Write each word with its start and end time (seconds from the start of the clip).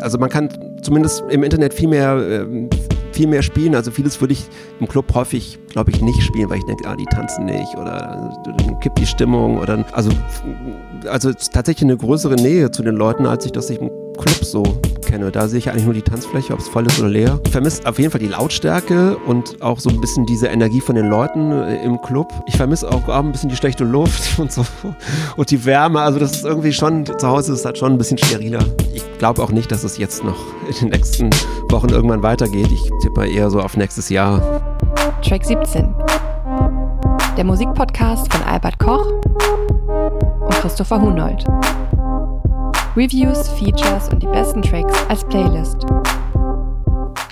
Also 0.00 0.18
man 0.18 0.30
kann 0.30 0.48
zumindest 0.82 1.24
im 1.30 1.42
Internet 1.42 1.74
viel 1.74 1.88
mehr, 1.88 2.16
äh, 2.16 2.68
viel 3.12 3.26
mehr 3.26 3.42
spielen. 3.42 3.74
Also 3.74 3.90
vieles 3.90 4.20
würde 4.20 4.32
ich 4.32 4.44
im 4.78 4.88
Club 4.88 5.12
häufig, 5.14 5.58
glaube 5.68 5.90
ich, 5.90 6.00
nicht 6.00 6.22
spielen, 6.22 6.48
weil 6.50 6.58
ich 6.58 6.64
denke, 6.64 6.86
ah, 6.86 6.96
die 6.96 7.06
tanzen 7.06 7.46
nicht 7.46 7.74
oder 7.76 8.32
dann 8.44 8.80
kippt 8.80 8.98
die 8.98 9.06
Stimmung 9.06 9.58
oder 9.58 9.84
also, 9.92 10.10
also 11.06 11.32
tatsächlich 11.32 11.84
eine 11.84 11.96
größere 11.96 12.36
Nähe 12.36 12.70
zu 12.70 12.82
den 12.82 12.96
Leuten, 12.96 13.26
als 13.26 13.44
ich 13.46 13.52
das 13.52 13.70
im 13.70 13.90
Club 14.20 14.44
so 14.44 14.62
kenne. 15.10 15.30
Da 15.30 15.48
sehe 15.48 15.58
ich 15.58 15.70
eigentlich 15.70 15.84
nur 15.84 15.94
die 15.94 16.02
Tanzfläche, 16.02 16.52
ob 16.52 16.60
es 16.60 16.68
voll 16.68 16.86
ist 16.86 16.98
oder 17.00 17.08
leer. 17.08 17.40
Ich 17.44 17.52
vermisse 17.52 17.86
auf 17.86 17.98
jeden 17.98 18.10
Fall 18.10 18.20
die 18.20 18.28
Lautstärke 18.28 19.16
und 19.16 19.60
auch 19.60 19.80
so 19.80 19.90
ein 19.90 20.00
bisschen 20.00 20.26
diese 20.26 20.46
Energie 20.46 20.80
von 20.80 20.94
den 20.94 21.06
Leuten 21.06 21.52
äh, 21.52 21.82
im 21.82 22.00
Club. 22.00 22.32
Ich 22.46 22.56
vermisse 22.56 22.88
auch, 22.88 23.08
ein 23.08 23.32
bisschen 23.32 23.48
die 23.48 23.56
schlechte 23.56 23.84
Luft 23.84 24.38
und 24.38 24.52
so 24.52 24.64
und 25.36 25.50
die 25.50 25.64
Wärme. 25.64 26.00
Also 26.00 26.18
das 26.18 26.32
ist 26.32 26.44
irgendwie 26.44 26.72
schon, 26.72 27.06
zu 27.06 27.26
Hause 27.26 27.54
ist 27.54 27.64
halt 27.64 27.78
schon 27.78 27.92
ein 27.92 27.98
bisschen 27.98 28.18
steriler. 28.18 28.64
Ich 28.94 29.02
glaube 29.18 29.42
auch 29.42 29.50
nicht, 29.50 29.72
dass 29.72 29.84
es 29.84 29.98
jetzt 29.98 30.22
noch 30.22 30.38
in 30.68 30.74
den 30.74 30.88
nächsten 30.90 31.30
Wochen 31.70 31.88
irgendwann 31.88 32.22
weitergeht. 32.22 32.70
Ich 32.70 32.90
tippe 33.02 33.26
eher 33.26 33.50
so 33.50 33.60
auf 33.60 33.76
nächstes 33.76 34.08
Jahr. 34.08 34.62
Track 35.22 35.44
17. 35.44 35.94
Der 37.36 37.44
Musikpodcast 37.44 38.32
von 38.32 38.42
Albert 38.42 38.78
Koch 38.78 39.06
und 40.40 40.54
Christopher 40.60 41.00
Hunold. 41.00 41.44
Reviews, 42.96 43.48
Features 43.50 44.08
und 44.08 44.20
die 44.20 44.26
besten 44.26 44.62
Tracks 44.62 44.92
als 45.08 45.24
Playlist. 45.28 45.76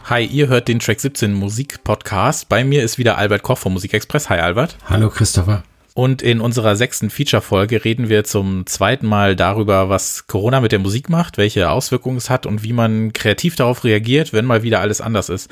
Hi, 0.05 0.25
ihr 0.25 0.47
hört 0.47 0.69
den 0.69 0.79
Track 0.79 1.01
17 1.01 1.35
Musik 1.35 1.83
Podcast. 1.83 2.49
Bei 2.49 2.63
mir 2.63 2.85
ist 2.85 2.97
wieder 2.97 3.19
Albert 3.19 3.43
Koch 3.43 3.59
vom 3.59 3.73
Musikexpress. 3.73 4.31
Hi 4.31 4.39
Albert. 4.39 4.77
Hallo 4.89 5.11
Christopher. 5.11 5.65
Und 5.95 6.23
in 6.23 6.41
unserer 6.41 6.77
sechsten 6.77 7.11
Feature-Folge 7.11 7.85
reden 7.85 8.09
wir 8.09 8.23
zum 8.23 8.67
zweiten 8.67 9.09
Mal 9.09 9.35
darüber, 9.35 9.89
was 9.89 10.29
Corona 10.29 10.61
mit 10.61 10.71
der 10.71 10.79
Musik 10.79 11.09
macht, 11.09 11.39
welche 11.39 11.71
Auswirkungen 11.71 12.19
es 12.19 12.31
hat 12.31 12.47
und 12.47 12.63
wie 12.63 12.73
man 12.73 13.13
kreativ 13.13 13.57
darauf 13.57 13.83
reagiert, 13.83 14.33
wenn 14.33 14.45
mal 14.45 14.63
wieder 14.63 14.79
alles 14.79 15.01
anders 15.01 15.29
ist. 15.29 15.51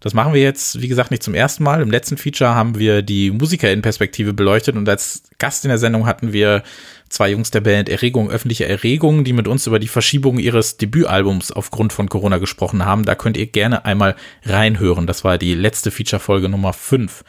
Das 0.00 0.14
machen 0.14 0.32
wir 0.32 0.40
jetzt, 0.40 0.80
wie 0.80 0.88
gesagt, 0.88 1.10
nicht 1.10 1.22
zum 1.22 1.34
ersten 1.34 1.64
Mal. 1.64 1.82
Im 1.82 1.90
letzten 1.90 2.16
Feature 2.16 2.54
haben 2.54 2.78
wir 2.78 3.02
die 3.02 3.30
Musiker-in-Perspektive 3.30 4.32
beleuchtet 4.32 4.76
und 4.76 4.88
als 4.88 5.22
Gast 5.38 5.64
in 5.64 5.70
der 5.70 5.78
Sendung 5.78 6.06
hatten 6.06 6.32
wir 6.32 6.62
zwei 7.08 7.30
Jungs 7.30 7.50
der 7.50 7.60
Band 7.60 7.88
Erregung, 7.88 8.30
öffentliche 8.30 8.66
Erregung, 8.66 9.24
die 9.24 9.32
mit 9.32 9.48
uns 9.48 9.66
über 9.66 9.78
die 9.78 9.88
Verschiebung 9.88 10.38
ihres 10.38 10.76
Debütalbums 10.76 11.50
aufgrund 11.52 11.92
von 11.92 12.08
Corona 12.08 12.38
gesprochen 12.38 12.84
haben. 12.84 13.04
Da 13.04 13.14
könnt 13.14 13.36
ihr 13.36 13.46
gerne 13.46 13.84
einmal 13.84 14.14
reinhören. 14.44 15.06
Das 15.06 15.24
war 15.24 15.38
die 15.38 15.54
letzte 15.54 15.90
Feature-Folge 15.90 16.48
Nummer 16.48 16.72
5. 16.72 17.24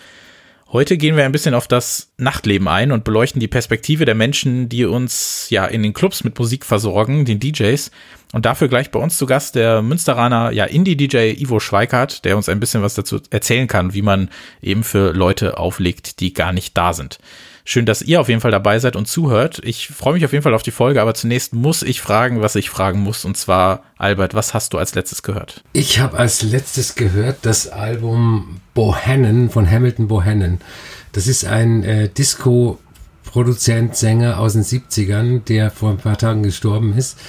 Heute 0.72 0.98
gehen 0.98 1.18
wir 1.18 1.26
ein 1.26 1.32
bisschen 1.32 1.56
auf 1.56 1.68
das 1.68 2.12
Nachtleben 2.18 2.68
ein 2.68 2.92
und 2.92 3.04
beleuchten 3.04 3.40
die 3.40 3.48
Perspektive 3.48 4.06
der 4.06 4.14
Menschen, 4.14 4.70
die 4.70 4.86
uns 4.86 5.48
ja 5.50 5.66
in 5.66 5.82
den 5.82 5.94
Clubs 5.94 6.24
mit 6.24 6.38
Musik 6.38 6.64
versorgen, 6.64 7.26
den 7.26 7.40
DJs. 7.40 7.90
Und 8.34 8.46
dafür 8.46 8.68
gleich 8.68 8.92
bei 8.92 9.00
uns 9.00 9.18
zu 9.18 9.26
Gast 9.26 9.56
der 9.56 9.82
Münsteraner 9.82 10.52
ja, 10.52 10.66
Indie-DJ 10.66 11.42
Ivo 11.42 11.60
Schweikart, 11.60 12.24
der 12.24 12.38
uns 12.38 12.50
ein 12.50 12.60
bisschen 12.60 12.84
was 12.84 12.94
dazu 12.94 13.20
erzählen 13.32 13.68
kann, 13.68 13.96
wie 13.96 14.04
man 14.04 14.30
eben 14.62 14.84
für 14.84 15.12
Leute 15.12 15.58
auflegt, 15.58 16.20
die 16.20 16.34
gar 16.34 16.54
nicht 16.54 16.78
da 16.78 16.94
sind. 16.94 17.18
Schön, 17.72 17.86
dass 17.86 18.02
ihr 18.02 18.20
auf 18.20 18.30
jeden 18.30 18.42
Fall 18.42 18.50
dabei 18.50 18.80
seid 18.80 18.96
und 18.96 19.08
zuhört. 19.08 19.62
Ich 19.64 19.90
freue 19.90 20.16
mich 20.16 20.26
auf 20.26 20.32
jeden 20.32 20.42
Fall 20.42 20.56
auf 20.56 20.64
die 20.64 20.72
Folge, 20.72 21.04
aber 21.04 21.14
zunächst 21.14 21.54
muss 21.54 21.84
ich 21.84 22.02
fragen, 22.02 22.42
was 22.42 22.56
ich 22.56 22.68
fragen 22.68 23.00
muss. 23.02 23.26
Und 23.26 23.38
zwar, 23.38 23.84
Albert, 23.96 24.34
was 24.34 24.56
hast 24.56 24.74
du 24.74 24.80
als 24.80 24.96
letztes 24.96 25.22
gehört? 25.22 25.64
Ich 25.74 26.00
habe 26.00 26.18
als 26.18 26.42
letztes 26.42 26.96
gehört 26.96 27.38
das 27.44 27.68
Album 27.68 28.60
Bohannon 28.74 29.52
von 29.52 29.70
Hamilton 29.70 30.08
Bohannon. 30.08 30.58
Das 31.12 31.28
ist 31.28 31.46
ein 31.46 31.84
äh, 31.84 32.10
Disco-Produzent, 32.10 33.96
Sänger 33.96 34.40
aus 34.40 34.54
den 34.54 34.64
70ern, 34.64 35.44
der 35.44 35.70
vor 35.70 35.92
ein 35.92 35.98
paar 35.98 36.18
Tagen 36.18 36.42
gestorben 36.42 36.98
ist. 36.98 37.20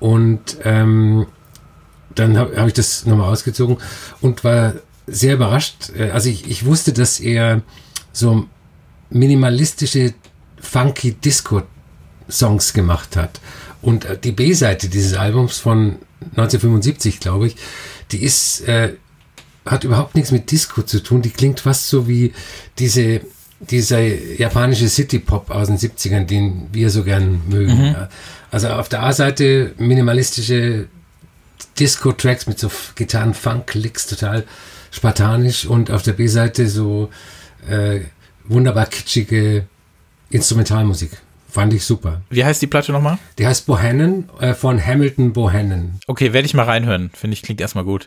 Und 0.00 0.58
ähm, 0.64 1.28
dann 2.14 2.36
habe 2.36 2.60
hab 2.60 2.66
ich 2.66 2.74
das 2.74 3.06
nochmal 3.06 3.32
ausgezogen 3.32 3.78
und 4.20 4.44
war 4.44 4.74
sehr 5.06 5.32
überrascht. 5.32 5.92
Äh, 5.96 6.10
also 6.10 6.28
ich, 6.28 6.46
ich 6.46 6.66
wusste, 6.66 6.92
dass 6.92 7.20
er 7.20 7.62
so 8.12 8.46
minimalistische, 9.10 10.14
funky 10.60 11.12
Disco-Songs 11.12 12.72
gemacht 12.72 13.16
hat. 13.16 13.40
Und 13.82 14.04
äh, 14.04 14.18
die 14.18 14.32
B-Seite 14.32 14.88
dieses 14.88 15.14
Albums 15.14 15.58
von 15.58 15.96
1975, 16.20 17.20
glaube 17.20 17.48
ich, 17.48 17.56
die 18.10 18.22
ist, 18.22 18.66
äh, 18.68 18.94
hat 19.64 19.84
überhaupt 19.84 20.14
nichts 20.14 20.30
mit 20.30 20.50
Disco 20.50 20.82
zu 20.82 21.02
tun. 21.02 21.22
Die 21.22 21.30
klingt 21.30 21.60
fast 21.60 21.88
so 21.88 22.08
wie 22.08 22.32
diese, 22.78 23.20
dieser 23.60 24.00
japanische 24.00 24.88
City-Pop 24.88 25.50
aus 25.50 25.68
den 25.68 25.78
70ern, 25.78 26.24
den 26.24 26.68
wir 26.72 26.90
so 26.90 27.04
gern 27.04 27.42
mögen. 27.48 27.90
Mhm. 27.90 27.96
Also 28.50 28.68
auf 28.68 28.88
der 28.88 29.02
A-Seite 29.02 29.74
minimalistische 29.78 30.88
Disco-Tracks 31.78 32.46
mit 32.46 32.58
so 32.58 32.70
Gitarren-Funk-Licks, 32.94 34.06
total 34.06 34.44
spartanisch. 34.90 35.66
Und 35.66 35.90
auf 35.90 36.02
der 36.02 36.14
B-Seite 36.14 36.68
so 36.68 37.10
äh, 37.68 38.00
wunderbar 38.48 38.86
kitschige 38.86 39.66
Instrumentalmusik. 40.30 41.10
Fand 41.50 41.72
ich 41.72 41.84
super. 41.84 42.20
Wie 42.28 42.44
heißt 42.44 42.60
die 42.60 42.66
Platte 42.66 42.92
nochmal? 42.92 43.18
Die 43.38 43.46
heißt 43.46 43.64
Bohannon 43.66 44.28
äh, 44.38 44.52
von 44.52 44.84
Hamilton 44.84 45.32
Bohannon. 45.32 45.98
Okay, 46.06 46.34
werde 46.34 46.44
ich 46.44 46.52
mal 46.52 46.64
reinhören. 46.64 47.10
Finde 47.14 47.34
ich, 47.34 47.42
klingt 47.42 47.62
erstmal 47.62 47.84
gut. 47.84 48.06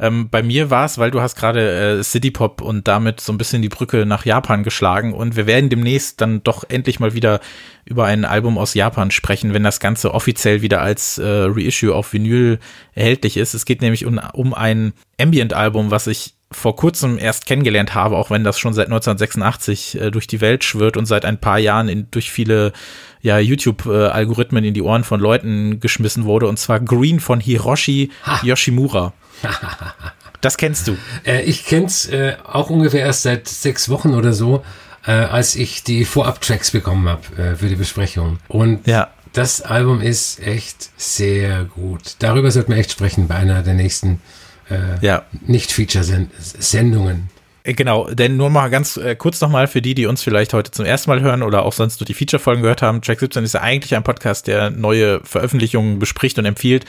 Ähm, 0.00 0.30
bei 0.30 0.42
mir 0.42 0.70
war 0.70 0.86
es, 0.86 0.96
weil 0.96 1.10
du 1.10 1.20
hast 1.20 1.36
gerade 1.36 1.98
äh, 1.98 2.02
City 2.02 2.30
Pop 2.30 2.62
und 2.62 2.88
damit 2.88 3.20
so 3.20 3.30
ein 3.30 3.38
bisschen 3.38 3.60
die 3.60 3.68
Brücke 3.68 4.06
nach 4.06 4.24
Japan 4.24 4.62
geschlagen 4.62 5.12
und 5.12 5.36
wir 5.36 5.46
werden 5.46 5.68
demnächst 5.68 6.20
dann 6.22 6.42
doch 6.42 6.64
endlich 6.68 6.98
mal 6.98 7.12
wieder 7.12 7.40
über 7.84 8.06
ein 8.06 8.24
Album 8.24 8.56
aus 8.56 8.72
Japan 8.72 9.10
sprechen, 9.10 9.52
wenn 9.52 9.64
das 9.64 9.80
Ganze 9.80 10.14
offiziell 10.14 10.62
wieder 10.62 10.80
als 10.80 11.18
äh, 11.18 11.26
Reissue 11.26 11.94
auf 11.94 12.12
Vinyl 12.14 12.58
erhältlich 12.94 13.36
ist. 13.36 13.52
Es 13.52 13.66
geht 13.66 13.82
nämlich 13.82 14.06
um, 14.06 14.18
um 14.32 14.54
ein 14.54 14.94
Ambient-Album, 15.20 15.90
was 15.90 16.06
ich 16.06 16.37
vor 16.50 16.76
kurzem 16.76 17.18
erst 17.18 17.46
kennengelernt 17.46 17.94
habe, 17.94 18.16
auch 18.16 18.30
wenn 18.30 18.42
das 18.42 18.58
schon 18.58 18.72
seit 18.72 18.86
1986 18.86 20.00
äh, 20.00 20.10
durch 20.10 20.26
die 20.26 20.40
Welt 20.40 20.64
schwirrt 20.64 20.96
und 20.96 21.06
seit 21.06 21.24
ein 21.24 21.38
paar 21.38 21.58
Jahren 21.58 21.88
in, 21.88 22.10
durch 22.10 22.30
viele 22.30 22.72
ja, 23.20 23.38
YouTube-Algorithmen 23.38 24.64
in 24.64 24.74
die 24.74 24.82
Ohren 24.82 25.04
von 25.04 25.20
Leuten 25.20 25.80
geschmissen 25.80 26.24
wurde, 26.24 26.46
und 26.46 26.58
zwar 26.58 26.80
Green 26.80 27.20
von 27.20 27.40
Hiroshi 27.40 28.10
ha. 28.22 28.40
Yoshimura. 28.42 29.12
das 30.40 30.56
kennst 30.56 30.88
du. 30.88 30.96
Äh, 31.24 31.42
ich 31.42 31.66
kenn's 31.66 32.06
äh, 32.06 32.36
auch 32.44 32.70
ungefähr 32.70 33.00
erst 33.00 33.22
seit 33.22 33.46
sechs 33.48 33.90
Wochen 33.90 34.14
oder 34.14 34.32
so, 34.32 34.64
äh, 35.06 35.12
als 35.12 35.54
ich 35.54 35.84
die 35.84 36.06
Vorab-Tracks 36.06 36.70
bekommen 36.70 37.08
habe 37.08 37.42
äh, 37.42 37.56
für 37.56 37.68
die 37.68 37.76
Besprechung. 37.76 38.38
Und 38.48 38.86
ja. 38.86 39.10
das 39.34 39.60
Album 39.60 40.00
ist 40.00 40.40
echt 40.40 40.90
sehr 40.96 41.64
gut. 41.64 42.16
Darüber 42.20 42.50
sollten 42.50 42.72
wir 42.72 42.78
echt 42.78 42.92
sprechen 42.92 43.28
bei 43.28 43.34
einer 43.34 43.62
der 43.62 43.74
nächsten 43.74 44.22
äh, 44.70 45.04
ja. 45.04 45.24
Nicht-Feature-Sendungen. 45.46 47.28
Äh, 47.64 47.74
genau, 47.74 48.08
denn 48.10 48.36
nur 48.36 48.50
mal 48.50 48.68
ganz 48.68 48.96
äh, 48.96 49.14
kurz 49.14 49.40
nochmal 49.40 49.66
für 49.66 49.82
die, 49.82 49.94
die 49.94 50.06
uns 50.06 50.22
vielleicht 50.22 50.54
heute 50.54 50.70
zum 50.70 50.84
ersten 50.84 51.10
Mal 51.10 51.20
hören 51.20 51.42
oder 51.42 51.64
auch 51.64 51.72
sonst 51.72 52.00
nur 52.00 52.06
die 52.06 52.14
Feature-Folgen 52.14 52.62
gehört 52.62 52.82
haben. 52.82 53.02
Track 53.02 53.20
17 53.20 53.44
ist 53.44 53.54
ja 53.54 53.60
eigentlich 53.60 53.94
ein 53.94 54.04
Podcast, 54.04 54.46
der 54.46 54.70
neue 54.70 55.20
Veröffentlichungen 55.24 55.98
bespricht 55.98 56.38
und 56.38 56.44
empfiehlt. 56.44 56.84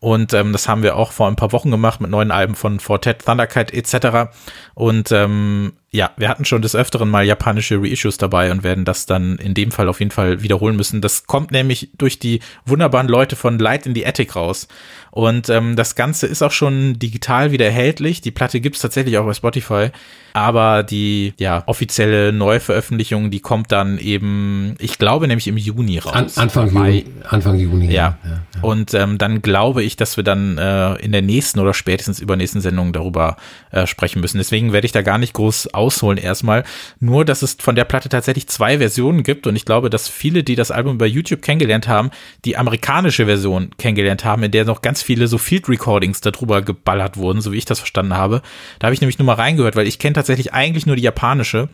Und 0.00 0.34
ähm, 0.34 0.52
das 0.52 0.68
haben 0.68 0.82
wir 0.82 0.96
auch 0.96 1.12
vor 1.12 1.28
ein 1.28 1.36
paar 1.36 1.52
Wochen 1.52 1.70
gemacht 1.70 2.00
mit 2.00 2.10
neuen 2.10 2.30
Alben 2.30 2.54
von 2.54 2.78
Fortet, 2.78 3.24
Thunderkite 3.24 3.72
etc. 3.72 4.30
Und 4.74 5.12
ähm, 5.12 5.72
ja, 5.94 6.10
wir 6.16 6.28
hatten 6.28 6.44
schon 6.44 6.60
des 6.60 6.74
Öfteren 6.74 7.08
mal 7.08 7.24
japanische 7.24 7.80
Reissues 7.80 8.18
dabei 8.18 8.50
und 8.50 8.64
werden 8.64 8.84
das 8.84 9.06
dann 9.06 9.36
in 9.36 9.54
dem 9.54 9.70
Fall 9.70 9.88
auf 9.88 10.00
jeden 10.00 10.10
Fall 10.10 10.42
wiederholen 10.42 10.74
müssen. 10.74 11.00
Das 11.00 11.28
kommt 11.28 11.52
nämlich 11.52 11.90
durch 11.96 12.18
die 12.18 12.40
wunderbaren 12.66 13.06
Leute 13.06 13.36
von 13.36 13.60
Light 13.60 13.86
in 13.86 13.94
the 13.94 14.04
Attic 14.04 14.34
raus. 14.34 14.66
Und 15.12 15.48
ähm, 15.48 15.76
das 15.76 15.94
Ganze 15.94 16.26
ist 16.26 16.42
auch 16.42 16.50
schon 16.50 16.98
digital 16.98 17.52
wieder 17.52 17.66
erhältlich. 17.66 18.20
Die 18.20 18.32
Platte 18.32 18.60
gibt's 18.60 18.80
tatsächlich 18.80 19.16
auch 19.18 19.24
bei 19.24 19.34
Spotify. 19.34 19.90
Aber 20.32 20.82
die 20.82 21.32
ja, 21.38 21.62
offizielle 21.66 22.32
Neuveröffentlichung, 22.32 23.30
die 23.30 23.38
kommt 23.38 23.70
dann 23.70 23.98
eben, 23.98 24.74
ich 24.80 24.98
glaube 24.98 25.28
nämlich 25.28 25.46
im 25.46 25.56
Juni 25.56 25.98
raus. 25.98 26.12
An, 26.12 26.26
Anfang, 26.34 26.74
Juni, 26.74 27.04
Anfang 27.28 27.56
Juni. 27.56 27.86
Ja. 27.86 28.18
ja, 28.24 28.30
ja. 28.30 28.62
Und 28.62 28.94
ähm, 28.94 29.16
dann 29.16 29.42
glaube 29.42 29.84
ich, 29.84 29.94
dass 29.94 30.16
wir 30.16 30.24
dann 30.24 30.58
äh, 30.58 30.94
in 30.94 31.12
der 31.12 31.22
nächsten 31.22 31.60
oder 31.60 31.72
spätestens 31.72 32.18
übernächsten 32.18 32.60
Sendung 32.60 32.92
darüber 32.92 33.36
äh, 33.70 33.86
sprechen 33.86 34.20
müssen. 34.20 34.38
Deswegen 34.38 34.72
werde 34.72 34.86
ich 34.86 34.92
da 34.92 35.02
gar 35.02 35.18
nicht 35.18 35.34
groß 35.34 35.72
ausholen 35.84 36.18
erstmal. 36.18 36.64
Nur, 36.98 37.24
dass 37.24 37.42
es 37.42 37.56
von 37.60 37.76
der 37.76 37.84
Platte 37.84 38.08
tatsächlich 38.08 38.46
zwei 38.46 38.78
Versionen 38.78 39.22
gibt 39.22 39.46
und 39.46 39.54
ich 39.54 39.64
glaube, 39.64 39.90
dass 39.90 40.08
viele, 40.08 40.42
die 40.42 40.54
das 40.54 40.70
Album 40.70 40.98
bei 40.98 41.06
YouTube 41.06 41.42
kennengelernt 41.42 41.88
haben, 41.88 42.10
die 42.44 42.56
amerikanische 42.56 43.26
Version 43.26 43.70
kennengelernt 43.76 44.24
haben, 44.24 44.42
in 44.42 44.50
der 44.50 44.64
noch 44.64 44.82
ganz 44.82 45.02
viele 45.02 45.28
so 45.28 45.38
Field 45.38 45.68
Recordings 45.68 46.20
darüber 46.20 46.62
geballert 46.62 47.16
wurden, 47.16 47.40
so 47.40 47.52
wie 47.52 47.58
ich 47.58 47.66
das 47.66 47.78
verstanden 47.78 48.14
habe. 48.14 48.40
Da 48.78 48.86
habe 48.86 48.94
ich 48.94 49.00
nämlich 49.00 49.18
nur 49.18 49.26
mal 49.26 49.34
reingehört, 49.34 49.76
weil 49.76 49.86
ich 49.86 49.98
kenne 49.98 50.14
tatsächlich 50.14 50.52
eigentlich 50.54 50.86
nur 50.86 50.96
die 50.96 51.02
japanische 51.02 51.68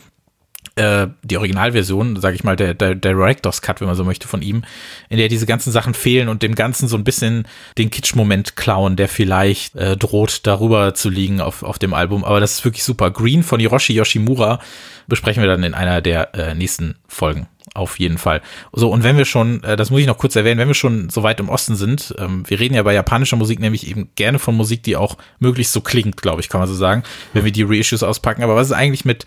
äh, 0.80 1.08
die 1.22 1.36
Originalversion, 1.36 2.16
sage 2.20 2.34
ich 2.36 2.42
mal, 2.42 2.56
der, 2.56 2.72
der, 2.72 2.94
Director's 2.94 3.60
Cut, 3.60 3.80
wenn 3.80 3.86
man 3.86 3.96
so 3.96 4.04
möchte, 4.04 4.26
von 4.26 4.40
ihm, 4.40 4.62
in 5.10 5.18
der 5.18 5.28
diese 5.28 5.44
ganzen 5.44 5.72
Sachen 5.72 5.92
fehlen 5.92 6.28
und 6.28 6.42
dem 6.42 6.54
Ganzen 6.54 6.88
so 6.88 6.96
ein 6.96 7.04
bisschen 7.04 7.46
den 7.76 7.90
Kitsch-Moment 7.90 8.56
klauen, 8.56 8.96
der 8.96 9.08
vielleicht 9.08 9.76
äh, 9.76 9.98
droht, 9.98 10.46
darüber 10.46 10.94
zu 10.94 11.10
liegen 11.10 11.42
auf, 11.42 11.62
auf 11.62 11.78
dem 11.78 11.92
Album. 11.92 12.24
Aber 12.24 12.40
das 12.40 12.52
ist 12.52 12.64
wirklich 12.64 12.82
super. 12.82 13.10
Green 13.10 13.42
von 13.42 13.60
Hiroshi 13.60 13.92
Yoshimura 13.92 14.58
besprechen 15.06 15.42
wir 15.42 15.50
dann 15.50 15.62
in 15.64 15.74
einer 15.74 16.00
der 16.00 16.34
äh, 16.34 16.54
nächsten 16.54 16.94
Folgen. 17.06 17.46
Auf 17.74 17.98
jeden 17.98 18.16
Fall. 18.16 18.40
So, 18.72 18.90
und 18.90 19.04
wenn 19.04 19.18
wir 19.18 19.26
schon, 19.26 19.62
äh, 19.62 19.76
das 19.76 19.90
muss 19.90 20.00
ich 20.00 20.06
noch 20.06 20.16
kurz 20.16 20.34
erwähnen, 20.34 20.58
wenn 20.58 20.68
wir 20.68 20.74
schon 20.74 21.10
so 21.10 21.22
weit 21.22 21.40
im 21.40 21.50
Osten 21.50 21.76
sind, 21.76 22.14
ähm, 22.18 22.44
wir 22.48 22.58
reden 22.58 22.74
ja 22.74 22.82
bei 22.82 22.94
japanischer 22.94 23.36
Musik 23.36 23.60
nämlich 23.60 23.86
eben 23.86 24.08
gerne 24.14 24.38
von 24.38 24.56
Musik, 24.56 24.82
die 24.82 24.96
auch 24.96 25.18
möglichst 25.40 25.74
so 25.74 25.82
klingt, 25.82 26.22
glaube 26.22 26.40
ich, 26.40 26.48
kann 26.48 26.60
man 26.60 26.68
so 26.68 26.74
sagen, 26.74 27.02
wenn 27.34 27.44
wir 27.44 27.52
die 27.52 27.64
Reissues 27.64 28.02
auspacken. 28.02 28.42
Aber 28.42 28.56
was 28.56 28.68
ist 28.68 28.72
eigentlich 28.72 29.04
mit 29.04 29.26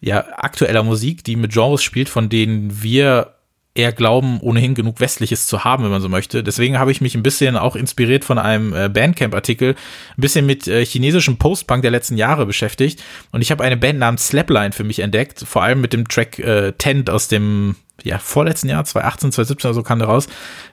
ja, 0.00 0.24
aktueller 0.36 0.82
Musik, 0.82 1.24
die 1.24 1.36
mit 1.36 1.52
Genres 1.52 1.82
spielt, 1.82 2.08
von 2.08 2.28
denen 2.28 2.82
wir 2.82 3.34
eher 3.74 3.92
glauben, 3.92 4.38
ohnehin 4.40 4.74
genug 4.74 5.00
Westliches 5.00 5.48
zu 5.48 5.64
haben, 5.64 5.82
wenn 5.82 5.90
man 5.90 6.00
so 6.00 6.08
möchte. 6.08 6.44
Deswegen 6.44 6.78
habe 6.78 6.92
ich 6.92 7.00
mich 7.00 7.16
ein 7.16 7.24
bisschen 7.24 7.56
auch 7.56 7.74
inspiriert 7.74 8.24
von 8.24 8.38
einem 8.38 8.72
äh, 8.72 8.88
Bandcamp-Artikel, 8.88 9.74
ein 10.16 10.20
bisschen 10.20 10.46
mit 10.46 10.68
äh, 10.68 10.84
chinesischem 10.86 11.38
Post-Punk 11.38 11.82
der 11.82 11.90
letzten 11.90 12.16
Jahre 12.16 12.46
beschäftigt. 12.46 13.02
Und 13.32 13.42
ich 13.42 13.50
habe 13.50 13.64
eine 13.64 13.76
Band 13.76 13.98
namens 13.98 14.28
Slapline 14.28 14.70
für 14.70 14.84
mich 14.84 15.00
entdeckt, 15.00 15.40
vor 15.40 15.64
allem 15.64 15.80
mit 15.80 15.92
dem 15.92 16.06
Track 16.06 16.38
äh, 16.38 16.72
Tent 16.72 17.10
aus 17.10 17.26
dem 17.26 17.74
ja, 18.02 18.18
vorletzten 18.18 18.68
Jahr, 18.68 18.84
2018, 18.84 19.32
2017 19.32 19.68
oder 19.68 19.74
so 19.74 19.82
kam 19.82 19.98
der 19.98 20.08
raus. 20.08 20.28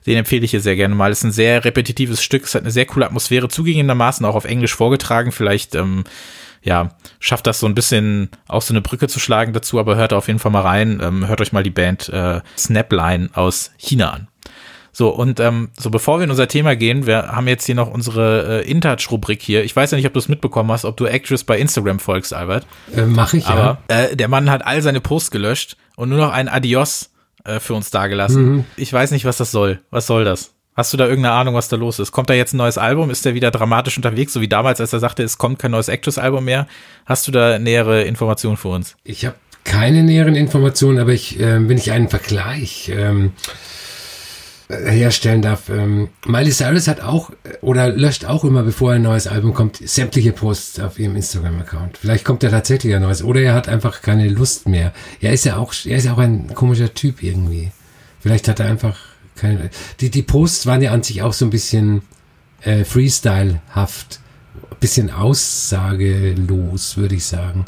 Den 0.06 0.18
empfehle 0.18 0.44
ich 0.44 0.52
hier 0.52 0.60
sehr 0.60 0.76
gerne 0.76 0.94
mal. 0.94 1.10
Es 1.10 1.18
ist 1.18 1.24
ein 1.24 1.32
sehr 1.32 1.64
repetitives 1.64 2.22
Stück, 2.22 2.44
es 2.44 2.54
hat 2.54 2.62
eine 2.62 2.70
sehr 2.70 2.86
coole 2.86 3.06
Atmosphäre, 3.06 3.48
zugegebenermaßen 3.48 4.24
auch 4.26 4.34
auf 4.36 4.44
Englisch 4.44 4.74
vorgetragen. 4.74 5.32
Vielleicht 5.32 5.74
ähm, 5.74 6.04
ja, 6.62 6.90
schafft 7.20 7.46
das 7.46 7.60
so 7.60 7.66
ein 7.66 7.74
bisschen 7.74 8.30
auch 8.48 8.62
so 8.62 8.72
eine 8.72 8.80
Brücke 8.80 9.08
zu 9.08 9.20
schlagen 9.20 9.52
dazu, 9.52 9.78
aber 9.78 9.96
hört 9.96 10.12
auf 10.12 10.28
jeden 10.28 10.38
Fall 10.38 10.52
mal 10.52 10.62
rein. 10.62 11.00
Ähm, 11.02 11.26
hört 11.26 11.40
euch 11.40 11.52
mal 11.52 11.62
die 11.62 11.70
Band 11.70 12.08
äh, 12.08 12.40
Snapline 12.56 13.30
aus 13.34 13.72
China 13.76 14.10
an. 14.10 14.28
So, 14.94 15.08
und 15.08 15.40
ähm, 15.40 15.70
so 15.78 15.90
bevor 15.90 16.18
wir 16.18 16.24
in 16.24 16.30
unser 16.30 16.48
Thema 16.48 16.76
gehen, 16.76 17.06
wir 17.06 17.28
haben 17.28 17.48
jetzt 17.48 17.64
hier 17.64 17.74
noch 17.74 17.90
unsere 17.90 18.62
äh, 18.62 18.70
InTouch-Rubrik 18.70 19.40
hier. 19.40 19.64
Ich 19.64 19.74
weiß 19.74 19.90
ja 19.90 19.96
nicht, 19.96 20.06
ob 20.06 20.12
du 20.12 20.18
es 20.18 20.28
mitbekommen 20.28 20.70
hast, 20.70 20.84
ob 20.84 20.98
du 20.98 21.06
Actress 21.06 21.44
bei 21.44 21.58
Instagram 21.58 21.98
folgst, 21.98 22.34
Albert. 22.34 22.66
Äh, 22.94 23.06
mach 23.06 23.32
ich, 23.32 23.46
Aber 23.46 23.78
ja. 23.90 24.00
äh, 24.02 24.16
der 24.16 24.28
Mann 24.28 24.50
hat 24.50 24.66
all 24.66 24.82
seine 24.82 25.00
Posts 25.00 25.30
gelöscht 25.30 25.78
und 25.96 26.10
nur 26.10 26.18
noch 26.18 26.32
ein 26.32 26.46
Adios 26.48 27.10
äh, 27.44 27.58
für 27.58 27.72
uns 27.72 27.90
dagelassen. 27.90 28.52
Mhm. 28.52 28.64
Ich 28.76 28.92
weiß 28.92 29.12
nicht, 29.12 29.24
was 29.24 29.38
das 29.38 29.50
soll. 29.50 29.80
Was 29.90 30.06
soll 30.06 30.24
das? 30.24 30.52
Hast 30.74 30.92
du 30.92 30.96
da 30.96 31.06
irgendeine 31.06 31.34
Ahnung, 31.34 31.54
was 31.54 31.68
da 31.68 31.76
los 31.76 31.98
ist? 31.98 32.12
Kommt 32.12 32.30
da 32.30 32.34
jetzt 32.34 32.54
ein 32.54 32.56
neues 32.56 32.78
Album? 32.78 33.10
Ist 33.10 33.26
der 33.26 33.34
wieder 33.34 33.50
dramatisch 33.50 33.96
unterwegs, 33.96 34.32
so 34.32 34.40
wie 34.40 34.48
damals, 34.48 34.80
als 34.80 34.92
er 34.92 35.00
sagte, 35.00 35.22
es 35.22 35.36
kommt 35.36 35.58
kein 35.58 35.70
neues 35.70 35.88
Actress-Album 35.88 36.44
mehr? 36.44 36.66
Hast 37.04 37.28
du 37.28 37.32
da 37.32 37.58
nähere 37.58 38.04
Informationen 38.04 38.56
für 38.56 38.68
uns? 38.68 38.96
Ich 39.04 39.26
habe 39.26 39.36
keine 39.64 40.02
näheren 40.02 40.34
Informationen, 40.34 40.98
aber 40.98 41.12
ich, 41.12 41.38
äh, 41.38 41.68
wenn 41.68 41.76
ich 41.76 41.92
einen 41.92 42.08
Vergleich 42.08 42.90
ähm, 42.94 43.32
herstellen 44.70 45.42
darf, 45.42 45.68
ähm, 45.68 46.08
Miley 46.26 46.50
Cyrus 46.50 46.88
hat 46.88 47.02
auch 47.02 47.30
oder 47.60 47.90
löscht 47.90 48.24
auch 48.24 48.42
immer, 48.42 48.62
bevor 48.62 48.92
ein 48.92 49.02
neues 49.02 49.26
Album 49.26 49.52
kommt, 49.52 49.76
sämtliche 49.76 50.32
Posts 50.32 50.80
auf 50.80 50.98
ihrem 50.98 51.16
Instagram-Account. 51.16 51.98
Vielleicht 51.98 52.24
kommt 52.24 52.42
er 52.44 52.50
tatsächlich 52.50 52.94
ein 52.94 53.02
neues 53.02 53.22
oder 53.22 53.40
er 53.40 53.52
hat 53.52 53.68
einfach 53.68 54.00
keine 54.00 54.28
Lust 54.28 54.66
mehr. 54.66 54.94
Er 55.20 55.34
ist 55.34 55.44
ja 55.44 55.58
auch, 55.58 55.74
er 55.84 55.98
ist 55.98 56.06
ja 56.06 56.14
auch 56.14 56.18
ein 56.18 56.54
komischer 56.54 56.94
Typ 56.94 57.22
irgendwie. 57.22 57.72
Vielleicht 58.20 58.48
hat 58.48 58.58
er 58.58 58.66
einfach 58.66 59.11
keine, 59.34 59.70
die, 60.00 60.10
die 60.10 60.22
Posts 60.22 60.66
waren 60.66 60.82
ja 60.82 60.92
an 60.92 61.02
sich 61.02 61.22
auch 61.22 61.32
so 61.32 61.44
ein 61.44 61.50
bisschen 61.50 62.02
äh, 62.62 62.84
Freestyle-haft, 62.84 64.20
bisschen 64.80 65.10
aussagelos, 65.10 66.96
würde 66.96 67.14
ich 67.14 67.24
sagen. 67.24 67.64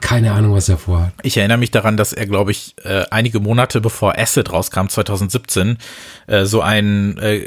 Keine 0.00 0.32
Ahnung, 0.32 0.54
was 0.54 0.68
er 0.68 0.78
vorhat. 0.78 1.12
Ich 1.22 1.36
erinnere 1.36 1.58
mich 1.58 1.70
daran, 1.70 1.96
dass 1.96 2.12
er, 2.12 2.26
glaube 2.26 2.52
ich, 2.52 2.74
äh, 2.84 3.04
einige 3.10 3.38
Monate 3.38 3.80
bevor 3.80 4.18
Acid 4.18 4.50
rauskam, 4.50 4.88
2017, 4.88 5.76
äh, 6.26 6.44
so 6.46 6.62
ein 6.62 7.18
äh, 7.18 7.46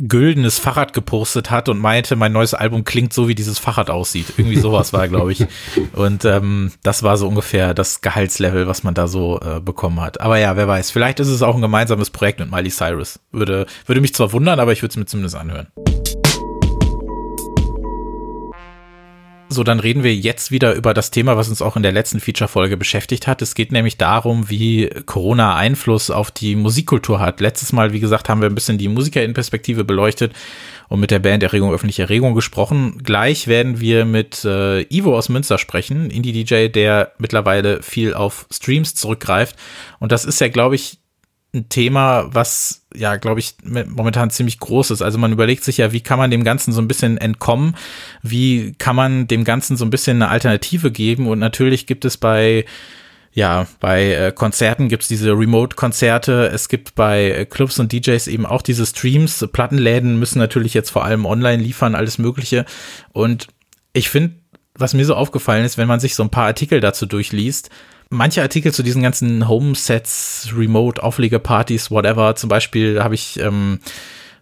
güldenes 0.00 0.58
Fahrrad 0.58 0.92
gepostet 0.92 1.50
hat 1.50 1.68
und 1.68 1.78
meinte, 1.78 2.16
mein 2.16 2.32
neues 2.32 2.54
Album 2.54 2.84
klingt 2.84 3.12
so, 3.12 3.28
wie 3.28 3.34
dieses 3.34 3.58
Fahrrad 3.58 3.90
aussieht. 3.90 4.26
Irgendwie 4.36 4.56
sowas 4.56 4.92
war, 4.92 5.08
glaube 5.08 5.32
ich. 5.32 5.46
Und 5.92 6.24
ähm, 6.24 6.72
das 6.82 7.02
war 7.02 7.16
so 7.16 7.28
ungefähr 7.28 7.74
das 7.74 8.00
Gehaltslevel, 8.00 8.66
was 8.66 8.82
man 8.82 8.94
da 8.94 9.06
so 9.06 9.40
äh, 9.40 9.60
bekommen 9.60 10.00
hat. 10.00 10.20
Aber 10.20 10.38
ja, 10.38 10.56
wer 10.56 10.68
weiß, 10.68 10.90
vielleicht 10.90 11.20
ist 11.20 11.28
es 11.28 11.42
auch 11.42 11.54
ein 11.54 11.62
gemeinsames 11.62 12.10
Projekt 12.10 12.40
mit 12.40 12.50
Miley 12.50 12.70
Cyrus. 12.70 13.20
Würde, 13.32 13.66
würde 13.86 14.00
mich 14.00 14.14
zwar 14.14 14.32
wundern, 14.32 14.60
aber 14.60 14.72
ich 14.72 14.82
würde 14.82 14.90
es 14.90 14.96
mir 14.96 15.06
zumindest 15.06 15.36
anhören. 15.36 15.68
So, 19.54 19.62
dann 19.62 19.78
reden 19.78 20.02
wir 20.02 20.14
jetzt 20.14 20.50
wieder 20.50 20.74
über 20.74 20.94
das 20.94 21.12
Thema, 21.12 21.36
was 21.36 21.48
uns 21.48 21.62
auch 21.62 21.76
in 21.76 21.84
der 21.84 21.92
letzten 21.92 22.18
Feature-Folge 22.18 22.76
beschäftigt 22.76 23.26
hat. 23.26 23.40
Es 23.40 23.54
geht 23.54 23.70
nämlich 23.70 23.96
darum, 23.96 24.50
wie 24.50 24.90
Corona 25.06 25.54
Einfluss 25.54 26.10
auf 26.10 26.32
die 26.32 26.56
Musikkultur 26.56 27.20
hat. 27.20 27.40
Letztes 27.40 27.72
Mal, 27.72 27.92
wie 27.92 28.00
gesagt, 28.00 28.28
haben 28.28 28.40
wir 28.40 28.50
ein 28.50 28.54
bisschen 28.54 28.78
die 28.78 28.88
Musikerinnenperspektive 28.88 29.84
beleuchtet 29.84 30.32
und 30.88 30.98
mit 30.98 31.12
der 31.12 31.20
Band 31.20 31.44
Erregung 31.44 31.72
öffentliche 31.72 32.02
Erregung 32.02 32.34
gesprochen. 32.34 33.00
Gleich 33.04 33.46
werden 33.46 33.80
wir 33.80 34.04
mit 34.04 34.44
äh, 34.44 34.82
Ivo 34.92 35.16
aus 35.16 35.28
Münster 35.28 35.58
sprechen, 35.58 36.10
Indie-DJ, 36.10 36.68
der 36.68 37.12
mittlerweile 37.18 37.82
viel 37.82 38.12
auf 38.12 38.46
Streams 38.50 38.96
zurückgreift. 38.96 39.54
Und 40.00 40.10
das 40.10 40.24
ist 40.24 40.40
ja, 40.40 40.48
glaube 40.48 40.74
ich, 40.74 40.98
ein 41.54 41.68
Thema, 41.68 42.28
was 42.34 42.86
ja, 42.94 43.16
glaube 43.16 43.40
ich, 43.40 43.54
momentan 43.62 44.30
ziemlich 44.30 44.58
groß 44.58 44.90
ist. 44.90 45.02
Also 45.02 45.18
man 45.18 45.32
überlegt 45.32 45.64
sich 45.64 45.78
ja, 45.78 45.92
wie 45.92 46.00
kann 46.00 46.18
man 46.18 46.30
dem 46.30 46.44
Ganzen 46.44 46.72
so 46.72 46.80
ein 46.80 46.88
bisschen 46.88 47.18
entkommen? 47.18 47.76
Wie 48.22 48.72
kann 48.78 48.96
man 48.96 49.26
dem 49.26 49.44
Ganzen 49.44 49.76
so 49.76 49.84
ein 49.84 49.90
bisschen 49.90 50.22
eine 50.22 50.30
Alternative 50.30 50.90
geben? 50.90 51.26
Und 51.26 51.38
natürlich 51.38 51.86
gibt 51.86 52.04
es 52.04 52.16
bei 52.16 52.64
ja, 53.34 53.66
bei 53.80 54.12
äh, 54.12 54.32
Konzerten 54.32 54.88
gibt's 54.88 55.08
diese 55.08 55.32
Remote-Konzerte, 55.32 56.50
es 56.54 56.68
gibt 56.68 56.94
bei 56.94 57.32
äh, 57.32 57.44
Clubs 57.44 57.80
und 57.80 57.92
DJs 57.92 58.28
eben 58.28 58.46
auch 58.46 58.62
diese 58.62 58.86
Streams. 58.86 59.44
Plattenläden 59.52 60.20
müssen 60.20 60.38
natürlich 60.38 60.72
jetzt 60.72 60.90
vor 60.90 61.04
allem 61.04 61.26
online 61.26 61.60
liefern, 61.60 61.96
alles 61.96 62.18
Mögliche. 62.18 62.64
Und 63.12 63.48
ich 63.92 64.08
finde, 64.08 64.36
was 64.76 64.94
mir 64.94 65.04
so 65.04 65.16
aufgefallen 65.16 65.64
ist, 65.64 65.78
wenn 65.78 65.88
man 65.88 65.98
sich 65.98 66.14
so 66.14 66.22
ein 66.22 66.30
paar 66.30 66.46
Artikel 66.46 66.78
dazu 66.80 67.06
durchliest, 67.06 67.70
manche 68.10 68.42
Artikel 68.42 68.72
zu 68.72 68.82
diesen 68.82 69.02
ganzen 69.02 69.48
Home-Sets, 69.48 70.50
Remote, 70.56 71.02
Auflegerpartys, 71.02 71.90
whatever, 71.90 72.36
zum 72.36 72.48
Beispiel 72.48 73.02
habe 73.02 73.14
ich 73.14 73.38
ähm, 73.40 73.80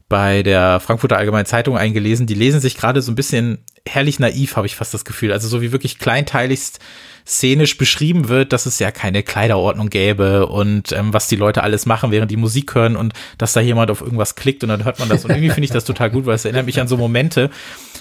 bei 0.09 0.43
der 0.43 0.79
Frankfurter 0.81 1.17
Allgemeinen 1.17 1.47
Zeitung 1.47 1.79
eingelesen, 1.79 2.27
die 2.27 2.35
lesen 2.35 2.61
sich 2.61 2.77
gerade 2.77 3.01
so 3.01 3.11
ein 3.11 3.15
bisschen 3.15 3.65
herrlich 3.89 4.19
naiv, 4.19 4.57
habe 4.57 4.67
ich 4.67 4.77
fast 4.77 4.93
das 4.93 5.05
Gefühl. 5.05 5.33
Also 5.33 5.49
so 5.49 5.63
wie 5.63 5.73
wirklich 5.73 5.99
kleinteiligst 5.99 6.81
szenisch 7.27 7.79
beschrieben 7.79 8.29
wird, 8.29 8.53
dass 8.53 8.67
es 8.67 8.79
ja 8.79 8.91
keine 8.91 9.23
Kleiderordnung 9.23 9.89
gäbe 9.89 10.47
und 10.49 10.93
ähm, 10.93 11.15
was 11.15 11.29
die 11.29 11.37
Leute 11.37 11.63
alles 11.63 11.87
machen, 11.87 12.11
während 12.11 12.31
die 12.31 12.37
Musik 12.37 12.75
hören 12.75 12.97
und 12.97 13.15
dass 13.39 13.53
da 13.53 13.61
jemand 13.61 13.91
auf 13.91 14.01
irgendwas 14.01 14.35
klickt 14.35 14.63
und 14.63 14.69
dann 14.69 14.85
hört 14.85 14.99
man 14.99 15.09
das. 15.09 15.25
Und 15.25 15.31
irgendwie 15.31 15.51
finde 15.51 15.65
ich 15.65 15.71
das 15.71 15.85
total 15.85 16.11
gut, 16.11 16.27
weil 16.27 16.35
es 16.35 16.45
erinnert 16.45 16.67
mich 16.67 16.81
an 16.81 16.89
so 16.89 16.97
Momente, 16.97 17.51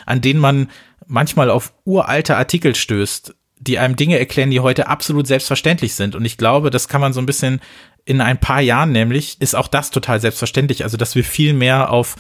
an 0.06 0.22
denen 0.22 0.40
man 0.40 0.70
manchmal 1.08 1.50
auf 1.50 1.74
uralte 1.86 2.36
Artikel 2.36 2.76
stößt, 2.76 3.36
die 3.62 3.78
einem 3.78 3.96
Dinge 3.96 4.18
erklären, 4.18 4.50
die 4.50 4.60
heute 4.60 4.88
absolut 4.88 5.28
selbstverständlich 5.28 5.94
sind. 5.94 6.16
Und 6.16 6.26
ich 6.26 6.38
glaube, 6.38 6.70
das 6.70 6.88
kann 6.88 7.02
man 7.02 7.14
so 7.14 7.22
ein 7.22 7.26
bisschen 7.26 7.62
in 8.06 8.20
ein 8.20 8.40
paar 8.40 8.62
Jahren 8.62 8.92
nämlich, 8.92 9.40
ist 9.40 9.56
auch 9.56 9.68
das 9.68 9.92
total 9.92 10.20
selbstverständlich. 10.20 10.84
Also, 10.84 10.98
dass 10.98 11.16
wir 11.16 11.24
viel 11.24 11.54
mehr 11.54 11.92
auf 11.92 12.16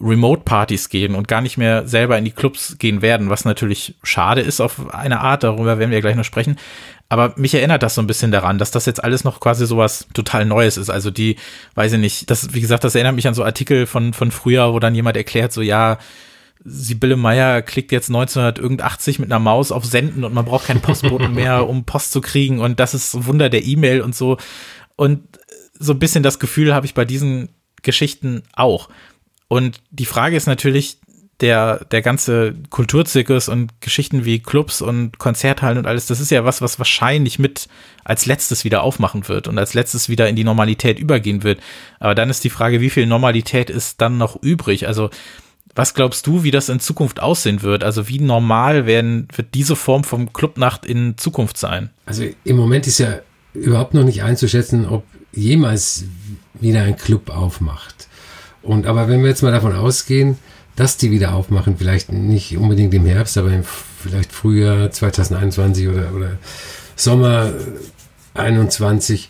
Remote-Partys 0.00 0.88
gehen 0.88 1.14
und 1.14 1.28
gar 1.28 1.40
nicht 1.40 1.58
mehr 1.58 1.86
selber 1.86 2.18
in 2.18 2.24
die 2.24 2.30
Clubs 2.32 2.76
gehen 2.78 3.02
werden, 3.02 3.28
was 3.30 3.44
natürlich 3.44 3.94
schade 4.02 4.40
ist 4.40 4.60
auf 4.60 4.92
eine 4.94 5.20
Art, 5.20 5.42
darüber 5.42 5.78
werden 5.78 5.90
wir 5.90 6.00
gleich 6.00 6.16
noch 6.16 6.24
sprechen. 6.24 6.56
Aber 7.08 7.34
mich 7.36 7.54
erinnert 7.54 7.82
das 7.82 7.96
so 7.96 8.00
ein 8.00 8.06
bisschen 8.06 8.30
daran, 8.30 8.58
dass 8.58 8.70
das 8.70 8.86
jetzt 8.86 9.02
alles 9.02 9.24
noch 9.24 9.40
quasi 9.40 9.66
sowas 9.66 10.06
total 10.14 10.44
Neues 10.44 10.76
ist. 10.76 10.90
Also 10.90 11.10
die, 11.10 11.36
weiß 11.74 11.92
ich 11.92 11.98
nicht, 11.98 12.30
das, 12.30 12.54
wie 12.54 12.60
gesagt, 12.60 12.84
das 12.84 12.94
erinnert 12.94 13.16
mich 13.16 13.26
an 13.26 13.34
so 13.34 13.44
Artikel 13.44 13.86
von, 13.86 14.12
von 14.12 14.30
früher, 14.30 14.72
wo 14.72 14.78
dann 14.78 14.94
jemand 14.94 15.16
erklärt, 15.16 15.52
so 15.52 15.60
ja, 15.60 15.98
Sibylle 16.64 17.16
Meyer 17.16 17.62
klickt 17.62 17.92
jetzt 17.92 18.08
1980 18.08 19.18
mit 19.18 19.30
einer 19.30 19.38
Maus 19.38 19.72
auf 19.72 19.84
Senden 19.84 20.24
und 20.24 20.34
man 20.34 20.44
braucht 20.44 20.66
keinen 20.66 20.82
Postboten 20.82 21.34
mehr, 21.34 21.68
um 21.68 21.84
Post 21.84 22.12
zu 22.12 22.20
kriegen 22.20 22.60
und 22.60 22.80
das 22.80 22.94
ist 22.94 23.26
Wunder 23.26 23.48
der 23.48 23.64
E-Mail 23.64 24.02
und 24.02 24.14
so. 24.14 24.36
Und 24.96 25.22
so 25.78 25.94
ein 25.94 25.98
bisschen 25.98 26.22
das 26.22 26.38
Gefühl 26.38 26.74
habe 26.74 26.86
ich 26.86 26.94
bei 26.94 27.04
diesen 27.04 27.48
Geschichten 27.82 28.42
auch. 28.52 28.90
Und 29.48 29.80
die 29.90 30.04
Frage 30.04 30.36
ist 30.36 30.46
natürlich, 30.46 30.98
der, 31.40 31.86
der 31.86 32.02
ganze 32.02 32.54
Kulturzirkus 32.68 33.48
und 33.48 33.80
Geschichten 33.80 34.24
wie 34.24 34.40
Clubs 34.40 34.82
und 34.82 35.18
Konzerthallen 35.18 35.78
und 35.78 35.86
alles, 35.86 36.06
das 36.06 36.20
ist 36.20 36.30
ja 36.30 36.44
was, 36.44 36.60
was 36.60 36.78
wahrscheinlich 36.78 37.38
mit 37.38 37.68
als 38.04 38.26
letztes 38.26 38.64
wieder 38.64 38.82
aufmachen 38.82 39.26
wird 39.28 39.48
und 39.48 39.58
als 39.58 39.74
letztes 39.74 40.08
wieder 40.08 40.28
in 40.28 40.36
die 40.36 40.44
Normalität 40.44 40.98
übergehen 40.98 41.42
wird. 41.42 41.60
Aber 41.98 42.14
dann 42.14 42.30
ist 42.30 42.44
die 42.44 42.50
Frage, 42.50 42.80
wie 42.80 42.90
viel 42.90 43.06
Normalität 43.06 43.70
ist 43.70 44.00
dann 44.00 44.18
noch 44.18 44.42
übrig? 44.42 44.86
Also, 44.86 45.10
was 45.74 45.94
glaubst 45.94 46.26
du, 46.26 46.42
wie 46.42 46.50
das 46.50 46.68
in 46.68 46.80
Zukunft 46.80 47.20
aussehen 47.20 47.62
wird? 47.62 47.84
Also 47.84 48.08
wie 48.08 48.18
normal 48.18 48.86
werden, 48.86 49.28
wird 49.34 49.54
diese 49.54 49.76
Form 49.76 50.04
vom 50.04 50.32
Clubnacht 50.32 50.84
in 50.84 51.16
Zukunft 51.16 51.56
sein? 51.56 51.90
Also 52.06 52.24
im 52.44 52.56
Moment 52.56 52.86
ist 52.86 52.98
ja 52.98 53.20
überhaupt 53.54 53.94
noch 53.94 54.04
nicht 54.04 54.22
einzuschätzen, 54.22 54.86
ob 54.86 55.04
jemals 55.32 56.04
wieder 56.54 56.82
ein 56.82 56.96
Club 56.96 57.30
aufmacht. 57.30 58.08
Und 58.62 58.86
aber 58.86 59.08
wenn 59.08 59.22
wir 59.22 59.28
jetzt 59.28 59.42
mal 59.42 59.52
davon 59.52 59.74
ausgehen, 59.74 60.38
dass 60.76 60.96
die 60.96 61.10
wieder 61.10 61.34
aufmachen, 61.34 61.76
vielleicht 61.76 62.12
nicht 62.12 62.56
unbedingt 62.56 62.94
im 62.94 63.06
Herbst, 63.06 63.36
aber 63.38 63.52
im, 63.52 63.64
vielleicht 63.64 64.32
Frühjahr 64.32 64.90
2021 64.90 65.88
oder, 65.88 66.12
oder 66.14 66.38
Sommer 66.96 67.52
2021. 68.34 69.28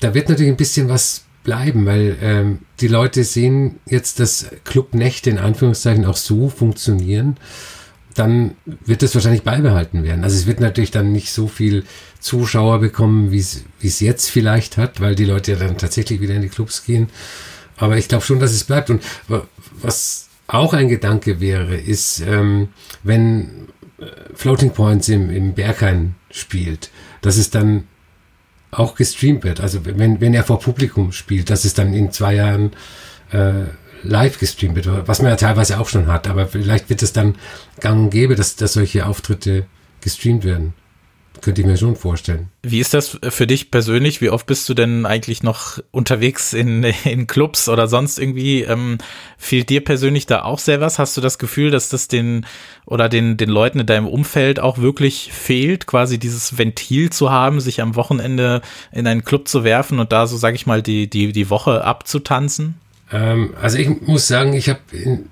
Da 0.00 0.14
wird 0.14 0.28
natürlich 0.28 0.52
ein 0.52 0.56
bisschen 0.56 0.88
was 0.88 1.25
bleiben, 1.46 1.86
weil 1.86 2.16
ähm, 2.20 2.58
die 2.80 2.88
Leute 2.88 3.22
sehen 3.22 3.76
jetzt, 3.86 4.18
dass 4.18 4.50
Clubnächte 4.64 5.30
in 5.30 5.38
Anführungszeichen 5.38 6.04
auch 6.04 6.16
so 6.16 6.48
funktionieren. 6.48 7.36
Dann 8.14 8.56
wird 8.64 9.04
es 9.04 9.14
wahrscheinlich 9.14 9.44
beibehalten 9.44 10.02
werden. 10.02 10.24
Also 10.24 10.36
es 10.36 10.46
wird 10.46 10.58
natürlich 10.58 10.90
dann 10.90 11.12
nicht 11.12 11.30
so 11.30 11.46
viel 11.46 11.84
Zuschauer 12.18 12.80
bekommen, 12.80 13.30
wie 13.30 13.38
es 13.38 14.00
jetzt 14.00 14.28
vielleicht 14.28 14.76
hat, 14.76 15.00
weil 15.00 15.14
die 15.14 15.24
Leute 15.24 15.52
ja 15.52 15.58
dann 15.58 15.78
tatsächlich 15.78 16.20
wieder 16.20 16.34
in 16.34 16.42
die 16.42 16.48
Clubs 16.48 16.84
gehen. 16.84 17.10
Aber 17.76 17.96
ich 17.96 18.08
glaube 18.08 18.24
schon, 18.24 18.40
dass 18.40 18.52
es 18.52 18.64
bleibt. 18.64 18.90
Und 18.90 19.02
was 19.80 20.28
auch 20.48 20.72
ein 20.72 20.88
Gedanke 20.88 21.40
wäre, 21.40 21.76
ist, 21.76 22.24
ähm, 22.26 22.70
wenn 23.04 23.68
äh, 23.98 24.06
Floating 24.34 24.72
Points 24.72 25.08
im, 25.08 25.30
im 25.30 25.54
Berghain 25.54 26.16
spielt, 26.30 26.90
dass 27.20 27.36
es 27.36 27.50
dann 27.50 27.84
auch 28.76 28.94
gestreamt 28.94 29.44
wird. 29.44 29.60
Also 29.60 29.84
wenn, 29.84 30.20
wenn 30.20 30.34
er 30.34 30.44
vor 30.44 30.60
Publikum 30.60 31.12
spielt, 31.12 31.50
dass 31.50 31.64
es 31.64 31.74
dann 31.74 31.94
in 31.94 32.12
zwei 32.12 32.34
Jahren 32.34 32.72
äh, 33.32 33.64
live 34.02 34.38
gestreamt 34.38 34.76
wird, 34.76 35.08
was 35.08 35.20
man 35.22 35.30
ja 35.30 35.36
teilweise 35.36 35.80
auch 35.80 35.88
schon 35.88 36.06
hat, 36.06 36.28
aber 36.28 36.46
vielleicht 36.46 36.90
wird 36.90 37.02
es 37.02 37.12
dann 37.12 37.36
gang 37.80 38.04
und 38.04 38.10
gäbe, 38.10 38.36
dass, 38.36 38.56
dass 38.56 38.74
solche 38.74 39.06
Auftritte 39.06 39.66
gestreamt 40.00 40.44
werden. 40.44 40.74
Könnte 41.46 41.60
ich 41.60 41.66
mir 41.68 41.76
schon 41.76 41.94
vorstellen. 41.94 42.48
Wie 42.64 42.80
ist 42.80 42.92
das 42.92 43.20
für 43.22 43.46
dich 43.46 43.70
persönlich? 43.70 44.20
Wie 44.20 44.30
oft 44.30 44.46
bist 44.46 44.68
du 44.68 44.74
denn 44.74 45.06
eigentlich 45.06 45.44
noch 45.44 45.78
unterwegs 45.92 46.52
in, 46.52 46.82
in 47.04 47.28
Clubs 47.28 47.68
oder 47.68 47.86
sonst 47.86 48.18
irgendwie? 48.18 48.62
Ähm, 48.62 48.98
fehlt 49.38 49.70
dir 49.70 49.84
persönlich 49.84 50.26
da 50.26 50.42
auch 50.42 50.58
sehr 50.58 50.80
was? 50.80 50.98
Hast 50.98 51.16
du 51.16 51.20
das 51.20 51.38
Gefühl, 51.38 51.70
dass 51.70 51.88
das 51.88 52.08
den 52.08 52.46
oder 52.84 53.08
den, 53.08 53.36
den 53.36 53.48
Leuten 53.48 53.78
in 53.78 53.86
deinem 53.86 54.08
Umfeld 54.08 54.58
auch 54.58 54.78
wirklich 54.78 55.30
fehlt, 55.32 55.86
quasi 55.86 56.18
dieses 56.18 56.58
Ventil 56.58 57.10
zu 57.10 57.30
haben, 57.30 57.60
sich 57.60 57.80
am 57.80 57.94
Wochenende 57.94 58.60
in 58.90 59.06
einen 59.06 59.24
Club 59.24 59.46
zu 59.46 59.62
werfen 59.62 60.00
und 60.00 60.10
da 60.10 60.26
so, 60.26 60.36
sag 60.36 60.56
ich 60.56 60.66
mal, 60.66 60.82
die, 60.82 61.08
die, 61.08 61.30
die 61.30 61.48
Woche 61.48 61.84
abzutanzen? 61.84 62.74
Ähm, 63.12 63.54
also 63.62 63.78
ich 63.78 63.88
muss 64.00 64.26
sagen, 64.26 64.52
ich 64.54 64.68
habe 64.68 64.80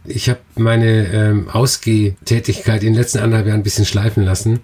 ich 0.04 0.30
hab 0.30 0.38
meine 0.54 1.12
ähm, 1.12 1.48
Ausgehtätigkeit 1.48 2.84
in 2.84 2.92
den 2.92 3.00
letzten 3.02 3.18
anderthalb 3.18 3.48
Jahren 3.48 3.60
ein 3.60 3.64
bisschen 3.64 3.84
schleifen 3.84 4.22
lassen 4.22 4.60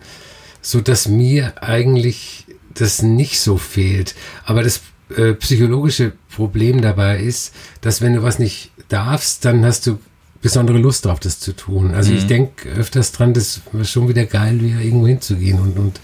so 0.63 0.81
dass 0.81 1.09
mir 1.09 1.63
eigentlich 1.63 2.47
das 2.75 3.03
nicht 3.03 3.41
so 3.41 3.57
fehlt. 3.57 4.15
Aber 4.45 4.63
das 4.63 4.81
äh, 5.17 5.33
psychologische 5.35 6.13
Problem 6.35 6.81
dabei 6.81 7.19
ist, 7.19 7.53
dass 7.81 8.01
wenn 8.01 8.15
du 8.15 8.23
was 8.23 8.39
nicht 8.39 8.71
darfst, 8.89 9.45
dann 9.45 9.65
hast 9.65 9.87
du 9.87 9.99
besondere 10.41 10.79
Lust 10.79 11.05
drauf, 11.05 11.21
das 11.21 11.41
zu 11.41 11.55
tun. 11.55 11.95
Also 11.95 12.13
mhm. 12.13 12.19
ich 12.19 12.27
denke 12.27 12.69
öfters 12.71 13.13
dran, 13.13 13.35
das 13.35 13.61
war 13.73 13.85
schon 13.85 14.09
wieder 14.09 14.25
geil, 14.25 14.61
wieder 14.61 14.81
irgendwo 14.81 15.07
hinzugehen 15.07 15.61
und, 15.61 15.79
und 15.79 16.01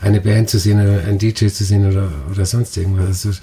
eine 0.00 0.20
Band 0.20 0.48
zu 0.50 0.58
sehen 0.58 0.80
oder 0.80 1.04
einen 1.04 1.18
DJ 1.18 1.48
zu 1.48 1.64
sehen 1.64 1.88
oder, 1.88 2.10
oder 2.30 2.46
sonst 2.46 2.76
irgendwas. 2.76 3.26
Also 3.26 3.38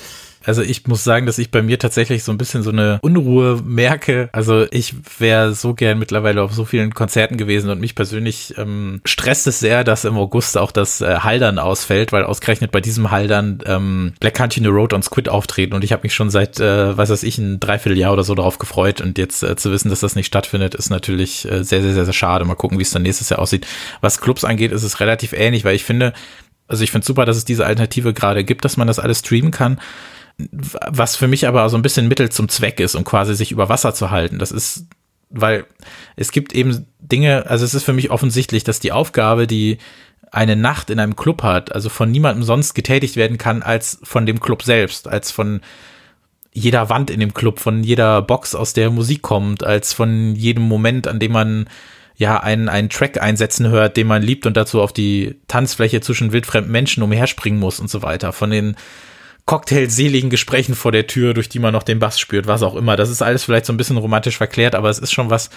also 0.45 0.61
ich 0.61 0.85
muss 0.87 1.03
sagen, 1.03 1.25
dass 1.25 1.37
ich 1.37 1.51
bei 1.51 1.61
mir 1.61 1.79
tatsächlich 1.79 2.23
so 2.23 2.31
ein 2.31 2.37
bisschen 2.37 2.63
so 2.63 2.69
eine 2.69 2.99
Unruhe 3.01 3.61
merke. 3.63 4.29
Also 4.31 4.65
ich 4.71 4.93
wäre 5.19 5.53
so 5.53 5.73
gern 5.73 5.99
mittlerweile 5.99 6.43
auf 6.43 6.53
so 6.53 6.65
vielen 6.65 6.93
Konzerten 6.93 7.37
gewesen 7.37 7.69
und 7.69 7.79
mich 7.79 7.95
persönlich 7.95 8.53
ähm, 8.57 9.01
stresst 9.05 9.47
es 9.47 9.59
sehr, 9.59 9.83
dass 9.83 10.05
im 10.05 10.17
August 10.17 10.57
auch 10.57 10.71
das 10.71 11.01
äh, 11.01 11.17
Haldern 11.19 11.59
ausfällt, 11.59 12.11
weil 12.11 12.23
ausgerechnet 12.23 12.71
bei 12.71 12.81
diesem 12.81 13.11
Haldern 13.11 13.59
ähm, 13.65 14.13
Black 14.19 14.35
Country 14.35 14.61
New 14.61 14.71
Road 14.71 14.93
und 14.93 15.03
Squid 15.03 15.29
auftreten 15.29 15.73
und 15.73 15.83
ich 15.83 15.91
habe 15.91 16.03
mich 16.03 16.13
schon 16.13 16.29
seit, 16.29 16.59
äh, 16.59 16.97
was 16.97 17.09
weiß 17.09 17.23
ich, 17.23 17.37
ein 17.37 17.59
Dreivierteljahr 17.59 18.13
oder 18.13 18.23
so 18.23 18.35
darauf 18.35 18.59
gefreut 18.59 19.01
und 19.01 19.17
jetzt 19.17 19.43
äh, 19.43 19.55
zu 19.55 19.71
wissen, 19.71 19.89
dass 19.89 20.01
das 20.01 20.15
nicht 20.15 20.27
stattfindet, 20.27 20.75
ist 20.75 20.89
natürlich 20.89 21.45
äh, 21.45 21.63
sehr, 21.63 21.81
sehr, 21.81 21.93
sehr, 21.93 22.05
sehr 22.05 22.13
schade. 22.13 22.45
Mal 22.45 22.55
gucken, 22.55 22.77
wie 22.77 22.83
es 22.83 22.91
dann 22.91 23.01
nächstes 23.01 23.29
Jahr 23.29 23.39
aussieht. 23.39 23.65
Was 24.01 24.21
Clubs 24.21 24.43
angeht, 24.43 24.71
ist 24.71 24.83
es 24.83 24.99
relativ 24.99 25.33
ähnlich, 25.33 25.65
weil 25.65 25.75
ich 25.75 25.83
finde, 25.83 26.13
also 26.67 26.83
ich 26.83 26.91
finde 26.91 27.05
super, 27.05 27.25
dass 27.25 27.37
es 27.37 27.45
diese 27.45 27.65
Alternative 27.65 28.13
gerade 28.13 28.43
gibt, 28.43 28.65
dass 28.65 28.77
man 28.77 28.87
das 28.87 28.99
alles 28.99 29.19
streamen 29.19 29.51
kann 29.51 29.79
was 30.37 31.15
für 31.15 31.27
mich 31.27 31.47
aber 31.47 31.69
so 31.69 31.77
ein 31.77 31.81
bisschen 31.81 32.07
Mittel 32.07 32.29
zum 32.29 32.49
Zweck 32.49 32.79
ist, 32.79 32.95
um 32.95 33.03
quasi 33.03 33.35
sich 33.35 33.51
über 33.51 33.69
Wasser 33.69 33.93
zu 33.93 34.11
halten. 34.11 34.39
Das 34.39 34.51
ist, 34.51 34.85
weil 35.29 35.65
es 36.15 36.31
gibt 36.31 36.53
eben 36.53 36.87
Dinge, 36.99 37.45
also 37.47 37.63
es 37.63 37.73
ist 37.73 37.83
für 37.83 37.93
mich 37.93 38.11
offensichtlich, 38.11 38.63
dass 38.63 38.79
die 38.79 38.91
Aufgabe, 38.91 39.47
die 39.47 39.77
eine 40.31 40.55
Nacht 40.55 40.89
in 40.89 40.99
einem 40.99 41.15
Club 41.15 41.43
hat, 41.43 41.73
also 41.73 41.87
von 41.87 42.11
niemandem 42.11 42.43
sonst 42.43 42.73
getätigt 42.73 43.15
werden 43.15 43.37
kann 43.37 43.63
als 43.63 43.99
von 44.03 44.25
dem 44.25 44.41
Club 44.41 44.63
selbst, 44.63 45.07
als 45.07 45.31
von 45.31 45.61
jeder 46.51 46.89
Wand 46.89 47.09
in 47.09 47.19
dem 47.19 47.33
Club, 47.33 47.59
von 47.59 47.83
jeder 47.83 48.21
Box, 48.21 48.55
aus 48.55 48.73
der 48.73 48.89
Musik 48.89 49.21
kommt, 49.21 49.63
als 49.63 49.93
von 49.93 50.35
jedem 50.35 50.63
Moment, 50.63 51.07
an 51.07 51.19
dem 51.19 51.31
man 51.31 51.69
ja 52.17 52.39
einen, 52.39 52.69
einen 52.69 52.89
Track 52.89 53.21
einsetzen 53.21 53.69
hört, 53.69 53.97
den 53.97 54.07
man 54.07 54.23
liebt 54.23 54.45
und 54.45 54.55
dazu 54.55 54.81
auf 54.81 54.93
die 54.93 55.35
Tanzfläche 55.47 56.01
zwischen 56.01 56.31
wildfremden 56.31 56.71
Menschen 56.71 57.03
umherspringen 57.03 57.59
muss 57.59 57.79
und 57.79 57.89
so 57.89 58.01
weiter. 58.01 58.31
Von 58.31 58.51
den 58.51 58.75
cocktailseligen 59.45 60.29
Gesprächen 60.29 60.75
vor 60.75 60.91
der 60.91 61.07
Tür, 61.07 61.33
durch 61.33 61.49
die 61.49 61.59
man 61.59 61.73
noch 61.73 61.83
den 61.83 61.99
Bass 61.99 62.19
spürt, 62.19 62.47
was 62.47 62.63
auch 62.63 62.75
immer. 62.75 62.95
Das 62.95 63.09
ist 63.09 63.21
alles 63.21 63.43
vielleicht 63.43 63.65
so 63.65 63.73
ein 63.73 63.77
bisschen 63.77 63.97
romantisch 63.97 64.37
verklärt, 64.37 64.75
aber 64.75 64.89
es 64.89 64.99
ist 64.99 65.11
schon 65.11 65.29
was, 65.29 65.49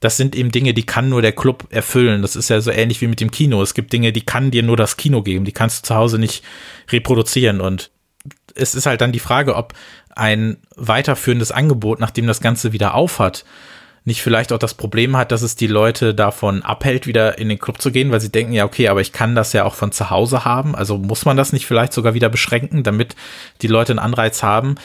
das 0.00 0.16
sind 0.16 0.34
eben 0.34 0.50
Dinge, 0.50 0.74
die 0.74 0.84
kann 0.84 1.08
nur 1.08 1.22
der 1.22 1.32
Club 1.32 1.66
erfüllen. 1.70 2.22
Das 2.22 2.36
ist 2.36 2.50
ja 2.50 2.60
so 2.60 2.70
ähnlich 2.70 3.00
wie 3.00 3.06
mit 3.06 3.20
dem 3.20 3.30
Kino. 3.30 3.62
Es 3.62 3.74
gibt 3.74 3.92
Dinge, 3.92 4.12
die 4.12 4.24
kann 4.24 4.50
dir 4.50 4.62
nur 4.62 4.76
das 4.76 4.96
Kino 4.96 5.22
geben, 5.22 5.44
die 5.44 5.52
kannst 5.52 5.84
du 5.84 5.88
zu 5.88 5.94
Hause 5.94 6.18
nicht 6.18 6.44
reproduzieren. 6.90 7.60
Und 7.60 7.90
es 8.54 8.74
ist 8.74 8.86
halt 8.86 9.00
dann 9.00 9.12
die 9.12 9.18
Frage, 9.20 9.56
ob 9.56 9.74
ein 10.14 10.58
weiterführendes 10.76 11.52
Angebot, 11.52 12.00
nachdem 12.00 12.26
das 12.26 12.40
Ganze 12.40 12.72
wieder 12.72 12.94
aufhat, 12.94 13.44
nicht 14.04 14.22
vielleicht 14.22 14.52
auch 14.52 14.58
das 14.58 14.74
Problem 14.74 15.16
hat, 15.16 15.30
dass 15.30 15.42
es 15.42 15.56
die 15.56 15.66
Leute 15.66 16.14
davon 16.14 16.62
abhält, 16.62 17.06
wieder 17.06 17.38
in 17.38 17.48
den 17.48 17.58
Club 17.58 17.80
zu 17.80 17.90
gehen, 17.92 18.10
weil 18.10 18.20
sie 18.20 18.32
denken, 18.32 18.52
ja, 18.52 18.64
okay, 18.64 18.88
aber 18.88 19.00
ich 19.00 19.12
kann 19.12 19.34
das 19.34 19.52
ja 19.52 19.64
auch 19.64 19.74
von 19.74 19.92
zu 19.92 20.10
Hause 20.10 20.44
haben. 20.44 20.74
Also 20.74 20.96
muss 20.98 21.24
man 21.24 21.36
das 21.36 21.52
nicht 21.52 21.66
vielleicht 21.66 21.92
sogar 21.92 22.14
wieder 22.14 22.28
beschränken, 22.28 22.82
damit 22.82 23.14
die 23.62 23.66
Leute 23.66 23.92
einen 23.92 23.98
Anreiz 23.98 24.42
haben? 24.42 24.76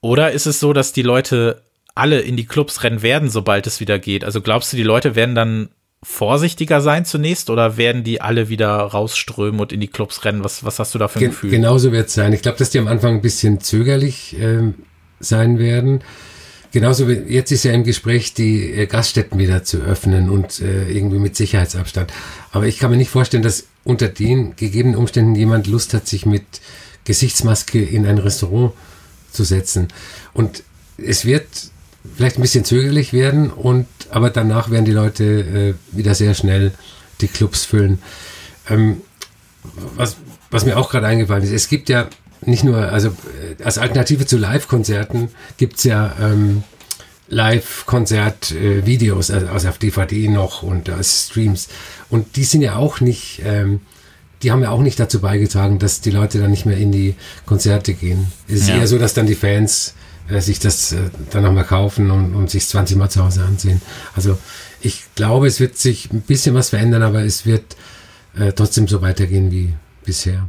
Oder 0.00 0.32
ist 0.32 0.46
es 0.46 0.60
so, 0.60 0.72
dass 0.72 0.92
die 0.92 1.02
Leute 1.02 1.62
alle 1.94 2.20
in 2.20 2.36
die 2.36 2.46
Clubs 2.46 2.82
rennen 2.82 3.02
werden, 3.02 3.30
sobald 3.30 3.66
es 3.66 3.80
wieder 3.80 3.98
geht? 3.98 4.24
Also 4.24 4.40
glaubst 4.40 4.72
du, 4.72 4.76
die 4.76 4.82
Leute 4.82 5.14
werden 5.14 5.34
dann 5.34 5.68
vorsichtiger 6.02 6.80
sein 6.80 7.04
zunächst 7.04 7.48
oder 7.50 7.76
werden 7.76 8.04
die 8.04 8.20
alle 8.20 8.48
wieder 8.48 8.76
rausströmen 8.76 9.60
und 9.60 9.72
in 9.72 9.80
die 9.80 9.88
Clubs 9.88 10.24
rennen? 10.24 10.44
Was, 10.44 10.64
was 10.64 10.78
hast 10.78 10.94
du 10.94 10.98
da 10.98 11.08
für 11.08 11.18
ein 11.18 11.20
Gen 11.20 11.30
Gefühl? 11.30 11.50
Genauso 11.50 11.92
wird 11.92 12.08
es 12.08 12.14
sein. 12.14 12.32
Ich 12.32 12.42
glaube, 12.42 12.58
dass 12.58 12.70
die 12.70 12.78
am 12.78 12.88
Anfang 12.88 13.14
ein 13.14 13.22
bisschen 13.22 13.60
zögerlich 13.60 14.38
äh, 14.38 14.72
sein 15.20 15.58
werden. 15.58 16.02
Genauso 16.72 17.08
wie 17.08 17.14
jetzt 17.32 17.52
ist 17.52 17.64
ja 17.64 17.72
im 17.72 17.84
Gespräch, 17.84 18.34
die 18.34 18.72
äh, 18.72 18.86
Gaststätten 18.86 19.38
wieder 19.38 19.64
zu 19.64 19.78
öffnen 19.78 20.30
und 20.30 20.60
äh, 20.60 20.90
irgendwie 20.90 21.18
mit 21.18 21.36
Sicherheitsabstand. 21.36 22.12
Aber 22.52 22.66
ich 22.66 22.78
kann 22.78 22.90
mir 22.90 22.96
nicht 22.96 23.10
vorstellen, 23.10 23.42
dass 23.42 23.66
unter 23.84 24.08
den 24.08 24.56
gegebenen 24.56 24.96
Umständen 24.96 25.34
jemand 25.34 25.66
Lust 25.66 25.94
hat, 25.94 26.06
sich 26.06 26.26
mit 26.26 26.44
Gesichtsmaske 27.04 27.82
in 27.82 28.06
ein 28.06 28.18
Restaurant 28.18 28.72
zu 29.30 29.44
setzen. 29.44 29.88
Und 30.32 30.62
es 30.98 31.24
wird 31.24 31.46
vielleicht 32.16 32.38
ein 32.38 32.42
bisschen 32.42 32.64
zögerlich 32.64 33.12
werden 33.12 33.50
und 33.50 33.86
aber 34.10 34.30
danach 34.30 34.70
werden 34.70 34.84
die 34.84 34.92
Leute 34.92 35.24
äh, 35.92 35.96
wieder 35.96 36.14
sehr 36.14 36.34
schnell 36.34 36.72
die 37.20 37.28
Clubs 37.28 37.64
füllen. 37.64 38.00
Ähm, 38.68 39.00
was, 39.96 40.16
was 40.50 40.64
mir 40.64 40.76
auch 40.76 40.90
gerade 40.90 41.06
eingefallen 41.06 41.42
ist, 41.42 41.52
es 41.52 41.68
gibt 41.68 41.88
ja 41.88 42.08
nicht 42.44 42.64
nur, 42.64 42.92
also 42.92 43.08
äh, 43.08 43.62
als 43.62 43.78
Alternative 43.78 44.26
zu 44.26 44.36
Live-Konzerten 44.36 45.30
gibt 45.56 45.76
es 45.76 45.84
ja 45.84 46.14
ähm, 46.20 46.64
Live-Konzert-Videos, 47.28 49.30
äh, 49.30 49.46
also 49.52 49.68
auf 49.68 49.78
DVD 49.78 50.28
noch 50.28 50.62
und 50.62 50.88
als 50.90 51.28
Streams. 51.28 51.68
Und 52.08 52.36
die 52.36 52.44
sind 52.44 52.62
ja 52.62 52.76
auch 52.76 53.00
nicht, 53.00 53.42
ähm, 53.44 53.80
die 54.42 54.52
haben 54.52 54.62
ja 54.62 54.70
auch 54.70 54.82
nicht 54.82 55.00
dazu 55.00 55.20
beigetragen, 55.20 55.78
dass 55.78 56.00
die 56.00 56.10
Leute 56.10 56.38
dann 56.38 56.50
nicht 56.50 56.66
mehr 56.66 56.76
in 56.76 56.92
die 56.92 57.14
Konzerte 57.46 57.94
gehen. 57.94 58.32
Es 58.48 58.60
ist 58.60 58.68
ja. 58.68 58.76
eher 58.76 58.86
so, 58.86 58.98
dass 58.98 59.14
dann 59.14 59.26
die 59.26 59.34
Fans 59.34 59.94
äh, 60.28 60.40
sich 60.40 60.58
das 60.58 60.92
äh, 60.92 60.98
dann 61.30 61.42
nochmal 61.42 61.64
kaufen 61.64 62.10
und, 62.10 62.34
und 62.34 62.50
sich 62.50 62.66
20 62.66 62.96
Mal 62.96 63.10
zu 63.10 63.24
Hause 63.24 63.44
ansehen. 63.44 63.80
Also 64.14 64.38
ich 64.80 65.04
glaube, 65.14 65.46
es 65.46 65.58
wird 65.58 65.78
sich 65.78 66.12
ein 66.12 66.20
bisschen 66.20 66.54
was 66.54 66.70
verändern, 66.70 67.02
aber 67.02 67.24
es 67.24 67.46
wird 67.46 67.76
äh, 68.38 68.52
trotzdem 68.52 68.86
so 68.86 69.02
weitergehen 69.02 69.50
wie 69.50 69.72
bisher. 70.04 70.48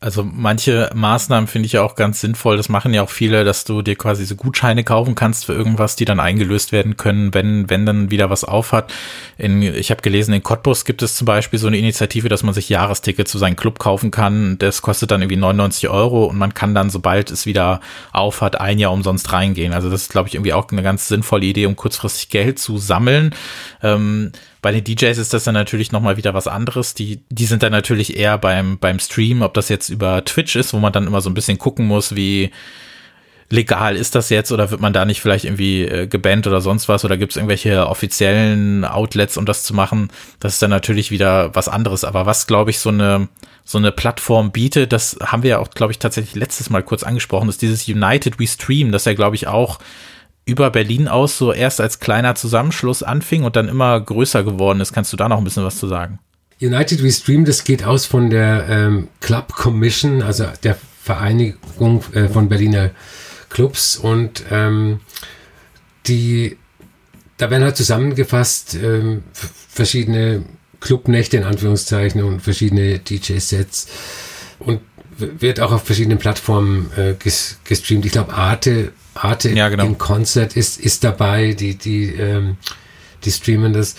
Also 0.00 0.22
manche 0.22 0.90
Maßnahmen 0.94 1.48
finde 1.48 1.66
ich 1.66 1.72
ja 1.72 1.82
auch 1.82 1.96
ganz 1.96 2.20
sinnvoll. 2.20 2.56
Das 2.56 2.68
machen 2.68 2.94
ja 2.94 3.02
auch 3.02 3.10
viele, 3.10 3.44
dass 3.44 3.64
du 3.64 3.82
dir 3.82 3.96
quasi 3.96 4.24
so 4.26 4.36
Gutscheine 4.36 4.84
kaufen 4.84 5.16
kannst 5.16 5.44
für 5.46 5.54
irgendwas, 5.54 5.96
die 5.96 6.04
dann 6.04 6.20
eingelöst 6.20 6.70
werden 6.70 6.96
können, 6.96 7.34
wenn, 7.34 7.68
wenn 7.68 7.84
dann 7.84 8.08
wieder 8.08 8.30
was 8.30 8.44
aufhat. 8.44 8.92
In, 9.38 9.60
ich 9.60 9.90
habe 9.90 10.00
gelesen, 10.00 10.34
in 10.34 10.44
Cottbus 10.44 10.84
gibt 10.84 11.02
es 11.02 11.16
zum 11.16 11.24
Beispiel 11.24 11.58
so 11.58 11.66
eine 11.66 11.78
Initiative, 11.78 12.28
dass 12.28 12.44
man 12.44 12.54
sich 12.54 12.68
Jahrestickets 12.68 13.32
zu 13.32 13.38
seinem 13.38 13.56
Club 13.56 13.80
kaufen 13.80 14.12
kann. 14.12 14.56
Das 14.58 14.82
kostet 14.82 15.10
dann 15.10 15.20
irgendwie 15.20 15.36
99 15.36 15.88
Euro 15.88 16.26
und 16.26 16.38
man 16.38 16.54
kann 16.54 16.76
dann, 16.76 16.90
sobald 16.90 17.32
es 17.32 17.44
wieder 17.44 17.80
aufhat, 18.12 18.60
ein 18.60 18.78
Jahr 18.78 18.92
umsonst 18.92 19.32
reingehen. 19.32 19.72
Also 19.72 19.90
das 19.90 20.02
ist, 20.02 20.12
glaube 20.12 20.28
ich, 20.28 20.36
irgendwie 20.36 20.52
auch 20.52 20.70
eine 20.70 20.84
ganz 20.84 21.08
sinnvolle 21.08 21.46
Idee, 21.46 21.66
um 21.66 21.74
kurzfristig 21.74 22.28
Geld 22.28 22.60
zu 22.60 22.78
sammeln. 22.78 23.34
Ähm, 23.82 24.30
bei 24.60 24.72
den 24.72 24.84
DJs 24.84 25.18
ist 25.18 25.32
das 25.32 25.44
dann 25.44 25.54
natürlich 25.54 25.92
nochmal 25.92 26.16
wieder 26.16 26.34
was 26.34 26.48
anderes. 26.48 26.94
Die, 26.94 27.20
die 27.30 27.46
sind 27.46 27.62
dann 27.62 27.72
natürlich 27.72 28.16
eher 28.16 28.38
beim, 28.38 28.78
beim 28.78 28.98
Stream, 28.98 29.42
ob 29.42 29.54
das 29.54 29.68
jetzt 29.68 29.88
über 29.88 30.24
Twitch 30.24 30.56
ist, 30.56 30.72
wo 30.72 30.78
man 30.78 30.92
dann 30.92 31.06
immer 31.06 31.20
so 31.20 31.30
ein 31.30 31.34
bisschen 31.34 31.58
gucken 31.58 31.86
muss, 31.86 32.16
wie, 32.16 32.50
legal 33.50 33.96
ist 33.96 34.14
das 34.14 34.28
jetzt 34.28 34.52
oder 34.52 34.70
wird 34.70 34.80
man 34.80 34.92
da 34.92 35.04
nicht 35.04 35.20
vielleicht 35.20 35.44
irgendwie 35.44 35.82
äh, 35.82 36.06
gebannt 36.06 36.46
oder 36.46 36.60
sonst 36.60 36.88
was 36.88 37.04
oder 37.04 37.16
gibt 37.16 37.32
es 37.32 37.36
irgendwelche 37.36 37.86
offiziellen 37.86 38.84
Outlets, 38.84 39.36
um 39.36 39.46
das 39.46 39.62
zu 39.62 39.74
machen? 39.74 40.10
Das 40.40 40.54
ist 40.54 40.62
dann 40.62 40.70
natürlich 40.70 41.10
wieder 41.10 41.54
was 41.54 41.68
anderes. 41.68 42.04
Aber 42.04 42.26
was, 42.26 42.46
glaube 42.46 42.70
ich, 42.70 42.78
so 42.78 42.90
eine, 42.90 43.28
so 43.64 43.78
eine 43.78 43.92
Plattform 43.92 44.52
bietet, 44.52 44.92
das 44.92 45.16
haben 45.22 45.42
wir 45.42 45.50
ja 45.50 45.58
auch, 45.58 45.70
glaube 45.70 45.92
ich, 45.92 45.98
tatsächlich 45.98 46.34
letztes 46.34 46.68
Mal 46.68 46.82
kurz 46.82 47.02
angesprochen, 47.02 47.48
ist 47.48 47.62
dieses 47.62 47.88
United 47.88 48.38
We 48.38 48.46
Stream, 48.46 48.92
das 48.92 49.06
ja, 49.06 49.14
glaube 49.14 49.36
ich, 49.36 49.46
auch 49.46 49.78
über 50.48 50.70
Berlin 50.70 51.08
aus 51.08 51.36
so 51.36 51.52
erst 51.52 51.80
als 51.80 52.00
kleiner 52.00 52.34
Zusammenschluss 52.34 53.02
anfing 53.02 53.44
und 53.44 53.54
dann 53.54 53.68
immer 53.68 54.00
größer 54.00 54.42
geworden 54.42 54.80
ist. 54.80 54.92
Kannst 54.92 55.12
du 55.12 55.16
da 55.16 55.28
noch 55.28 55.38
ein 55.38 55.44
bisschen 55.44 55.64
was 55.64 55.78
zu 55.78 55.86
sagen? 55.86 56.18
United 56.60 57.02
We 57.02 57.12
Stream, 57.12 57.44
das 57.44 57.62
geht 57.64 57.84
aus 57.84 58.06
von 58.06 58.30
der 58.30 58.66
ähm, 58.68 59.08
Club 59.20 59.52
Commission, 59.52 60.22
also 60.22 60.46
der 60.64 60.76
Vereinigung 61.02 62.02
äh, 62.14 62.28
von 62.28 62.48
Berliner 62.48 62.90
Clubs 63.50 63.96
und 63.96 64.42
ähm, 64.50 65.00
die, 66.06 66.56
da 67.36 67.50
werden 67.50 67.62
halt 67.62 67.76
zusammengefasst 67.76 68.76
ähm, 68.82 69.22
verschiedene 69.32 70.44
Clubnächte 70.80 71.36
in 71.36 71.44
Anführungszeichen 71.44 72.22
und 72.24 72.40
verschiedene 72.40 72.98
DJ-Sets 72.98 73.88
und 74.58 74.80
wird 75.18 75.60
auch 75.60 75.72
auf 75.72 75.84
verschiedenen 75.84 76.18
Plattformen 76.18 76.90
äh, 76.96 77.14
ges 77.18 77.58
gestreamt. 77.64 78.06
Ich 78.06 78.12
glaube, 78.12 78.34
Arte, 78.34 78.92
Arte 79.24 79.50
ja, 79.50 79.68
genau. 79.68 79.86
im 79.86 79.98
Konzert 79.98 80.56
ist, 80.56 80.80
ist 80.80 81.04
dabei, 81.04 81.52
die, 81.52 81.76
die, 81.76 82.06
ähm, 82.06 82.56
die 83.24 83.30
streamen 83.30 83.72
das. 83.72 83.96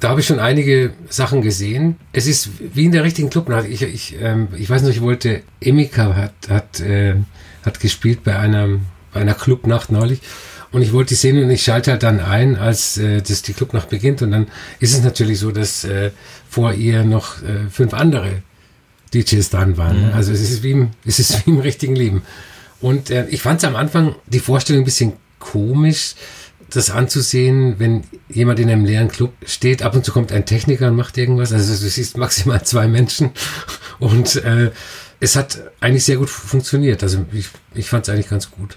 Da 0.00 0.10
habe 0.10 0.20
ich 0.20 0.26
schon 0.26 0.38
einige 0.40 0.92
Sachen 1.08 1.40
gesehen. 1.40 1.96
Es 2.12 2.26
ist 2.26 2.50
wie 2.74 2.84
in 2.84 2.92
der 2.92 3.04
richtigen 3.04 3.30
Clubnacht. 3.30 3.66
Ich, 3.68 3.82
ich, 3.82 4.16
ähm, 4.20 4.48
ich 4.56 4.68
weiß 4.68 4.82
nicht, 4.82 4.96
ich 4.96 5.02
wollte, 5.02 5.42
Emika 5.60 6.14
hat, 6.14 6.34
hat, 6.48 6.80
äh, 6.80 7.14
hat 7.64 7.80
gespielt 7.80 8.24
bei 8.24 8.38
einer, 8.38 8.68
bei 9.12 9.20
einer 9.20 9.34
Clubnacht 9.34 9.90
neulich. 9.90 10.20
Und 10.72 10.82
ich 10.82 10.92
wollte 10.92 11.10
die 11.10 11.14
sehen 11.14 11.42
und 11.42 11.50
ich 11.50 11.62
schalte 11.62 11.92
halt 11.92 12.02
dann 12.02 12.18
ein, 12.18 12.56
als 12.56 12.98
äh, 12.98 13.22
das 13.22 13.42
die 13.42 13.52
Clubnacht 13.52 13.88
beginnt. 13.90 14.22
Und 14.22 14.32
dann 14.32 14.48
ist 14.80 14.92
es 14.92 15.04
natürlich 15.04 15.38
so, 15.38 15.52
dass 15.52 15.84
äh, 15.84 16.10
vor 16.50 16.72
ihr 16.74 17.04
noch 17.04 17.40
äh, 17.42 17.70
fünf 17.70 17.94
andere 17.94 18.42
DJs 19.14 19.48
dran 19.50 19.76
waren. 19.76 20.08
Mhm. 20.08 20.14
Also 20.14 20.32
es 20.32 20.40
ist 20.40 20.64
wie 20.64 20.72
im, 20.72 20.90
es 21.06 21.20
ist 21.20 21.46
wie 21.46 21.50
im 21.50 21.60
richtigen 21.60 21.94
Leben. 21.94 22.22
Und 22.84 23.08
äh, 23.08 23.26
ich 23.30 23.40
fand 23.40 23.62
es 23.62 23.64
am 23.64 23.76
Anfang 23.76 24.14
die 24.26 24.40
Vorstellung 24.40 24.82
ein 24.82 24.84
bisschen 24.84 25.14
komisch, 25.38 26.16
das 26.68 26.90
anzusehen, 26.90 27.76
wenn 27.78 28.04
jemand 28.28 28.60
in 28.60 28.68
einem 28.68 28.84
leeren 28.84 29.08
Club 29.08 29.32
steht. 29.46 29.82
Ab 29.82 29.94
und 29.94 30.04
zu 30.04 30.12
kommt 30.12 30.30
ein 30.32 30.44
Techniker 30.44 30.88
und 30.88 30.96
macht 30.96 31.16
irgendwas. 31.16 31.50
Also 31.50 31.72
du 31.72 31.88
siehst 31.88 32.18
maximal 32.18 32.62
zwei 32.66 32.86
Menschen. 32.86 33.30
Und 34.00 34.36
äh, 34.36 34.70
es 35.18 35.34
hat 35.34 35.62
eigentlich 35.80 36.04
sehr 36.04 36.18
gut 36.18 36.28
funktioniert. 36.28 37.02
Also 37.02 37.24
ich, 37.32 37.46
ich 37.72 37.88
fand 37.88 38.06
es 38.06 38.12
eigentlich 38.12 38.28
ganz 38.28 38.50
gut. 38.50 38.76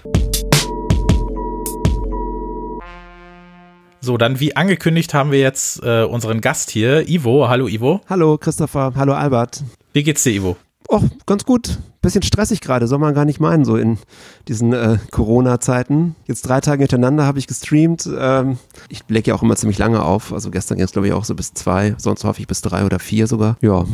So, 4.00 4.16
dann 4.16 4.40
wie 4.40 4.56
angekündigt 4.56 5.12
haben 5.12 5.32
wir 5.32 5.40
jetzt 5.40 5.82
äh, 5.82 6.04
unseren 6.04 6.40
Gast 6.40 6.70
hier, 6.70 7.06
Ivo. 7.06 7.50
Hallo 7.50 7.68
Ivo. 7.68 8.00
Hallo 8.08 8.38
Christopher, 8.38 8.94
hallo 8.96 9.12
Albert. 9.12 9.62
Wie 9.92 10.02
geht's 10.02 10.22
dir, 10.22 10.32
Ivo? 10.32 10.56
Oh, 10.90 11.02
ganz 11.26 11.44
gut. 11.44 11.78
Bisschen 12.00 12.22
stressig 12.22 12.62
gerade, 12.62 12.86
soll 12.86 12.98
man 12.98 13.12
gar 13.14 13.26
nicht 13.26 13.40
meinen, 13.40 13.66
so 13.66 13.76
in 13.76 13.98
diesen 14.48 14.72
äh, 14.72 14.96
Corona-Zeiten. 15.10 16.16
Jetzt 16.26 16.42
drei 16.42 16.62
Tage 16.62 16.82
hintereinander 16.82 17.26
habe 17.26 17.38
ich 17.38 17.46
gestreamt. 17.46 18.08
Ähm, 18.18 18.58
ich 18.88 19.02
lege 19.08 19.28
ja 19.28 19.34
auch 19.34 19.42
immer 19.42 19.56
ziemlich 19.56 19.76
lange 19.76 20.02
auf. 20.02 20.32
Also 20.32 20.50
gestern 20.50 20.78
ging 20.78 20.84
es, 20.86 20.92
glaube 20.92 21.08
ich, 21.08 21.12
auch 21.12 21.26
so 21.26 21.34
bis 21.34 21.52
zwei, 21.52 21.94
sonst 21.98 22.24
hoffe 22.24 22.40
ich 22.40 22.46
bis 22.46 22.62
drei 22.62 22.86
oder 22.86 22.98
vier 22.98 23.26
sogar. 23.26 23.58
Ja. 23.60 23.84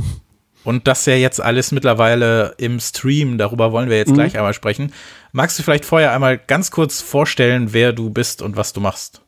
Und 0.62 0.86
das 0.86 1.04
ja 1.06 1.16
jetzt 1.16 1.40
alles 1.40 1.72
mittlerweile 1.72 2.54
im 2.58 2.78
Stream, 2.78 3.38
darüber 3.38 3.72
wollen 3.72 3.90
wir 3.90 3.96
jetzt 3.96 4.10
mhm. 4.10 4.14
gleich 4.14 4.36
einmal 4.36 4.54
sprechen. 4.54 4.92
Magst 5.32 5.58
du 5.58 5.64
vielleicht 5.64 5.84
vorher 5.84 6.12
einmal 6.12 6.38
ganz 6.38 6.70
kurz 6.70 7.02
vorstellen, 7.02 7.72
wer 7.72 7.92
du 7.92 8.10
bist 8.10 8.40
und 8.40 8.56
was 8.56 8.72
du 8.72 8.80
machst? 8.80 9.23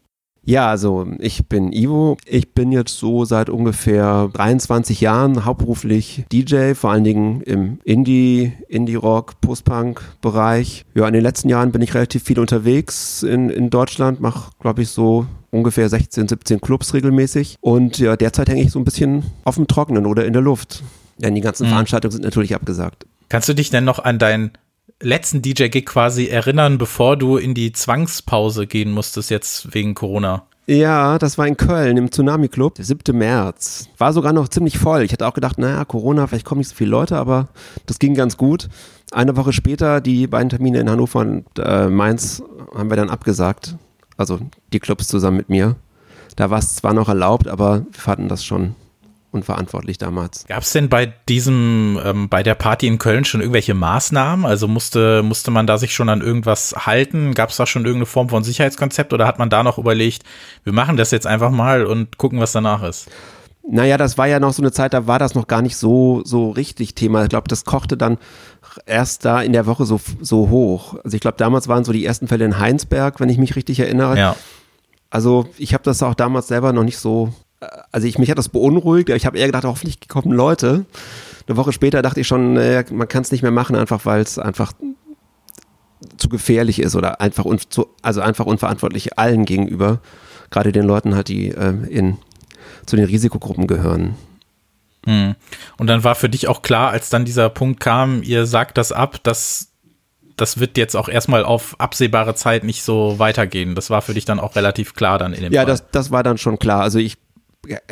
Ja, 0.46 0.70
also 0.70 1.08
ich 1.18 1.48
bin 1.48 1.72
Ivo. 1.72 2.16
Ich 2.24 2.54
bin 2.54 2.70
jetzt 2.70 2.96
so 2.98 3.24
seit 3.24 3.50
ungefähr 3.50 4.30
23 4.32 5.00
Jahren 5.00 5.44
hauptberuflich 5.44 6.24
DJ, 6.30 6.74
vor 6.74 6.92
allen 6.92 7.02
Dingen 7.02 7.40
im 7.40 7.80
Indie, 7.82 8.52
Indie-Rock, 8.68 9.40
Post-Punk-Bereich. 9.40 10.84
Ja, 10.94 11.08
in 11.08 11.14
den 11.14 11.22
letzten 11.24 11.48
Jahren 11.48 11.72
bin 11.72 11.82
ich 11.82 11.94
relativ 11.94 12.22
viel 12.22 12.38
unterwegs 12.38 13.24
in, 13.24 13.50
in 13.50 13.70
Deutschland, 13.70 14.20
mache, 14.20 14.52
glaube 14.60 14.82
ich, 14.82 14.88
so 14.90 15.26
ungefähr 15.50 15.88
16, 15.88 16.28
17 16.28 16.60
Clubs 16.60 16.94
regelmäßig. 16.94 17.56
Und 17.60 17.98
ja, 17.98 18.14
derzeit 18.16 18.48
hänge 18.48 18.62
ich 18.62 18.70
so 18.70 18.78
ein 18.78 18.84
bisschen 18.84 19.24
auf 19.42 19.56
dem 19.56 19.66
Trockenen 19.66 20.06
oder 20.06 20.26
in 20.26 20.32
der 20.32 20.42
Luft. 20.42 20.84
Denn 21.18 21.34
die 21.34 21.40
ganzen 21.40 21.66
mhm. 21.66 21.70
Veranstaltungen 21.70 22.12
sind 22.12 22.24
natürlich 22.24 22.54
abgesagt. 22.54 23.04
Kannst 23.28 23.48
du 23.48 23.54
dich 23.54 23.70
denn 23.70 23.84
noch 23.84 23.98
an 23.98 24.20
dein 24.20 24.52
letzten 25.00 25.42
DJ-Gig 25.42 25.86
quasi 25.86 26.26
erinnern, 26.26 26.78
bevor 26.78 27.16
du 27.16 27.36
in 27.36 27.54
die 27.54 27.72
Zwangspause 27.72 28.66
gehen 28.66 28.92
musstest 28.92 29.30
jetzt 29.30 29.74
wegen 29.74 29.94
Corona? 29.94 30.46
Ja, 30.68 31.18
das 31.18 31.38
war 31.38 31.46
in 31.46 31.56
Köln 31.56 31.96
im 31.96 32.10
Tsunami 32.10 32.48
Club, 32.48 32.74
der 32.74 32.84
7. 32.84 33.16
März. 33.16 33.88
War 33.98 34.12
sogar 34.12 34.32
noch 34.32 34.48
ziemlich 34.48 34.78
voll. 34.78 35.02
Ich 35.02 35.12
hatte 35.12 35.26
auch 35.26 35.34
gedacht, 35.34 35.58
naja, 35.58 35.84
Corona, 35.84 36.26
vielleicht 36.26 36.44
kommen 36.44 36.58
nicht 36.58 36.70
so 36.70 36.74
viele 36.74 36.90
Leute, 36.90 37.16
aber 37.16 37.48
das 37.86 38.00
ging 38.00 38.14
ganz 38.14 38.36
gut. 38.36 38.68
Eine 39.12 39.36
Woche 39.36 39.52
später, 39.52 40.00
die 40.00 40.26
beiden 40.26 40.48
Termine 40.48 40.80
in 40.80 40.90
Hannover 40.90 41.20
und 41.20 41.44
äh, 41.58 41.88
Mainz 41.88 42.42
haben 42.74 42.90
wir 42.90 42.96
dann 42.96 43.10
abgesagt. 43.10 43.76
Also 44.16 44.40
die 44.72 44.80
Clubs 44.80 45.06
zusammen 45.06 45.36
mit 45.36 45.48
mir. 45.48 45.76
Da 46.34 46.50
war 46.50 46.58
es 46.58 46.74
zwar 46.74 46.94
noch 46.94 47.08
erlaubt, 47.08 47.46
aber 47.46 47.86
wir 47.88 48.00
fanden 48.00 48.28
das 48.28 48.44
schon 48.44 48.74
unverantwortlich 49.36 49.98
damals. 49.98 50.44
Gab 50.46 50.62
es 50.62 50.72
denn 50.72 50.88
bei 50.88 51.12
diesem, 51.28 52.00
ähm, 52.04 52.28
bei 52.28 52.42
der 52.42 52.54
Party 52.54 52.86
in 52.86 52.98
Köln 52.98 53.24
schon 53.24 53.40
irgendwelche 53.40 53.74
Maßnahmen? 53.74 54.44
Also 54.44 54.66
musste, 54.66 55.22
musste 55.22 55.50
man 55.50 55.66
da 55.66 55.78
sich 55.78 55.94
schon 55.94 56.08
an 56.08 56.20
irgendwas 56.20 56.74
halten? 56.86 57.34
Gab 57.34 57.50
es 57.50 57.56
da 57.56 57.66
schon 57.66 57.84
irgendeine 57.84 58.06
Form 58.06 58.28
von 58.28 58.42
Sicherheitskonzept 58.42 59.12
oder 59.12 59.26
hat 59.26 59.38
man 59.38 59.50
da 59.50 59.62
noch 59.62 59.78
überlegt, 59.78 60.24
wir 60.64 60.72
machen 60.72 60.96
das 60.96 61.10
jetzt 61.10 61.26
einfach 61.26 61.50
mal 61.50 61.86
und 61.86 62.18
gucken, 62.18 62.40
was 62.40 62.52
danach 62.52 62.82
ist? 62.82 63.08
Naja, 63.68 63.96
das 63.96 64.16
war 64.16 64.28
ja 64.28 64.38
noch 64.38 64.52
so 64.52 64.62
eine 64.62 64.70
Zeit, 64.70 64.94
da 64.94 65.08
war 65.08 65.18
das 65.18 65.34
noch 65.34 65.48
gar 65.48 65.60
nicht 65.60 65.76
so, 65.76 66.22
so 66.24 66.50
richtig 66.50 66.94
Thema. 66.94 67.24
Ich 67.24 67.28
glaube, 67.28 67.48
das 67.48 67.64
kochte 67.64 67.96
dann 67.96 68.18
erst 68.86 69.24
da 69.24 69.42
in 69.42 69.52
der 69.52 69.66
Woche 69.66 69.84
so, 69.86 70.00
so 70.20 70.50
hoch. 70.50 70.94
Also 71.02 71.16
ich 71.16 71.20
glaube, 71.20 71.36
damals 71.36 71.66
waren 71.66 71.84
so 71.84 71.92
die 71.92 72.04
ersten 72.04 72.28
Fälle 72.28 72.44
in 72.44 72.60
Heinsberg, 72.60 73.18
wenn 73.18 73.28
ich 73.28 73.38
mich 73.38 73.56
richtig 73.56 73.80
erinnere. 73.80 74.16
Ja. 74.16 74.36
Also 75.10 75.48
ich 75.56 75.74
habe 75.74 75.82
das 75.82 76.02
auch 76.02 76.14
damals 76.14 76.46
selber 76.48 76.72
noch 76.72 76.84
nicht 76.84 76.98
so 76.98 77.32
also 77.92 78.06
ich, 78.06 78.18
mich 78.18 78.30
hat 78.30 78.38
das 78.38 78.48
beunruhigt, 78.48 79.08
ich 79.08 79.26
habe 79.26 79.38
eher 79.38 79.46
gedacht, 79.46 79.64
hoffentlich 79.64 80.08
kommen 80.08 80.32
Leute. 80.32 80.84
Eine 81.48 81.56
Woche 81.56 81.72
später 81.72 82.02
dachte 82.02 82.20
ich 82.20 82.26
schon, 82.26 82.56
äh, 82.56 82.84
man 82.90 83.08
kann 83.08 83.22
es 83.22 83.32
nicht 83.32 83.42
mehr 83.42 83.52
machen, 83.52 83.76
einfach 83.76 84.04
weil 84.04 84.20
es 84.20 84.38
einfach 84.38 84.72
zu 86.18 86.28
gefährlich 86.28 86.80
ist 86.80 86.94
oder 86.94 87.20
einfach, 87.20 87.44
un, 87.44 87.58
zu, 87.58 87.88
also 88.02 88.20
einfach 88.20 88.46
unverantwortlich 88.46 89.18
allen 89.18 89.44
gegenüber, 89.44 90.00
gerade 90.50 90.72
den 90.72 90.84
Leuten 90.84 91.14
halt, 91.14 91.28
die 91.28 91.48
äh, 91.48 91.72
in, 91.88 92.18
zu 92.84 92.96
den 92.96 93.06
Risikogruppen 93.06 93.66
gehören. 93.66 94.16
Hm. 95.06 95.34
Und 95.78 95.86
dann 95.86 96.04
war 96.04 96.14
für 96.14 96.28
dich 96.28 96.48
auch 96.48 96.62
klar, 96.62 96.90
als 96.90 97.10
dann 97.10 97.24
dieser 97.24 97.48
Punkt 97.48 97.80
kam, 97.80 98.22
ihr 98.22 98.46
sagt 98.46 98.76
das 98.76 98.92
ab, 98.92 99.22
dass 99.22 99.72
das 100.36 100.60
wird 100.60 100.76
jetzt 100.76 100.94
auch 100.96 101.08
erstmal 101.08 101.44
auf 101.44 101.80
absehbare 101.80 102.34
Zeit 102.34 102.62
nicht 102.62 102.82
so 102.82 103.18
weitergehen. 103.18 103.74
Das 103.74 103.88
war 103.88 104.02
für 104.02 104.12
dich 104.12 104.26
dann 104.26 104.38
auch 104.38 104.54
relativ 104.54 104.94
klar 104.94 105.18
dann 105.18 105.32
in 105.32 105.42
dem 105.42 105.52
Ja, 105.52 105.60
Fall. 105.62 105.66
das, 105.66 105.90
das 105.90 106.10
war 106.10 106.22
dann 106.22 106.36
schon 106.36 106.58
klar. 106.58 106.82
Also 106.82 106.98
ich 106.98 107.16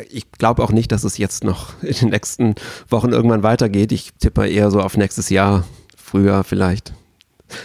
ich 0.09 0.31
glaube 0.31 0.63
auch 0.63 0.71
nicht, 0.71 0.91
dass 0.91 1.03
es 1.03 1.17
jetzt 1.17 1.43
noch 1.43 1.81
in 1.81 1.93
den 1.93 2.09
nächsten 2.09 2.55
Wochen 2.89 3.11
irgendwann 3.11 3.43
weitergeht. 3.43 3.91
Ich 3.91 4.13
tippe 4.13 4.47
eher 4.47 4.71
so 4.71 4.81
auf 4.81 4.97
nächstes 4.97 5.29
Jahr, 5.29 5.65
früher 5.95 6.43
vielleicht. 6.43 6.93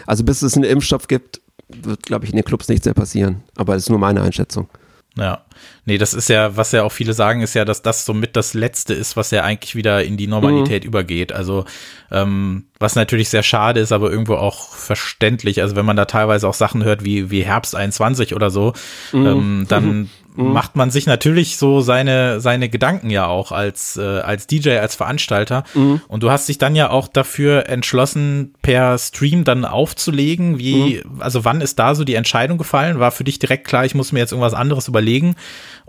Also 0.06 0.24
bis 0.24 0.42
es 0.42 0.54
einen 0.54 0.64
Impfstoff 0.64 1.08
gibt, 1.08 1.40
wird, 1.68 2.02
glaube 2.02 2.24
ich, 2.24 2.32
in 2.32 2.36
den 2.36 2.44
Clubs 2.44 2.68
nichts 2.68 2.84
mehr 2.84 2.94
passieren. 2.94 3.42
Aber 3.56 3.74
das 3.74 3.84
ist 3.84 3.90
nur 3.90 3.98
meine 3.98 4.22
Einschätzung. 4.22 4.68
Ja, 5.16 5.44
nee, 5.84 5.98
das 5.98 6.14
ist 6.14 6.28
ja, 6.28 6.56
was 6.56 6.72
ja 6.72 6.82
auch 6.82 6.92
viele 6.92 7.12
sagen, 7.12 7.40
ist 7.40 7.54
ja, 7.54 7.64
dass 7.64 7.82
das 7.82 8.04
somit 8.04 8.36
das 8.36 8.54
Letzte 8.54 8.94
ist, 8.94 9.16
was 9.16 9.30
ja 9.30 9.42
eigentlich 9.42 9.74
wieder 9.74 10.04
in 10.04 10.16
die 10.16 10.26
Normalität 10.26 10.84
mhm. 10.84 10.88
übergeht. 10.88 11.32
Also, 11.32 11.64
ähm, 12.10 12.64
was 12.78 12.94
natürlich 12.96 13.28
sehr 13.28 13.42
schade 13.42 13.80
ist, 13.80 13.92
aber 13.92 14.10
irgendwo 14.10 14.34
auch 14.34 14.74
verständlich. 14.74 15.62
Also, 15.62 15.76
wenn 15.76 15.86
man 15.86 15.96
da 15.96 16.04
teilweise 16.04 16.48
auch 16.48 16.54
Sachen 16.54 16.84
hört 16.84 17.04
wie, 17.04 17.30
wie 17.30 17.42
Herbst 17.42 17.74
21 17.74 18.34
oder 18.34 18.50
so, 18.50 18.72
mhm. 19.12 19.26
ähm, 19.26 19.66
dann 19.68 19.84
mhm. 19.84 20.10
Mhm. 20.36 20.52
macht 20.52 20.76
man 20.76 20.90
sich 20.90 21.06
natürlich 21.06 21.56
so 21.56 21.80
seine, 21.80 22.40
seine 22.40 22.68
Gedanken 22.68 23.10
ja 23.10 23.26
auch 23.26 23.52
als, 23.52 23.96
äh, 23.96 24.02
als 24.02 24.46
DJ, 24.46 24.78
als 24.78 24.94
Veranstalter. 24.94 25.64
Mhm. 25.74 26.00
Und 26.08 26.22
du 26.22 26.30
hast 26.30 26.48
dich 26.48 26.58
dann 26.58 26.76
ja 26.76 26.90
auch 26.90 27.08
dafür 27.08 27.68
entschlossen, 27.68 28.54
per 28.62 28.96
Stream 28.98 29.44
dann 29.44 29.64
aufzulegen. 29.64 30.58
Wie, 30.58 31.02
mhm. 31.04 31.20
also 31.20 31.44
wann 31.44 31.60
ist 31.60 31.78
da 31.78 31.94
so 31.94 32.04
die 32.04 32.14
Entscheidung 32.14 32.58
gefallen? 32.58 33.00
War 33.00 33.10
für 33.10 33.24
dich 33.24 33.38
direkt 33.38 33.66
klar, 33.66 33.84
ich 33.84 33.94
muss 33.94 34.12
mir 34.12 34.20
jetzt 34.20 34.32
irgendwas 34.32 34.54
anderes 34.54 34.88
überlegen? 34.88 35.36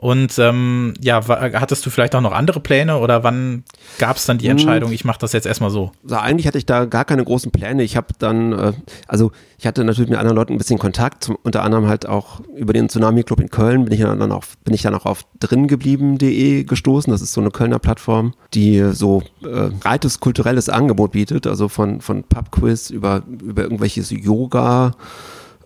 Und 0.02 0.40
ähm, 0.40 0.96
ja, 1.00 1.22
hattest 1.28 1.86
du 1.86 1.92
vielleicht 1.92 2.16
auch 2.16 2.22
noch 2.22 2.32
andere 2.32 2.60
Pläne 2.60 2.98
oder 2.98 3.24
wann 3.24 3.64
gab 4.00 4.18
es 4.18 4.26
dann 4.26 4.40
die 4.40 4.46
hm. 4.46 4.54
Entscheidung, 4.54 4.92
ich 4.92 5.06
mache 5.06 5.20
das 5.20 5.32
jetzt 5.32 5.46
erstmal 5.46 5.70
so? 5.70 5.92
Also 6.04 6.16
eigentlich 6.16 6.48
hatte 6.48 6.58
ich 6.58 6.66
da 6.66 6.86
gar 6.86 7.06
keine 7.06 7.24
großen 7.24 7.52
Pläne. 7.52 7.84
Ich 7.84 7.96
habe 7.96 8.08
dann, 8.18 8.52
äh, 8.52 8.74
also 9.08 9.32
ich 9.60 9.68
hatte 9.68 9.84
natürlich 9.84 10.10
mit 10.10 10.18
anderen 10.18 10.38
Leuten 10.38 10.54
ein 10.54 10.58
bisschen 10.58 10.80
Kontakt, 10.80 11.24
zum, 11.24 11.38
unter 11.44 11.62
anderem 11.62 11.88
halt 11.88 12.08
auch 12.08 12.40
über 12.56 12.74
den 12.74 12.90
Tsunami 12.90 13.22
Club 13.24 13.42
in 13.42 13.52
Köln 13.52 13.86
bin 13.86 13.94
ich 13.94 14.00
dann 14.00 14.32
auch, 14.32 14.44
bin 14.64 14.74
ich 14.74 14.82
dann 14.82 14.96
auch 14.96 15.06
auf 15.06 15.24
dringeblieben.de 15.40 16.64
gestoßen. 16.64 17.12
Das 17.12 17.22
ist 17.22 17.34
so 17.34 17.42
eine 17.42 17.52
Kölner 17.52 17.78
Plattform, 17.78 18.34
die 18.56 18.84
so 18.94 19.22
äh, 19.44 19.70
breites 19.70 20.20
kulturelles 20.20 20.68
Angebot 20.68 21.12
bietet, 21.12 21.46
also 21.46 21.70
von, 21.70 22.02
von 22.02 22.24
Pubquiz 22.24 22.90
über, 22.90 23.22
über 23.28 23.62
irgendwelches 23.62 24.10
Yoga 24.10 24.94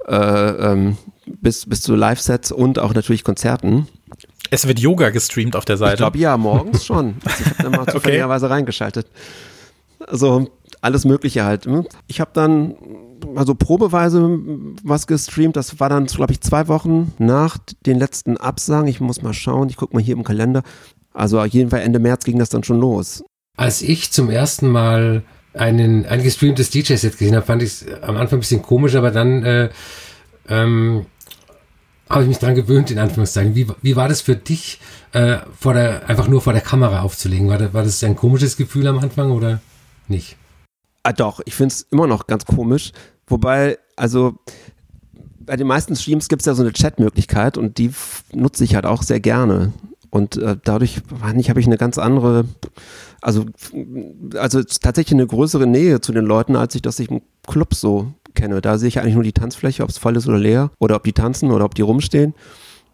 äh, 0.08 0.16
ähm, 0.16 0.98
bis, 1.26 1.66
bis 1.66 1.82
zu 1.82 1.96
Live-Sets 1.96 2.52
und 2.52 2.80
auch 2.80 2.94
natürlich 2.94 3.24
Konzerten. 3.24 3.88
Es 4.52 4.68
wird 4.68 4.80
Yoga 4.80 5.10
gestreamt 5.10 5.56
auf 5.56 5.66
der 5.66 5.78
Seite. 5.78 5.94
Ich 5.94 5.98
glaube 5.98 6.18
ja, 6.18 6.38
morgens 6.38 6.86
schon. 6.86 7.16
Also 7.26 7.44
ich 7.44 7.46
habe 7.48 7.64
da 7.64 7.70
mal 7.70 7.92
zufälligerweise 7.92 8.46
okay. 8.46 8.54
reingeschaltet. 8.54 9.08
Also 10.08 10.50
alles 10.82 11.06
Mögliche 11.06 11.46
halt. 11.46 11.66
Ne? 11.66 11.86
Ich 12.08 12.20
habe 12.20 12.32
dann 12.34 12.76
also 13.36 13.56
probeweise 13.56 14.40
was 14.84 15.08
gestreamt. 15.08 15.56
Das 15.56 15.80
war 15.80 15.90
dann, 15.90 16.06
glaube 16.06 16.34
ich, 16.34 16.42
zwei 16.42 16.68
Wochen 16.68 17.14
nach 17.18 17.58
den 17.86 17.98
letzten 17.98 18.38
Absagen. 18.38 18.88
Ich 18.88 19.02
muss 19.02 19.22
mal 19.22 19.34
schauen. 19.34 19.70
Ich 19.70 19.78
gucke 19.78 19.96
mal 19.96 20.04
hier 20.04 20.16
im 20.16 20.24
Kalender. 20.24 20.64
Also 21.14 21.40
auf 21.40 21.48
jeden 21.48 21.70
Fall 21.70 21.82
Ende 21.82 22.00
März 22.00 22.24
ging 22.24 22.38
das 22.38 22.50
dann 22.50 22.64
schon 22.64 22.80
los. 22.80 23.24
Als 23.58 23.82
ich 23.82 24.12
zum 24.12 24.30
ersten 24.30 24.70
Mal 24.70 25.24
einen, 25.54 26.06
ein 26.06 26.22
gestreamtes 26.22 26.70
DJ-Set 26.70 27.18
gesehen 27.18 27.36
habe, 27.36 27.46
fand 27.46 27.64
ich 27.64 27.70
es 27.70 27.86
am 28.02 28.18
Anfang 28.18 28.38
ein 28.38 28.42
bisschen 28.42 28.62
komisch, 28.62 28.96
aber 28.96 29.12
dann 29.12 29.44
äh, 29.44 29.70
ähm, 30.50 31.06
habe 32.10 32.24
ich 32.24 32.30
mich 32.30 32.38
dran 32.38 32.56
gewöhnt, 32.56 32.92
in 32.92 33.00
Anführungszeichen. 33.00 33.56
Wie, 33.56 33.68
wie 33.82 33.96
war 33.96 34.08
das 34.08 34.22
für 34.22 34.36
dich, 34.36 34.80
äh, 35.12 35.38
vor 35.58 35.74
der, 35.74 36.08
einfach 36.08 36.28
nur 36.28 36.42
vor 36.42 36.54
der 36.54 36.62
Kamera 36.62 37.02
aufzulegen? 37.02 37.50
War, 37.50 37.58
das, 37.58 37.74
war 37.74 37.84
das 37.84 38.04
ein 38.04 38.16
komisches 38.16 38.58
Gefühl 38.58 38.88
am 38.88 39.00
Anfang 39.00 39.32
oder 39.32 39.60
nicht? 40.08 40.38
Ah, 41.04 41.14
doch, 41.14 41.42
ich 41.46 41.56
finde 41.56 41.74
es 41.74 41.82
immer 41.92 42.08
noch 42.08 42.28
ganz 42.28 42.46
komisch. 42.46 42.92
Wobei, 43.28 43.78
also 43.96 44.36
bei 45.40 45.56
den 45.56 45.68
meisten 45.68 45.96
Streams 45.96 46.28
gibt 46.28 46.42
es 46.42 46.46
ja 46.46 46.54
so 46.54 46.64
eine 46.64 46.74
Chat-Möglichkeit 46.74 47.58
und 47.58 47.78
die 47.78 47.92
nutze 48.34 48.64
ich 48.64 48.76
halt 48.76 48.86
auch 48.86 49.04
sehr 49.04 49.20
gerne. 49.20 49.74
Und 50.10 50.38
äh, 50.38 50.58
dadurch, 50.64 51.02
habe 51.22 51.60
ich 51.60 51.66
eine 51.66 51.78
ganz 51.78 51.98
andere, 51.98 52.46
also, 53.22 53.46
also 54.36 54.64
tatsächlich 54.64 55.14
eine 55.14 55.28
größere 55.28 55.68
Nähe 55.68 56.02
zu 56.02 56.12
den 56.12 56.26
Leuten, 56.26 56.56
als 56.56 56.76
ich 56.76 56.82
das 56.82 57.00
ich 57.00 57.10
im 57.10 57.22
Club 57.46 57.74
so 57.74 58.14
kenne. 58.36 58.62
Da 58.62 58.78
sehe 58.78 58.88
ich 58.88 59.00
eigentlich 59.00 59.16
nur 59.16 59.24
die 59.24 59.34
Tanzfläche, 59.34 59.84
ob 59.84 59.90
es 59.90 59.98
voll 59.98 60.16
ist 60.16 60.28
oder 60.28 60.38
leer, 60.38 60.72
oder 60.80 60.96
ob 60.96 61.04
die 61.04 61.14
tanzen 61.14 61.52
oder 61.52 61.66
ob 61.66 61.76
die 61.76 61.82
rumstehen. 61.82 62.34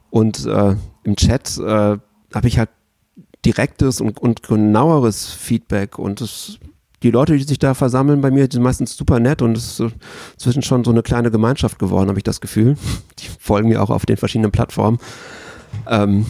Und 0.10 0.45
äh, 0.45 0.75
im 1.04 1.15
Chat 1.15 1.58
äh, 1.58 1.97
habe 2.34 2.47
ich 2.47 2.58
halt 2.58 2.69
direktes 3.45 4.01
und, 4.01 4.19
und 4.19 4.43
genaueres 4.43 5.25
Feedback 5.25 5.97
und 5.97 6.21
das, 6.21 6.60
die 7.01 7.12
Leute, 7.12 7.36
die 7.36 7.43
sich 7.43 7.60
da 7.60 7.73
versammeln 7.73 8.21
bei 8.21 8.30
mir, 8.30 8.47
die 8.47 8.56
sind 8.56 8.63
meistens 8.63 8.95
super 8.95 9.19
nett 9.19 9.41
und 9.41 9.58
es 9.58 9.80
ist 9.80 9.93
inzwischen 10.34 10.62
schon 10.62 10.84
so 10.84 10.91
eine 10.91 11.01
kleine 11.01 11.32
Gemeinschaft 11.32 11.80
geworden, 11.80 12.10
habe 12.10 12.19
ich 12.19 12.23
das 12.23 12.41
Gefühl. 12.41 12.77
Die 13.19 13.27
folgen 13.39 13.69
mir 13.69 13.82
auch 13.82 13.89
auf 13.89 14.06
den 14.06 14.17
verschiedenen 14.17 14.51
Plattformen. 14.51 14.99
Ähm, 15.88 16.25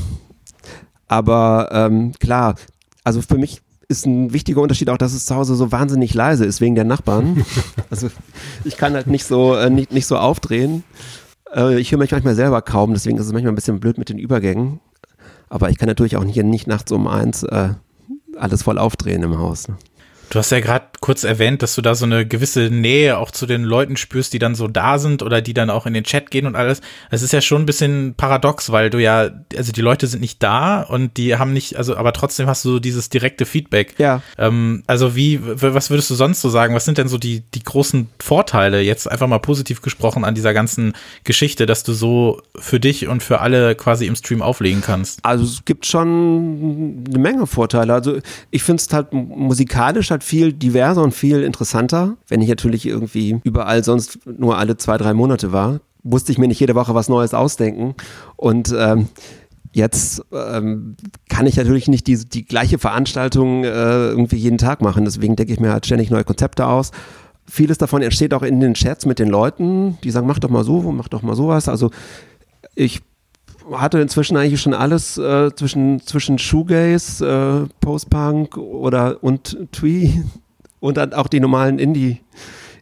aber 1.08 1.70
ähm, 1.74 2.14
klar, 2.20 2.56
also 3.04 3.22
für 3.22 3.38
mich 3.38 3.62
ist 3.92 4.06
ein 4.06 4.34
wichtiger 4.34 4.62
Unterschied 4.62 4.90
auch, 4.90 4.98
dass 4.98 5.14
es 5.14 5.26
zu 5.26 5.36
Hause 5.36 5.56
so 5.56 5.72
wahnsinnig 5.72 6.14
leise 6.14 6.46
ist 6.46 6.62
wegen 6.62 6.76
der 6.76 6.86
Nachbarn. 6.86 7.46
also 7.92 8.10
ich 8.64 8.78
kann 8.78 8.94
halt 8.94 9.08
nicht 9.08 9.26
so, 9.26 9.56
äh, 9.56 9.70
nicht, 9.70 9.92
nicht 9.92 10.08
so 10.08 10.18
aufdrehen. 10.18 10.84
Äh, 11.54 11.80
ich 11.80 11.92
höre 11.92 12.00
mich 12.00 12.12
manchmal 12.12 12.36
selber 12.36 12.62
kaum, 12.62 12.94
deswegen 12.94 13.18
ist 13.18 13.28
es 13.28 13.34
manchmal 13.34 13.52
ein 13.52 13.56
bisschen 13.56 13.80
blöd 13.80 13.98
mit 13.98 14.10
den 14.10 14.18
Übergängen. 14.18 14.80
Aber 15.50 15.70
ich 15.70 15.78
kann 15.78 15.88
natürlich 15.88 16.18
auch 16.18 16.24
hier 16.24 16.44
nicht 16.44 16.66
nachts 16.66 16.92
um 16.92 17.08
eins 17.08 17.44
äh, 17.44 17.70
alles 18.38 18.64
voll 18.64 18.78
aufdrehen 18.78 19.22
im 19.22 19.38
Haus. 19.38 19.68
Ne? 19.68 19.76
Du 20.32 20.40
hast 20.40 20.50
ja 20.50 20.62
gerade 20.62 20.86
kurz 21.02 21.26
erwähnt, 21.26 21.62
dass 21.62 21.76
du 21.76 21.82
da 21.82 21.94
so 21.94 22.06
eine 22.06 22.26
gewisse 22.26 22.70
Nähe 22.70 23.18
auch 23.18 23.32
zu 23.32 23.46
den 23.46 23.64
Leuten 23.64 23.98
spürst, 23.98 24.32
die 24.32 24.40
dann 24.40 24.56
so 24.56 24.70
da 24.70 24.98
sind 24.98 25.24
oder 25.24 25.42
die 25.42 25.54
dann 25.54 25.70
auch 25.70 25.86
in 25.86 25.94
den 25.94 26.06
Chat 26.06 26.32
gehen 26.32 26.46
und 26.46 26.56
alles. 26.56 26.80
Es 27.10 27.22
ist 27.22 27.34
ja 27.34 27.42
schon 27.42 27.64
ein 27.64 27.66
bisschen 27.66 28.14
paradox, 28.16 28.72
weil 28.72 28.90
du 28.90 28.98
ja, 29.00 29.30
also 29.58 29.74
die 29.74 29.82
Leute 29.82 30.08
sind 30.08 30.22
nicht 30.22 30.42
da 30.42 30.84
und 30.84 31.18
die 31.18 31.36
haben 31.36 31.52
nicht, 31.52 31.76
also 31.76 31.98
aber 31.98 32.14
trotzdem 32.14 32.48
hast 32.48 32.64
du 32.64 32.70
so 32.70 32.80
dieses 32.80 33.10
direkte 33.10 33.46
Feedback. 33.46 33.96
Ja. 33.98 34.22
Ähm, 34.38 34.84
also 34.88 35.18
wie, 35.18 35.42
was 35.44 35.90
würdest 35.90 36.10
du 36.10 36.16
sonst 36.16 36.40
so 36.40 36.50
sagen? 36.50 36.74
Was 36.76 36.86
sind 36.86 36.98
denn 36.98 37.10
so 37.10 37.18
die, 37.18 37.42
die 37.54 37.64
großen 37.64 38.08
Vorteile, 38.20 38.80
jetzt 38.80 39.12
einfach 39.12 39.28
mal 39.28 39.40
positiv 39.40 39.82
gesprochen, 39.82 40.24
an 40.24 40.34
dieser 40.34 40.54
ganzen 40.54 40.94
Geschichte, 41.26 41.66
dass 41.66 41.84
du 41.84 41.92
so 41.92 42.42
für 42.56 42.80
dich 42.80 43.10
und 43.10 43.22
für 43.22 43.42
alle 43.42 43.76
quasi 43.76 44.06
im 44.06 44.16
Stream 44.16 44.42
auflegen 44.42 44.80
kannst? 44.80 45.20
Also 45.26 45.44
es 45.44 45.66
gibt 45.66 45.86
schon 45.86 47.04
eine 47.10 47.20
Menge 47.20 47.48
Vorteile. 47.48 47.94
Also 47.94 48.20
ich 48.50 48.64
finde 48.64 48.82
es 48.82 48.94
halt 48.94 49.12
musikalisch 49.12 50.10
halt 50.10 50.21
viel 50.22 50.54
diverser 50.54 51.04
und 51.04 51.14
viel 51.14 51.44
interessanter. 51.44 52.18
Wenn 52.28 52.42
ich 52.42 52.50
natürlich 52.50 52.86
irgendwie 52.86 53.40
überall 53.44 53.84
sonst 53.84 54.20
nur 54.26 54.58
alle 54.58 54.78
zwei, 54.78 54.98
drei 54.98 55.14
Monate 55.14 55.52
war, 55.52 55.80
musste 56.04 56.32
ich 56.32 56.38
mir 56.38 56.48
nicht 56.48 56.60
jede 56.60 56.76
Woche 56.76 56.96
was 56.96 57.10
Neues 57.10 57.34
ausdenken. 57.34 57.96
Und 58.36 58.74
ähm, 58.78 59.08
Jetzt 59.74 60.22
ähm, 60.34 60.98
kann 61.30 61.48
ich 61.48 61.56
natürlich 61.56 61.88
nicht 61.88 62.06
die, 62.08 62.18
die 62.18 62.44
gleiche 62.46 62.78
Veranstaltung 62.78 63.64
äh, 63.64 64.10
irgendwie 64.10 64.36
jeden 64.36 64.58
Tag 64.58 64.82
machen. 64.82 65.06
Deswegen 65.06 65.38
denke 65.38 65.54
ich 65.54 65.62
mir 65.62 65.72
halt 65.72 65.86
ständig 65.86 66.10
neue 66.10 66.26
Konzepte 66.26 66.68
aus. 66.68 66.92
Vieles 67.46 67.78
davon 67.78 68.02
entsteht 68.02 68.34
auch 68.34 68.44
in 68.44 68.60
den 68.60 68.74
Chats 68.74 69.06
mit 69.06 69.18
den 69.18 69.30
Leuten, 69.30 69.98
die 70.04 70.12
sagen, 70.12 70.28
mach 70.28 70.40
doch 70.40 70.50
mal 70.50 70.66
so, 70.66 70.82
mach 70.92 71.08
doch 71.08 71.22
mal 71.22 71.36
sowas. 71.36 71.70
Also 71.70 71.90
ich 72.76 73.02
hatte 73.72 74.00
inzwischen 74.00 74.38
eigentlich 74.38 74.62
schon 74.62 74.74
alles 74.74 75.18
äh, 75.18 75.54
zwischen, 75.56 76.02
zwischen 76.02 76.38
Shoegaze, 76.38 77.68
äh, 77.70 77.74
Postpunk 77.80 78.58
oder 78.58 79.24
und 79.24 79.58
Twee 79.72 80.24
und 80.80 80.98
dann 80.98 81.14
auch 81.14 81.28
die 81.28 81.40
normalen 81.40 81.80
Indie, 81.80 82.22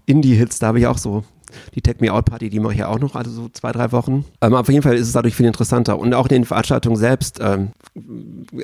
Indie-Hits, 0.06 0.60
da 0.60 0.68
habe 0.68 0.80
ich 0.80 0.88
auch 0.88 0.98
so 0.98 1.24
die 1.76 1.82
Take 1.82 2.04
Me 2.04 2.12
Out 2.12 2.26
Party, 2.26 2.50
die 2.50 2.60
mache 2.60 2.74
ich 2.74 2.80
ja 2.80 2.88
auch 2.88 3.00
noch, 3.00 3.16
also 3.16 3.32
so 3.32 3.50
zwei, 3.50 3.72
drei 3.72 3.92
Wochen. 3.92 4.26
Ähm, 4.42 4.54
auf 4.54 4.70
jeden 4.70 4.82
Fall 4.82 4.96
ist 4.96 5.08
es 5.08 5.14
dadurch 5.14 5.36
viel 5.36 5.46
interessanter. 5.46 5.98
Und 6.00 6.14
auch 6.14 6.26
in 6.26 6.30
den 6.30 6.46
Veranstaltungen 6.46 6.96
selbst. 6.96 7.40
Ähm, 7.42 7.70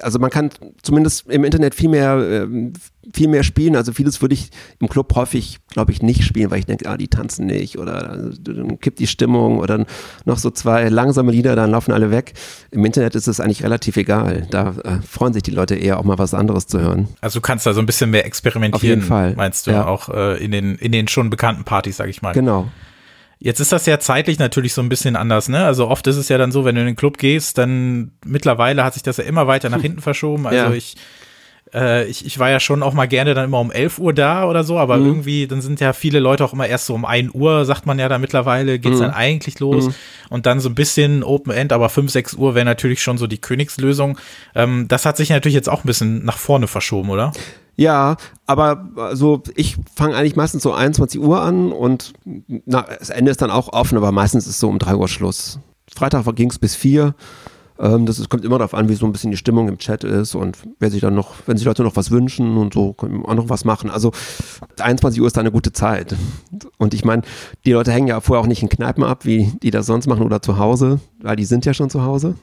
also 0.02 0.20
man 0.20 0.30
kann 0.30 0.50
zumindest 0.82 1.28
im 1.30 1.44
Internet 1.44 1.76
viel 1.76 1.90
mehr, 1.90 2.18
ähm, 2.18 2.74
viel 3.14 3.28
mehr 3.28 3.44
spielen. 3.44 3.76
Also 3.76 3.94
vieles 3.94 4.22
würde 4.22 4.34
ich 4.34 4.50
im 4.80 4.88
Club 4.88 5.14
häufig, 5.16 5.60
glaube 5.70 5.92
ich, 5.92 6.02
nicht 6.02 6.24
spielen, 6.24 6.52
weil 6.52 6.60
ich 6.60 6.66
denke, 6.66 6.90
ah, 6.90 6.98
die 6.98 7.08
tanzen 7.08 7.46
nicht 7.46 7.78
oder 7.78 8.32
dann 8.40 8.80
kippt 8.80 9.00
die 9.00 9.08
Stimmung 9.08 9.60
oder 9.60 9.86
noch 10.26 10.38
so 10.38 10.50
zwei 10.50 10.90
langsame 10.90 11.32
Lieder, 11.32 11.56
dann 11.56 11.72
laufen 11.72 11.92
alle 11.92 12.12
weg. 12.12 12.34
Im 12.72 12.84
Internet 12.86 13.16
ist 13.16 13.28
es 13.28 13.40
eigentlich 13.40 13.64
relativ 13.64 13.98
egal. 13.98 14.48
Da 14.50 14.76
äh, 14.84 15.02
freuen 15.08 15.34
sich 15.34 15.44
die 15.44 15.52
Leute 15.52 15.76
eher 15.76 16.00
auch 16.00 16.04
mal 16.04 16.18
was 16.18 16.34
anderes 16.34 16.68
zu 16.68 16.80
hören. 16.80 17.08
Also 17.22 17.40
du 17.40 17.42
kannst 17.42 17.66
da 17.66 17.74
so 17.74 17.80
ein 17.80 17.86
bisschen 17.86 18.10
mehr 18.10 18.26
experimentieren, 18.26 18.76
Auf 18.76 18.84
jeden 18.84 19.02
Fall. 19.02 19.34
meinst 19.36 19.68
du, 19.68 19.72
ja. 19.72 19.86
auch 19.86 20.10
äh, 20.10 20.44
in, 20.44 20.52
den, 20.52 20.76
in 20.76 20.92
den 20.92 21.08
schon 21.08 21.30
bekannten 21.30 21.64
Partys, 21.64 21.98
sag 21.98 22.10
ich 22.10 22.22
mal. 22.22 22.34
Genau. 22.34 22.68
Jetzt 23.38 23.60
ist 23.60 23.72
das 23.72 23.86
ja 23.86 24.00
zeitlich 24.00 24.40
natürlich 24.40 24.74
so 24.74 24.82
ein 24.82 24.90
bisschen 24.90 25.16
anders, 25.16 25.50
ne? 25.50 25.66
Also 25.66 25.88
oft 25.90 26.08
ist 26.08 26.16
es 26.16 26.30
ja 26.30 26.38
dann 26.38 26.52
so, 26.52 26.64
wenn 26.64 26.76
du 26.76 26.82
in 26.82 26.88
den 26.88 26.96
Club 26.96 27.18
gehst, 27.18 27.58
dann 27.58 28.12
mittlerweile 28.26 28.84
hat 28.84 28.94
sich 28.94 29.04
das 29.04 29.18
ja 29.18 29.26
immer 29.26 29.46
weiter 29.46 29.70
nach 29.70 29.82
hinten 29.84 30.02
verschoben. 30.02 30.48
Also 30.48 30.58
ja. 30.58 30.74
ich, 30.74 30.96
äh, 31.76 32.06
ich, 32.06 32.26
ich 32.26 32.40
war 32.40 32.50
ja 32.50 32.60
schon 32.60 32.82
auch 32.82 32.94
mal 32.94 33.08
gerne 33.08 33.34
dann 33.34 33.46
immer 33.46 33.60
um 33.60 33.72
11 33.72 34.00
Uhr 34.00 34.14
da 34.14 34.48
oder 34.48 34.64
so, 34.64 34.80
aber 34.80 34.98
mhm. 34.98 35.06
irgendwie, 35.06 35.48
dann 35.48 35.62
sind 35.62 35.82
ja 35.82 35.94
viele 35.94 36.20
Leute 36.20 36.46
auch 36.46 36.54
immer 36.54 36.68
erst 36.68 36.86
so 36.86 36.96
um 36.96 37.06
1 37.06 37.34
Uhr, 37.34 37.66
sagt 37.66 37.86
man 37.86 38.00
ja 38.00 38.08
da 38.08 38.18
mittlerweile, 38.18 38.80
geht's 38.80 38.98
mhm. 38.98 39.02
dann 39.02 39.12
eigentlich 39.12 39.60
los. 39.60 39.88
Mhm. 39.88 39.94
Und 40.30 40.46
dann 40.46 40.60
so 40.62 40.70
ein 40.70 40.76
bisschen 40.76 41.24
Open 41.24 41.54
End, 41.54 41.74
aber 41.74 41.90
5, 41.90 42.10
6 42.10 42.34
Uhr 42.36 42.56
wäre 42.56 42.66
natürlich 42.66 43.04
schon 43.04 43.18
so 43.18 43.28
die 43.28 43.38
Königslösung. 43.38 44.18
Ähm, 44.56 44.88
das 44.88 45.06
hat 45.06 45.18
sich 45.18 45.30
natürlich 45.30 45.56
jetzt 45.56 45.70
auch 45.70 45.84
ein 45.84 45.88
bisschen 45.88 46.24
nach 46.24 46.38
vorne 46.38 46.68
verschoben, 46.68 47.10
oder? 47.10 47.34
Ja, 47.76 48.16
aber 48.46 48.90
also 48.96 49.44
ich 49.56 49.76
fange 49.96 50.16
eigentlich 50.16 50.38
meistens 50.38 50.64
so 50.64 50.74
21 50.74 51.20
Uhr 51.20 51.42
an 51.42 51.74
und 51.74 52.14
na, 52.66 52.86
das 53.00 53.10
Ende 53.10 53.32
ist 53.32 53.42
dann 53.42 53.52
auch 53.52 53.74
offen, 53.74 53.98
aber 53.98 54.14
meistens 54.14 54.48
ist 54.48 54.60
so 54.60 54.70
um 54.70 54.80
3 54.80 54.96
Uhr 54.96 55.10
Schluss. 55.10 55.60
Freitag 55.94 56.24
ging 56.36 56.50
es 56.50 56.58
bis 56.58 56.76
4. 56.76 57.14
Ähm, 57.78 58.06
das 58.06 58.20
ist, 58.20 58.30
kommt 58.30 58.46
immer 58.46 58.58
darauf 58.58 58.74
an, 58.74 58.88
wie 58.90 58.96
so 58.96 59.06
ein 59.06 59.12
bisschen 59.12 59.32
die 59.32 59.38
Stimmung 59.38 59.68
im 59.68 59.78
Chat 59.78 60.04
ist 60.04 60.36
und 60.36 60.58
wer 60.80 60.90
sich 60.90 61.02
dann 61.02 61.16
noch, 61.16 61.34
wenn 61.46 61.58
sich 61.58 61.66
Leute 61.66 61.84
noch 61.84 61.96
was 61.96 62.12
wünschen 62.12 62.58
und 62.58 62.74
so, 62.74 62.94
können 62.94 63.26
auch 63.26 63.36
noch 63.36 63.50
was 63.50 63.66
machen. 63.66 63.90
Also 63.90 64.12
21 64.80 65.22
Uhr 65.22 65.28
ist 65.28 65.36
da 65.36 65.42
eine 65.42 65.52
gute 65.52 65.74
Zeit. 65.74 66.16
Und 66.78 66.94
ich 66.94 67.04
meine, 67.04 67.24
die 67.66 67.74
Leute 67.74 67.92
hängen 67.92 68.08
ja 68.08 68.22
vorher 68.22 68.42
auch 68.42 68.48
nicht 68.48 68.64
in 68.64 68.70
Kneipen 68.70 69.04
ab, 69.04 69.26
wie 69.26 69.52
die 69.62 69.72
das 69.72 69.86
sonst 69.86 70.08
machen 70.08 70.24
oder 70.24 70.42
zu 70.42 70.58
Hause, 70.58 71.00
weil 71.22 71.36
die 71.36 71.46
sind 71.46 71.66
ja 71.66 71.74
schon 71.74 71.90
zu 71.90 72.04
Hause. 72.04 72.36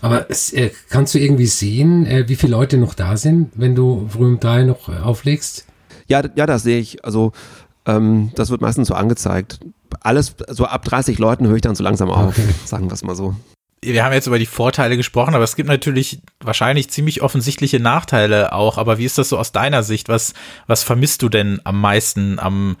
Aber 0.00 0.30
es, 0.30 0.52
äh, 0.52 0.70
kannst 0.90 1.14
du 1.14 1.18
irgendwie 1.18 1.46
sehen, 1.46 2.06
äh, 2.06 2.28
wie 2.28 2.36
viele 2.36 2.52
Leute 2.52 2.76
noch 2.76 2.94
da 2.94 3.16
sind, 3.16 3.50
wenn 3.54 3.74
du 3.74 4.06
früh 4.08 4.26
um 4.26 4.40
drei 4.40 4.62
noch 4.64 4.88
äh, 4.88 4.98
auflegst? 4.98 5.66
Ja, 6.06 6.22
ja, 6.36 6.46
das 6.46 6.62
sehe 6.62 6.78
ich. 6.78 7.04
Also 7.04 7.32
ähm, 7.86 8.30
das 8.34 8.50
wird 8.50 8.60
meistens 8.60 8.88
so 8.88 8.94
angezeigt. 8.94 9.60
Alles, 10.00 10.34
so 10.48 10.66
ab 10.66 10.84
30 10.84 11.18
Leuten 11.18 11.46
höre 11.46 11.56
ich 11.56 11.62
dann 11.62 11.74
so 11.74 11.82
langsam 11.82 12.10
auf, 12.10 12.38
okay. 12.38 12.46
sagen 12.64 12.86
wir 12.88 12.92
es 12.92 13.02
mal 13.02 13.16
so. 13.16 13.34
Wir 13.92 14.04
haben 14.04 14.12
jetzt 14.12 14.26
über 14.26 14.38
die 14.38 14.46
Vorteile 14.46 14.96
gesprochen, 14.96 15.34
aber 15.34 15.44
es 15.44 15.54
gibt 15.54 15.68
natürlich 15.68 16.20
wahrscheinlich 16.40 16.90
ziemlich 16.90 17.22
offensichtliche 17.22 17.78
Nachteile 17.78 18.52
auch. 18.52 18.78
Aber 18.78 18.98
wie 18.98 19.04
ist 19.04 19.18
das 19.18 19.28
so 19.28 19.38
aus 19.38 19.52
deiner 19.52 19.82
Sicht? 19.82 20.08
Was, 20.08 20.34
was 20.66 20.82
vermisst 20.82 21.22
du 21.22 21.28
denn 21.28 21.60
am 21.64 21.80
meisten 21.80 22.38
am 22.38 22.76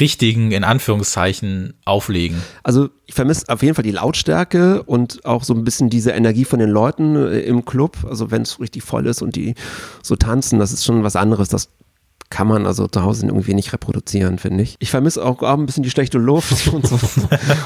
richtigen, 0.00 0.52
in 0.52 0.64
Anführungszeichen, 0.64 1.74
auflegen? 1.84 2.42
Also 2.62 2.88
ich 3.04 3.14
vermisse 3.14 3.48
auf 3.48 3.62
jeden 3.62 3.74
Fall 3.74 3.84
die 3.84 3.92
Lautstärke 3.92 4.82
und 4.82 5.24
auch 5.24 5.44
so 5.44 5.54
ein 5.54 5.64
bisschen 5.64 5.90
diese 5.90 6.10
Energie 6.12 6.44
von 6.44 6.58
den 6.58 6.70
Leuten 6.70 7.16
äh, 7.16 7.40
im 7.40 7.64
Club. 7.64 7.98
Also 8.08 8.30
wenn 8.30 8.42
es 8.42 8.58
richtig 8.58 8.82
voll 8.82 9.06
ist 9.06 9.22
und 9.22 9.36
die 9.36 9.54
so 10.02 10.16
tanzen, 10.16 10.58
das 10.58 10.72
ist 10.72 10.84
schon 10.84 11.02
was 11.02 11.16
anderes. 11.16 11.48
Das 11.48 11.68
kann 12.30 12.46
man 12.46 12.66
also 12.66 12.88
zu 12.88 13.02
Hause 13.02 13.26
irgendwie 13.26 13.54
nicht 13.54 13.72
reproduzieren, 13.72 14.38
finde 14.38 14.64
ich. 14.64 14.76
Ich 14.78 14.90
vermisse 14.90 15.24
auch, 15.24 15.42
auch 15.42 15.58
ein 15.58 15.66
bisschen 15.66 15.82
die 15.82 15.90
schlechte 15.90 16.18
Luft 16.18 16.68
und, 16.72 16.86
so. 16.86 16.98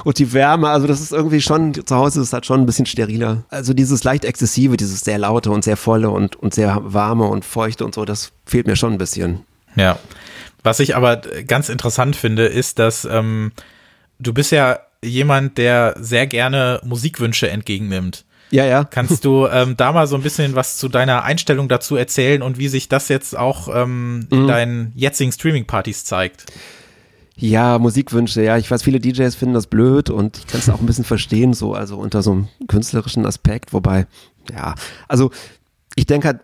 und 0.05 0.19
die 0.19 0.33
Wärme. 0.33 0.69
Also 0.69 0.87
das 0.87 1.01
ist 1.01 1.13
irgendwie 1.13 1.41
schon, 1.41 1.75
zu 1.75 1.97
Hause 1.97 2.21
ist 2.21 2.33
halt 2.33 2.47
schon 2.47 2.61
ein 2.61 2.67
bisschen 2.67 2.87
steriler. 2.87 3.45
Also 3.49 3.73
dieses 3.73 4.05
leicht 4.05 4.25
exzessive, 4.25 4.77
dieses 4.77 5.01
sehr 5.01 5.19
laute 5.19 5.51
und 5.51 5.65
sehr 5.65 5.77
volle 5.77 6.11
und, 6.11 6.37
und 6.37 6.55
sehr 6.55 6.81
warme 6.83 7.25
und 7.25 7.45
feuchte 7.45 7.85
und 7.85 7.95
so, 7.95 8.05
das 8.05 8.33
fehlt 8.45 8.67
mir 8.67 8.77
schon 8.77 8.93
ein 8.93 8.99
bisschen. 8.99 9.41
Ja. 9.77 9.99
Was 10.63 10.81
ich 10.81 10.95
aber 10.95 11.17
ganz 11.47 11.69
interessant 11.69 12.17
finde, 12.17 12.47
ist, 12.47 12.79
dass 12.79 13.07
ähm, 13.07 13.53
du 14.19 14.35
bist 14.35 14.53
ja 14.53 14.81
jemand, 15.03 15.57
der 15.59 15.95
sehr 15.99 16.27
gerne 16.27 16.81
Musikwünsche 16.85 17.49
entgegennimmt. 17.49 18.25
Ja, 18.51 18.65
ja. 18.65 18.85
Kannst 18.85 19.25
du 19.25 19.47
ähm, 19.47 19.77
da 19.77 19.93
mal 19.93 20.07
so 20.07 20.17
ein 20.17 20.23
bisschen 20.23 20.55
was 20.55 20.77
zu 20.77 20.89
deiner 20.89 21.23
Einstellung 21.23 21.69
dazu 21.69 21.97
erzählen 21.97 22.43
und 22.43 22.59
wie 22.59 22.69
sich 22.69 22.89
das 22.89 23.09
jetzt 23.09 23.37
auch 23.37 23.69
ähm, 23.75 24.27
in 24.31 24.43
mhm. 24.43 24.49
deinen 24.49 24.93
jetzigen 24.95 25.33
Streaming-Partys 25.33 26.05
zeigt? 26.05 26.47
Ja, 27.37 27.79
Musikwünsche, 27.79 28.43
ja. 28.43 28.59
Ich 28.59 28.71
weiß, 28.71 28.83
viele 28.83 29.01
DJs 29.01 29.35
finden 29.35 29.55
das 29.55 29.67
blöd 29.67 30.11
und 30.11 30.37
ich 30.37 30.47
kann 30.47 30.61
es 30.61 30.69
auch 30.69 30.81
ein 30.81 30.87
bisschen 30.87 31.05
verstehen, 31.05 31.55
so, 31.55 31.75
also 31.75 31.97
unter 31.97 32.23
so 32.23 32.33
einem 32.33 32.49
künstlerischen 32.69 33.25
Aspekt, 33.25 33.73
wobei, 33.73 34.07
ja, 34.53 34.75
also 35.09 35.31
ich 35.95 36.07
denke 36.07 36.29
halt, 36.29 36.41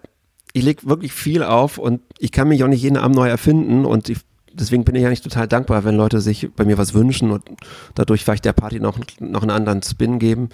ich 0.54 0.62
lege 0.62 0.88
wirklich 0.88 1.12
viel 1.12 1.42
auf 1.42 1.76
und 1.76 2.00
ich 2.18 2.32
kann 2.32 2.48
mich 2.48 2.64
auch 2.64 2.68
nicht 2.68 2.82
jeden 2.82 2.96
Abend 2.96 3.16
neu 3.16 3.28
erfinden 3.28 3.84
und 3.84 4.08
ich, 4.08 4.18
deswegen 4.54 4.84
bin 4.84 4.94
ich 4.94 5.04
eigentlich 5.04 5.20
total 5.20 5.46
dankbar, 5.46 5.84
wenn 5.84 5.96
Leute 5.96 6.22
sich 6.22 6.48
bei 6.56 6.64
mir 6.64 6.78
was 6.78 6.94
wünschen 6.94 7.30
und 7.30 7.42
dadurch 7.94 8.24
vielleicht 8.24 8.46
der 8.46 8.54
Party 8.54 8.80
noch, 8.80 8.98
noch 9.20 9.42
einen 9.42 9.50
anderen 9.50 9.82
Spin 9.82 10.18
geben 10.18 10.48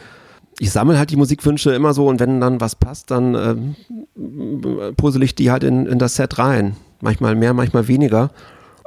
ich 0.58 0.70
sammle 0.70 0.98
halt 0.98 1.10
die 1.10 1.16
Musikwünsche 1.16 1.72
immer 1.74 1.94
so 1.94 2.06
und 2.08 2.20
wenn 2.20 2.40
dann 2.40 2.60
was 2.60 2.76
passt, 2.76 3.10
dann 3.10 3.34
äh, 3.34 4.92
puzzle 4.92 5.22
ich 5.22 5.34
die 5.34 5.50
halt 5.50 5.64
in, 5.64 5.86
in 5.86 5.98
das 5.98 6.16
Set 6.16 6.38
rein. 6.38 6.76
Manchmal 7.00 7.34
mehr, 7.34 7.54
manchmal 7.54 7.88
weniger. 7.88 8.30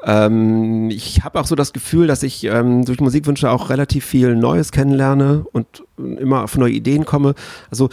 Ähm, 0.04 0.90
ich 0.90 1.24
habe 1.24 1.40
auch 1.40 1.48
so 1.48 1.56
das 1.56 1.74
Gefühl, 1.74 2.08
dass 2.08 2.24
ich 2.24 2.44
ähm, 2.44 2.86
durch 2.86 3.00
Musikwünsche 3.00 3.50
auch 3.50 3.70
relativ 3.70 4.06
viel 4.06 4.36
Neues 4.36 4.72
kennenlerne 4.72 5.46
und 5.52 5.84
immer 5.98 6.44
auf 6.44 6.58
neue 6.58 6.74
Ideen 6.74 7.06
komme. 7.06 7.34
Also 7.72 7.90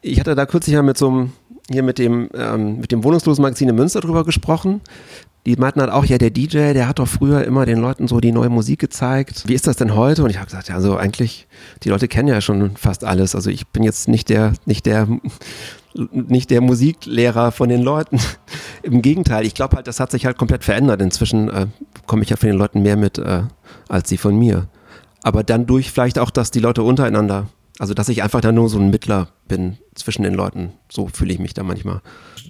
ich 0.00 0.20
hatte 0.20 0.34
da 0.34 0.46
kürzlich 0.46 0.74
ja 0.74 0.82
mit 0.82 0.96
so 0.96 1.08
einem 1.08 1.32
hier 1.70 1.82
mit 1.82 1.98
dem, 1.98 2.28
ähm, 2.34 2.80
mit 2.80 2.92
dem 2.92 3.04
Wohnungslosenmagazin 3.04 3.68
in 3.68 3.74
Münster 3.76 4.00
drüber 4.00 4.24
gesprochen 4.24 4.80
die 5.44 5.56
meinten 5.56 5.80
halt 5.80 5.90
auch, 5.90 6.04
ja, 6.04 6.18
der 6.18 6.30
DJ, 6.30 6.72
der 6.72 6.86
hat 6.86 7.00
doch 7.00 7.08
früher 7.08 7.44
immer 7.44 7.66
den 7.66 7.78
Leuten 7.78 8.06
so 8.06 8.20
die 8.20 8.30
neue 8.30 8.48
Musik 8.48 8.78
gezeigt. 8.78 9.42
Wie 9.46 9.54
ist 9.54 9.66
das 9.66 9.76
denn 9.76 9.96
heute? 9.96 10.22
Und 10.22 10.30
ich 10.30 10.36
habe 10.36 10.46
gesagt, 10.46 10.68
ja, 10.68 10.76
also 10.76 10.96
eigentlich, 10.96 11.48
die 11.82 11.88
Leute 11.88 12.06
kennen 12.06 12.28
ja 12.28 12.40
schon 12.40 12.76
fast 12.76 13.04
alles. 13.04 13.34
Also 13.34 13.50
ich 13.50 13.66
bin 13.66 13.82
jetzt 13.82 14.06
nicht 14.06 14.28
der, 14.28 14.52
nicht 14.66 14.86
der, 14.86 15.08
nicht 16.12 16.50
der 16.50 16.60
Musiklehrer 16.60 17.50
von 17.50 17.68
den 17.68 17.82
Leuten. 17.82 18.20
Im 18.82 19.02
Gegenteil, 19.02 19.44
ich 19.44 19.54
glaube 19.54 19.76
halt, 19.76 19.88
das 19.88 19.98
hat 19.98 20.12
sich 20.12 20.26
halt 20.26 20.38
komplett 20.38 20.62
verändert. 20.62 21.02
Inzwischen 21.02 21.48
äh, 21.48 21.66
komme 22.06 22.22
ich 22.22 22.30
ja 22.30 22.36
von 22.36 22.48
den 22.48 22.58
Leuten 22.58 22.82
mehr 22.82 22.96
mit, 22.96 23.18
äh, 23.18 23.42
als 23.88 24.08
sie 24.08 24.18
von 24.18 24.38
mir. 24.38 24.68
Aber 25.24 25.42
dann 25.42 25.66
durch 25.66 25.90
vielleicht 25.90 26.20
auch, 26.20 26.30
dass 26.30 26.52
die 26.52 26.60
Leute 26.60 26.84
untereinander, 26.84 27.48
also 27.80 27.94
dass 27.94 28.08
ich 28.08 28.22
einfach 28.22 28.40
da 28.40 28.52
nur 28.52 28.68
so 28.68 28.78
ein 28.78 28.90
Mittler 28.90 29.28
bin 29.48 29.78
zwischen 29.94 30.22
den 30.22 30.34
Leuten. 30.34 30.72
So 30.88 31.08
fühle 31.08 31.32
ich 31.32 31.38
mich 31.38 31.54
da 31.54 31.62
manchmal 31.62 32.00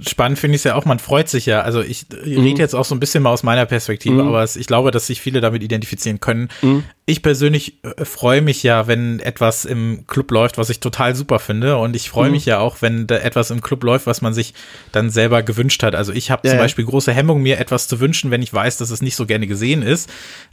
spannend 0.09 0.39
finde 0.39 0.57
ich 0.57 0.61
es 0.61 0.65
ja 0.65 0.75
auch, 0.75 0.85
man 0.85 0.99
freut 0.99 1.29
sich 1.29 1.47
ja. 1.47 1.63
Also 1.63 1.81
ich 1.81 2.07
mhm. 2.11 2.43
rede 2.43 2.61
jetzt 2.61 2.75
auch 2.75 2.85
so 2.85 2.95
ein 2.95 3.01
bisschen 3.01 3.23
mal 3.23 3.31
aus 3.31 3.43
meiner 3.43 3.67
Perspektive, 3.67 4.23
mhm. 4.23 4.29
aber 4.29 4.43
es, 4.43 4.57
ich 4.57 4.67
glaube, 4.67 4.91
dass 4.91 5.07
sich 5.07 5.21
viele 5.21 5.41
damit 5.41 5.63
identifizieren 5.63 6.21
können. 6.21 6.49
Mhm. 6.63 6.85
Ich 7.05 7.23
persönlich 7.23 7.83
äh, 7.85 8.05
freue 8.05 8.43
mich 8.43 8.63
ja, 8.63 8.87
wenn 8.87 9.21
etwas 9.21 9.65
im 9.65 10.07
Club 10.07 10.31
läuft, 10.31 10.59
was 10.59 10.71
ich 10.71 10.81
total 10.81 11.15
super 11.15 11.39
finde. 11.39 11.77
Und 11.77 11.97
ich 11.97 12.09
freue 12.09 12.27
mhm. 12.27 12.33
mich 12.33 12.47
ja 12.47 12.59
auch, 12.59 12.77
wenn 12.81 13.07
da 13.07 13.17
etwas 13.17 13.51
im 13.51 13.61
Club 13.61 13.83
läuft, 13.85 14.07
was 14.07 14.23
man 14.23 14.35
sich 14.35 14.55
dann 14.93 15.11
selber 15.11 15.43
gewünscht 15.43 15.83
hat. 15.83 15.95
Also 15.95 16.13
ich 16.13 16.31
habe 16.31 16.47
ja, 16.47 16.53
zum 16.53 16.59
Beispiel 16.59 16.85
große 16.85 17.13
Hemmung, 17.13 17.43
mir 17.43 17.59
etwas 17.59 17.89
zu 17.89 18.01
wünschen, 18.01 18.31
wenn 18.31 18.43
ich 18.43 18.53
weiß, 18.53 18.77
dass 18.77 18.91
es 18.91 19.03
nicht 19.03 19.17
so 19.17 19.27
gerne 19.27 19.47
gesehen 19.47 19.83
ist. 19.83 20.09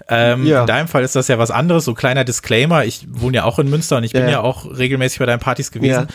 Ähm, 0.07 0.45
ja. 0.45 0.61
In 0.61 0.67
deinem 0.67 0.87
Fall 0.87 1.03
ist 1.03 1.15
das 1.15 1.27
ja 1.27 1.37
was 1.37 1.51
anderes. 1.51 1.85
So 1.85 1.93
kleiner 1.93 2.23
Disclaimer. 2.23 2.85
Ich 2.85 3.07
wohne 3.09 3.37
ja 3.37 3.43
auch 3.43 3.59
in 3.59 3.69
Münster 3.69 3.97
und 3.97 4.03
ich 4.03 4.13
ja, 4.13 4.21
bin 4.21 4.29
ja 4.29 4.41
auch 4.41 4.65
regelmäßig 4.77 5.19
bei 5.19 5.25
deinen 5.25 5.39
Partys 5.39 5.71
gewesen 5.71 6.07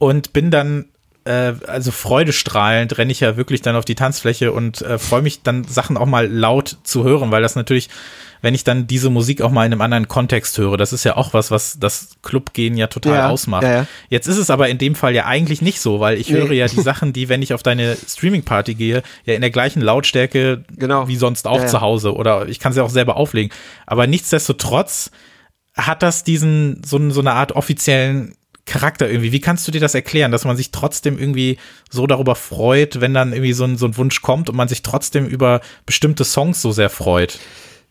und 0.00 0.32
bin 0.32 0.50
dann 0.50 0.86
äh, 1.24 1.52
also 1.66 1.90
freudestrahlend 1.90 2.96
renne 2.96 3.12
ich 3.12 3.20
ja 3.20 3.36
wirklich 3.36 3.60
dann 3.60 3.76
auf 3.76 3.84
die 3.84 3.94
Tanzfläche 3.94 4.52
und 4.52 4.80
äh, 4.80 4.98
freue 4.98 5.20
mich 5.20 5.42
dann 5.42 5.64
Sachen 5.64 5.96
auch 5.98 6.06
mal 6.06 6.26
laut 6.26 6.78
zu 6.82 7.04
hören, 7.04 7.30
weil 7.30 7.42
das 7.42 7.54
natürlich, 7.54 7.90
wenn 8.40 8.54
ich 8.54 8.64
dann 8.64 8.86
diese 8.86 9.10
Musik 9.10 9.42
auch 9.42 9.50
mal 9.50 9.66
in 9.66 9.72
einem 9.72 9.82
anderen 9.82 10.08
Kontext 10.08 10.56
höre, 10.56 10.78
das 10.78 10.94
ist 10.94 11.04
ja 11.04 11.18
auch 11.18 11.34
was, 11.34 11.50
was 11.50 11.78
das 11.78 12.16
Clubgehen 12.22 12.78
ja 12.78 12.86
total 12.86 13.14
ja, 13.14 13.28
ausmacht. 13.28 13.64
Ja, 13.64 13.72
ja. 13.72 13.86
Jetzt 14.08 14.28
ist 14.28 14.38
es 14.38 14.48
aber 14.48 14.70
in 14.70 14.78
dem 14.78 14.94
Fall 14.94 15.14
ja 15.14 15.26
eigentlich 15.26 15.60
nicht 15.60 15.80
so, 15.80 16.00
weil 16.00 16.18
ich 16.18 16.30
nee. 16.30 16.38
höre 16.38 16.52
ja 16.52 16.66
die 16.68 16.80
Sachen, 16.80 17.12
die, 17.12 17.28
wenn 17.28 17.42
ich 17.42 17.52
auf 17.52 17.62
deine 17.62 17.98
Streaming-Party 18.08 18.74
gehe, 18.74 19.02
ja 19.26 19.34
in 19.34 19.42
der 19.42 19.50
gleichen 19.50 19.82
Lautstärke 19.82 20.64
genau. 20.74 21.06
wie 21.06 21.16
sonst 21.16 21.46
auch 21.46 21.66
zu 21.66 21.82
Hause 21.82 22.14
oder 22.14 22.48
ich 22.48 22.60
kann 22.60 22.72
sie 22.72 22.82
auch 22.82 22.88
selber 22.88 23.16
auflegen. 23.16 23.52
Aber 23.86 24.06
nichtsdestotrotz 24.06 25.10
hat 25.76 26.02
das 26.02 26.24
diesen, 26.24 26.82
so, 26.82 27.10
so 27.10 27.20
eine 27.20 27.32
Art 27.32 27.52
offiziellen 27.52 28.34
Charakter 28.70 29.08
irgendwie. 29.08 29.32
Wie 29.32 29.40
kannst 29.40 29.66
du 29.66 29.72
dir 29.72 29.80
das 29.80 29.94
erklären, 29.94 30.30
dass 30.30 30.44
man 30.44 30.56
sich 30.56 30.70
trotzdem 30.70 31.18
irgendwie 31.18 31.58
so 31.90 32.06
darüber 32.06 32.36
freut, 32.36 33.00
wenn 33.00 33.12
dann 33.12 33.32
irgendwie 33.32 33.52
so 33.52 33.64
ein, 33.64 33.76
so 33.76 33.86
ein 33.86 33.96
Wunsch 33.96 34.22
kommt 34.22 34.48
und 34.48 34.56
man 34.56 34.68
sich 34.68 34.82
trotzdem 34.82 35.26
über 35.26 35.60
bestimmte 35.86 36.24
Songs 36.24 36.62
so 36.62 36.70
sehr 36.70 36.88
freut? 36.88 37.38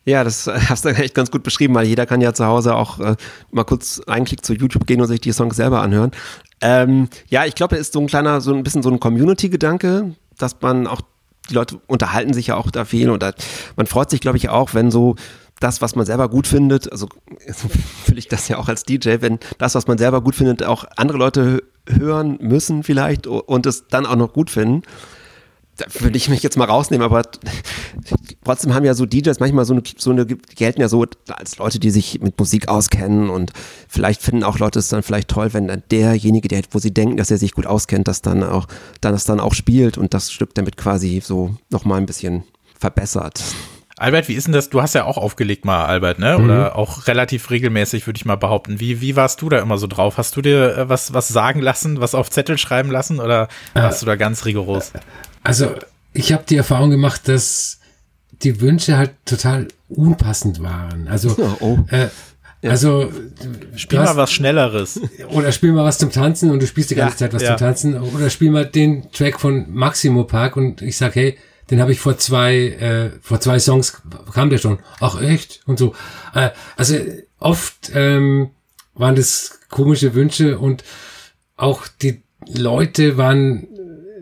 Ja, 0.05 0.23
das 0.23 0.47
hast 0.69 0.85
du 0.85 0.89
echt 0.89 1.13
ganz 1.13 1.31
gut 1.31 1.43
beschrieben, 1.43 1.75
weil 1.75 1.85
jeder 1.85 2.05
kann 2.05 2.21
ja 2.21 2.33
zu 2.33 2.45
Hause 2.45 2.75
auch 2.75 2.99
äh, 2.99 3.15
mal 3.51 3.65
kurz 3.65 4.01
einklicken 4.07 4.43
zu 4.43 4.53
YouTube 4.53 4.87
gehen 4.87 5.01
und 5.01 5.07
sich 5.07 5.19
die 5.19 5.33
Songs 5.33 5.57
selber 5.57 5.81
anhören. 5.81 6.11
Ähm, 6.61 7.09
ja, 7.27 7.45
ich 7.45 7.55
glaube, 7.55 7.75
es 7.75 7.81
ist 7.81 7.93
so 7.93 7.99
ein 7.99 8.07
kleiner, 8.07 8.39
so 8.39 8.53
ein 8.53 8.63
bisschen 8.63 8.81
so 8.81 8.89
ein 8.89 8.99
Community-Gedanke, 8.99 10.15
dass 10.37 10.61
man 10.61 10.87
auch, 10.87 11.01
die 11.49 11.55
Leute 11.55 11.81
unterhalten 11.87 12.33
sich 12.33 12.47
ja 12.47 12.55
auch 12.55 12.71
da 12.71 12.85
viel 12.85 13.09
und 13.09 13.23
man 13.75 13.87
freut 13.87 14.09
sich, 14.09 14.21
glaube 14.21 14.37
ich, 14.37 14.49
auch, 14.49 14.73
wenn 14.73 14.91
so 14.91 15.15
das, 15.59 15.81
was 15.81 15.95
man 15.95 16.05
selber 16.05 16.29
gut 16.29 16.47
findet, 16.47 16.91
also 16.91 17.07
fühle 18.05 18.17
ich 18.19 18.27
das 18.27 18.47
ja 18.47 18.57
auch 18.57 18.69
als 18.69 18.83
DJ, 18.83 19.17
wenn 19.19 19.39
das, 19.57 19.75
was 19.75 19.87
man 19.87 19.97
selber 19.97 20.21
gut 20.21 20.35
findet, 20.35 20.63
auch 20.63 20.85
andere 20.95 21.17
Leute 21.17 21.63
hören 21.87 22.37
müssen 22.41 22.83
vielleicht 22.83 23.27
und 23.27 23.65
es 23.65 23.87
dann 23.87 24.05
auch 24.05 24.15
noch 24.15 24.33
gut 24.33 24.49
finden. 24.49 24.83
Da 25.75 25.85
würde 25.99 26.17
ich 26.17 26.27
mich 26.27 26.43
jetzt 26.43 26.57
mal 26.57 26.65
rausnehmen, 26.65 27.05
aber 27.05 27.21
trotzdem 28.43 28.73
haben 28.73 28.83
ja 28.83 28.93
so 28.93 29.05
DJs 29.05 29.39
manchmal 29.39 29.63
so 29.63 29.73
eine, 29.73 29.81
so 29.97 30.11
eine, 30.11 30.25
gelten 30.25 30.81
ja 30.81 30.89
so 30.89 31.05
als 31.29 31.57
Leute, 31.57 31.79
die 31.79 31.89
sich 31.89 32.19
mit 32.19 32.37
Musik 32.37 32.67
auskennen 32.67 33.29
und 33.29 33.53
vielleicht 33.87 34.21
finden 34.21 34.43
auch 34.43 34.59
Leute 34.59 34.79
es 34.79 34.89
dann 34.89 35.03
vielleicht 35.03 35.29
toll, 35.29 35.53
wenn 35.53 35.69
dann 35.69 35.83
derjenige, 35.89 36.49
der, 36.49 36.63
wo 36.71 36.79
sie 36.79 36.93
denken, 36.93 37.15
dass 37.15 37.31
er 37.31 37.37
sich 37.37 37.53
gut 37.53 37.65
auskennt, 37.65 38.09
das 38.09 38.21
dann 38.21 38.43
auch, 38.43 38.67
dann 38.99 39.13
das 39.13 39.23
dann 39.23 39.39
auch 39.39 39.53
spielt 39.53 39.97
und 39.97 40.13
das 40.13 40.31
Stück 40.33 40.53
damit 40.53 40.75
quasi 40.75 41.21
so 41.23 41.55
nochmal 41.69 41.99
ein 41.99 42.05
bisschen 42.05 42.43
verbessert. 42.77 43.41
Albert, 43.99 44.29
wie 44.29 44.33
ist 44.33 44.47
denn 44.47 44.53
das? 44.53 44.69
Du 44.69 44.81
hast 44.81 44.95
ja 44.95 45.03
auch 45.03 45.17
aufgelegt 45.17 45.65
mal, 45.65 45.85
Albert, 45.85 46.19
ne? 46.19 46.37
Oder 46.37 46.69
mhm. 46.69 46.75
auch 46.77 47.07
relativ 47.07 47.49
regelmäßig, 47.49 48.07
würde 48.07 48.17
ich 48.17 48.25
mal 48.25 48.37
behaupten. 48.37 48.79
Wie, 48.79 49.01
wie 49.01 49.15
warst 49.17 49.41
du 49.41 49.49
da 49.49 49.59
immer 49.59 49.77
so 49.77 49.87
drauf? 49.87 50.17
Hast 50.17 50.35
du 50.37 50.41
dir 50.41 50.77
äh, 50.77 50.89
was, 50.89 51.13
was 51.13 51.27
sagen 51.27 51.59
lassen, 51.59 51.99
was 51.99 52.15
auf 52.15 52.29
Zettel 52.29 52.57
schreiben 52.57 52.91
lassen 52.91 53.19
oder 53.19 53.49
äh, 53.73 53.81
warst 53.81 54.01
du 54.01 54.05
da 54.05 54.15
ganz 54.15 54.45
rigoros? 54.45 54.93
Also, 55.43 55.75
ich 56.13 56.31
habe 56.31 56.43
die 56.47 56.55
Erfahrung 56.55 56.91
gemacht, 56.91 57.27
dass 57.27 57.79
die 58.41 58.61
Wünsche 58.61 58.97
halt 58.97 59.11
total 59.25 59.67
unpassend 59.89 60.63
waren. 60.63 61.09
Also, 61.09 61.35
oh. 61.59 61.79
äh, 61.91 62.07
ja. 62.61 62.71
Also 62.71 63.09
spiel 63.75 63.99
hast, 63.99 64.15
mal 64.15 64.17
was 64.17 64.33
Schnelleres. 64.33 64.99
Oder 65.29 65.51
spiel 65.51 65.71
mal 65.71 65.85
was 65.85 65.97
zum 65.97 66.11
Tanzen 66.11 66.51
und 66.51 66.61
du 66.61 66.67
spielst 66.67 66.89
die 66.91 66.95
ganze 66.95 67.15
ja, 67.15 67.17
Zeit 67.17 67.33
was 67.33 67.41
ja. 67.41 67.49
zum 67.49 67.57
Tanzen. 67.57 68.01
Oder 68.01 68.29
spiel 68.29 68.51
mal 68.51 68.65
den 68.65 69.11
Track 69.11 69.39
von 69.39 69.65
Maximo 69.69 70.25
Park 70.25 70.57
und 70.57 70.81
ich 70.81 70.97
sag, 70.97 71.15
hey, 71.15 71.37
den 71.69 71.81
habe 71.81 71.91
ich 71.91 71.99
vor 71.99 72.17
zwei, 72.17 72.55
äh, 72.55 73.11
vor 73.21 73.39
zwei 73.39 73.59
Songs 73.59 74.01
kam 74.33 74.49
der 74.49 74.57
schon. 74.57 74.79
Ach 74.99 75.21
echt? 75.21 75.61
Und 75.65 75.79
so. 75.79 75.95
Äh, 76.33 76.49
also 76.75 76.95
oft 77.39 77.91
ähm, 77.93 78.51
waren 78.95 79.15
das 79.15 79.59
komische 79.69 80.13
Wünsche 80.13 80.59
und 80.59 80.83
auch 81.55 81.87
die 82.01 82.21
Leute 82.47 83.17
waren 83.17 83.67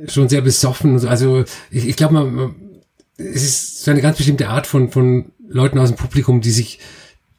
schon 0.08 0.30
sehr 0.30 0.42
besoffen. 0.42 1.00
So. 1.00 1.08
Also 1.08 1.46
ich, 1.72 1.88
ich 1.88 1.96
glaube, 1.96 2.14
man, 2.14 2.56
es 3.18 3.44
ist 3.44 3.84
so 3.84 3.92
eine 3.92 4.02
ganz 4.02 4.18
bestimmte 4.18 4.50
Art 4.50 4.68
von, 4.68 4.92
von 4.92 5.32
Leuten 5.48 5.80
aus 5.80 5.90
dem 5.90 5.98
Publikum, 5.98 6.42
die 6.42 6.52
sich 6.52 6.80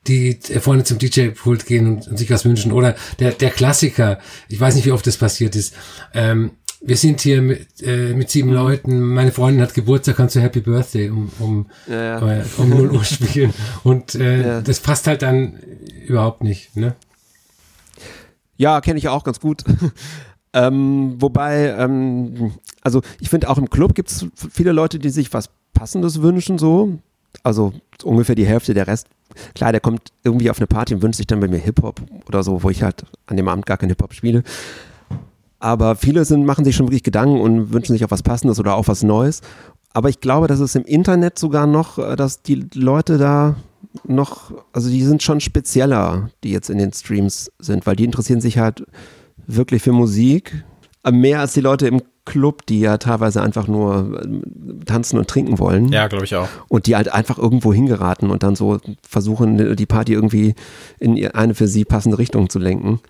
die 0.06 0.38
vorne 0.60 0.84
zum 0.84 0.98
DJ-Pult 0.98 1.66
gehen 1.66 1.86
und, 1.86 2.08
und, 2.08 2.16
sich 2.16 2.30
was 2.30 2.44
wünschen. 2.44 2.72
Oder 2.72 2.96
der, 3.18 3.32
der 3.32 3.50
Klassiker, 3.50 4.18
ich 4.48 4.58
weiß 4.58 4.74
nicht, 4.74 4.86
wie 4.86 4.92
oft 4.92 5.06
das 5.06 5.18
passiert 5.18 5.54
ist. 5.54 5.74
Ähm, 6.14 6.52
wir 6.80 6.96
sind 6.96 7.20
hier 7.20 7.42
mit, 7.42 7.82
äh, 7.82 8.14
mit 8.14 8.30
sieben 8.30 8.48
mhm. 8.48 8.54
Leuten, 8.54 9.00
meine 9.00 9.32
Freundin 9.32 9.62
hat 9.62 9.74
Geburtstag, 9.74 10.16
kannst 10.16 10.36
du 10.36 10.40
Happy 10.40 10.60
Birthday 10.60 11.10
um, 11.10 11.30
um, 11.38 11.66
ja, 11.88 12.20
ja. 12.20 12.40
Äh, 12.40 12.44
um 12.56 12.70
0 12.70 12.90
Uhr 12.92 13.04
spielen. 13.04 13.52
Und 13.82 14.14
äh, 14.14 14.42
ja. 14.46 14.60
das 14.60 14.80
passt 14.80 15.06
halt 15.06 15.22
dann 15.22 15.58
überhaupt 16.06 16.42
nicht, 16.42 16.76
ne? 16.76 16.94
Ja, 18.56 18.80
kenne 18.80 18.98
ich 18.98 19.08
auch 19.08 19.24
ganz 19.24 19.40
gut. 19.40 19.64
ähm, 20.52 21.16
wobei, 21.18 21.74
ähm, 21.78 22.52
also 22.82 23.02
ich 23.20 23.28
finde 23.28 23.48
auch 23.48 23.58
im 23.58 23.70
Club 23.70 23.94
gibt 23.94 24.10
es 24.10 24.26
viele 24.50 24.72
Leute, 24.72 24.98
die 24.98 25.10
sich 25.10 25.32
was 25.32 25.50
Passendes 25.74 26.22
wünschen, 26.22 26.58
so. 26.58 26.98
Also 27.42 27.72
ungefähr 28.02 28.34
die 28.34 28.46
Hälfte 28.46 28.74
der 28.74 28.86
Rest. 28.86 29.06
Klar, 29.54 29.72
der 29.72 29.80
kommt 29.80 30.12
irgendwie 30.24 30.50
auf 30.50 30.58
eine 30.58 30.66
Party 30.66 30.94
und 30.94 31.02
wünscht 31.02 31.18
sich 31.18 31.26
dann 31.26 31.40
bei 31.40 31.48
mir 31.48 31.58
Hip-Hop 31.58 32.00
oder 32.26 32.42
so, 32.42 32.62
wo 32.62 32.70
ich 32.70 32.82
halt 32.82 33.04
an 33.26 33.36
dem 33.36 33.48
Abend 33.48 33.66
gar 33.66 33.76
kein 33.76 33.88
Hip-Hop 33.90 34.14
spiele. 34.14 34.42
Aber 35.58 35.96
viele 35.96 36.24
sind, 36.24 36.46
machen 36.46 36.64
sich 36.64 36.76
schon 36.76 36.86
wirklich 36.86 37.02
Gedanken 37.02 37.40
und 37.40 37.72
wünschen 37.72 37.92
sich 37.92 38.04
auch 38.04 38.10
was 38.10 38.22
Passendes 38.22 38.60
oder 38.60 38.74
auch 38.74 38.88
was 38.88 39.02
Neues. 39.02 39.40
Aber 39.92 40.08
ich 40.08 40.20
glaube, 40.20 40.46
dass 40.46 40.60
es 40.60 40.74
im 40.74 40.84
Internet 40.84 41.38
sogar 41.38 41.66
noch, 41.66 41.98
äh, 41.98 42.16
dass 42.16 42.42
die 42.42 42.66
Leute 42.74 43.18
da 43.18 43.56
noch, 44.04 44.52
also 44.72 44.90
die 44.90 45.02
sind 45.02 45.22
schon 45.22 45.40
spezieller, 45.40 46.30
die 46.44 46.50
jetzt 46.50 46.70
in 46.70 46.78
den 46.78 46.92
Streams 46.92 47.50
sind, 47.58 47.86
weil 47.86 47.96
die 47.96 48.04
interessieren 48.04 48.40
sich 48.40 48.58
halt 48.58 48.84
wirklich 49.46 49.82
für 49.82 49.92
Musik. 49.92 50.64
Äh, 51.02 51.12
mehr 51.12 51.40
als 51.40 51.54
die 51.54 51.60
Leute 51.60 51.88
im 51.88 52.02
Club, 52.24 52.66
die 52.66 52.80
ja 52.80 52.98
teilweise 52.98 53.42
einfach 53.42 53.66
nur 53.66 54.20
äh, 54.22 54.84
tanzen 54.84 55.18
und 55.18 55.28
trinken 55.28 55.58
wollen. 55.58 55.88
Ja, 55.88 56.06
glaube 56.08 56.26
ich 56.26 56.36
auch. 56.36 56.48
Und 56.68 56.86
die 56.86 56.94
halt 56.94 57.12
einfach 57.12 57.38
irgendwo 57.38 57.72
hingeraten 57.72 58.30
und 58.30 58.42
dann 58.42 58.54
so 58.54 58.78
versuchen, 59.02 59.74
die 59.74 59.86
Party 59.86 60.12
irgendwie 60.12 60.54
in 61.00 61.26
eine 61.28 61.54
für 61.54 61.66
sie 61.66 61.84
passende 61.84 62.18
Richtung 62.18 62.50
zu 62.50 62.58
lenken. 62.58 63.00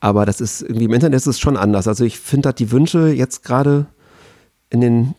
Aber 0.00 0.24
das 0.26 0.40
ist 0.40 0.62
irgendwie 0.62 0.86
im 0.86 0.92
Internet 0.92 1.16
ist 1.16 1.26
es 1.26 1.38
schon 1.38 1.56
anders. 1.56 1.86
Also 1.86 2.04
ich 2.04 2.18
finde 2.18 2.48
halt 2.48 2.58
die 2.58 2.70
Wünsche 2.70 3.08
jetzt 3.08 3.44
gerade 3.44 3.86
in 4.70 4.80
den 4.80 5.14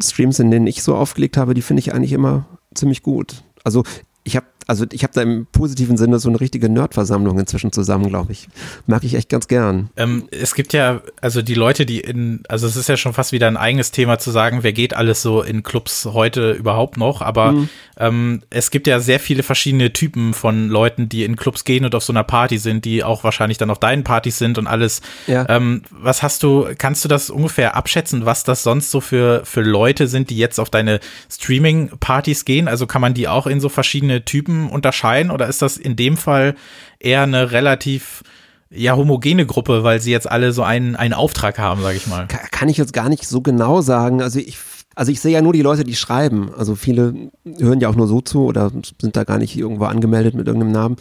Streams, 0.00 0.38
in 0.38 0.50
denen 0.50 0.66
ich 0.66 0.82
so 0.82 0.94
aufgelegt 0.94 1.36
habe, 1.36 1.54
die 1.54 1.62
finde 1.62 1.80
ich 1.80 1.94
eigentlich 1.94 2.12
immer 2.12 2.46
ziemlich 2.74 3.02
gut. 3.02 3.42
Also 3.64 3.84
ich 4.24 4.36
habe 4.36 4.46
also 4.68 4.84
ich 4.92 5.02
habe 5.02 5.14
da 5.14 5.22
im 5.22 5.46
positiven 5.50 5.96
Sinne 5.96 6.18
so 6.18 6.28
eine 6.28 6.40
richtige 6.40 6.68
Nerdversammlung 6.68 7.38
inzwischen 7.38 7.72
zusammen, 7.72 8.10
glaube 8.10 8.32
ich. 8.32 8.48
Mag 8.86 9.02
ich 9.02 9.14
echt 9.14 9.30
ganz 9.30 9.48
gern. 9.48 9.88
Ähm, 9.96 10.28
es 10.30 10.54
gibt 10.54 10.74
ja, 10.74 11.00
also 11.22 11.40
die 11.40 11.54
Leute, 11.54 11.86
die 11.86 12.00
in, 12.00 12.42
also 12.50 12.66
es 12.66 12.76
ist 12.76 12.86
ja 12.86 12.98
schon 12.98 13.14
fast 13.14 13.32
wieder 13.32 13.46
ein 13.46 13.56
eigenes 13.56 13.92
Thema 13.92 14.18
zu 14.18 14.30
sagen, 14.30 14.62
wer 14.62 14.74
geht 14.74 14.92
alles 14.92 15.22
so 15.22 15.40
in 15.40 15.62
Clubs 15.62 16.04
heute 16.12 16.52
überhaupt 16.52 16.98
noch, 16.98 17.22
aber 17.22 17.52
mhm. 17.52 17.68
ähm, 17.96 18.42
es 18.50 18.70
gibt 18.70 18.86
ja 18.86 19.00
sehr 19.00 19.20
viele 19.20 19.42
verschiedene 19.42 19.94
Typen 19.94 20.34
von 20.34 20.68
Leuten, 20.68 21.08
die 21.08 21.24
in 21.24 21.36
Clubs 21.36 21.64
gehen 21.64 21.86
und 21.86 21.94
auf 21.94 22.04
so 22.04 22.12
einer 22.12 22.24
Party 22.24 22.58
sind, 22.58 22.84
die 22.84 23.02
auch 23.02 23.24
wahrscheinlich 23.24 23.56
dann 23.56 23.70
auf 23.70 23.80
deinen 23.80 24.04
Partys 24.04 24.36
sind 24.36 24.58
und 24.58 24.66
alles. 24.66 25.00
Ja. 25.26 25.48
Ähm, 25.48 25.80
was 25.90 26.22
hast 26.22 26.42
du, 26.42 26.68
kannst 26.76 27.02
du 27.06 27.08
das 27.08 27.30
ungefähr 27.30 27.74
abschätzen, 27.74 28.26
was 28.26 28.44
das 28.44 28.64
sonst 28.64 28.90
so 28.90 29.00
für, 29.00 29.46
für 29.46 29.62
Leute 29.62 30.08
sind, 30.08 30.28
die 30.28 30.36
jetzt 30.36 30.60
auf 30.60 30.68
deine 30.68 31.00
Streaming-Partys 31.30 32.44
gehen? 32.44 32.68
Also 32.68 32.86
kann 32.86 33.00
man 33.00 33.14
die 33.14 33.28
auch 33.28 33.46
in 33.46 33.60
so 33.62 33.70
verschiedene 33.70 34.26
Typen 34.26 34.57
unterscheiden 34.66 35.30
oder 35.30 35.48
ist 35.48 35.62
das 35.62 35.76
in 35.76 35.96
dem 35.96 36.16
Fall 36.16 36.54
eher 36.98 37.22
eine 37.22 37.52
relativ 37.52 38.22
ja 38.70 38.96
homogene 38.96 39.46
Gruppe, 39.46 39.82
weil 39.84 40.00
sie 40.00 40.10
jetzt 40.10 40.30
alle 40.30 40.52
so 40.52 40.62
einen, 40.62 40.96
einen 40.96 41.14
Auftrag 41.14 41.58
haben, 41.58 41.82
sage 41.82 41.96
ich 41.96 42.06
mal? 42.06 42.26
Kann 42.26 42.68
ich 42.68 42.76
jetzt 42.76 42.92
gar 42.92 43.08
nicht 43.08 43.26
so 43.26 43.40
genau 43.40 43.80
sagen. 43.80 44.20
Also 44.20 44.38
ich 44.38 44.58
also 44.98 45.12
ich 45.12 45.20
sehe 45.20 45.32
ja 45.32 45.42
nur 45.42 45.52
die 45.52 45.62
Leute, 45.62 45.84
die 45.84 45.94
schreiben. 45.94 46.50
Also 46.58 46.74
viele 46.74 47.30
hören 47.44 47.80
ja 47.80 47.88
auch 47.88 47.94
nur 47.94 48.08
so 48.08 48.20
zu 48.20 48.44
oder 48.44 48.72
sind 49.00 49.14
da 49.16 49.22
gar 49.22 49.38
nicht 49.38 49.56
irgendwo 49.56 49.84
angemeldet 49.84 50.34
mit 50.34 50.48
irgendeinem 50.48 50.72
Namen. 50.72 50.96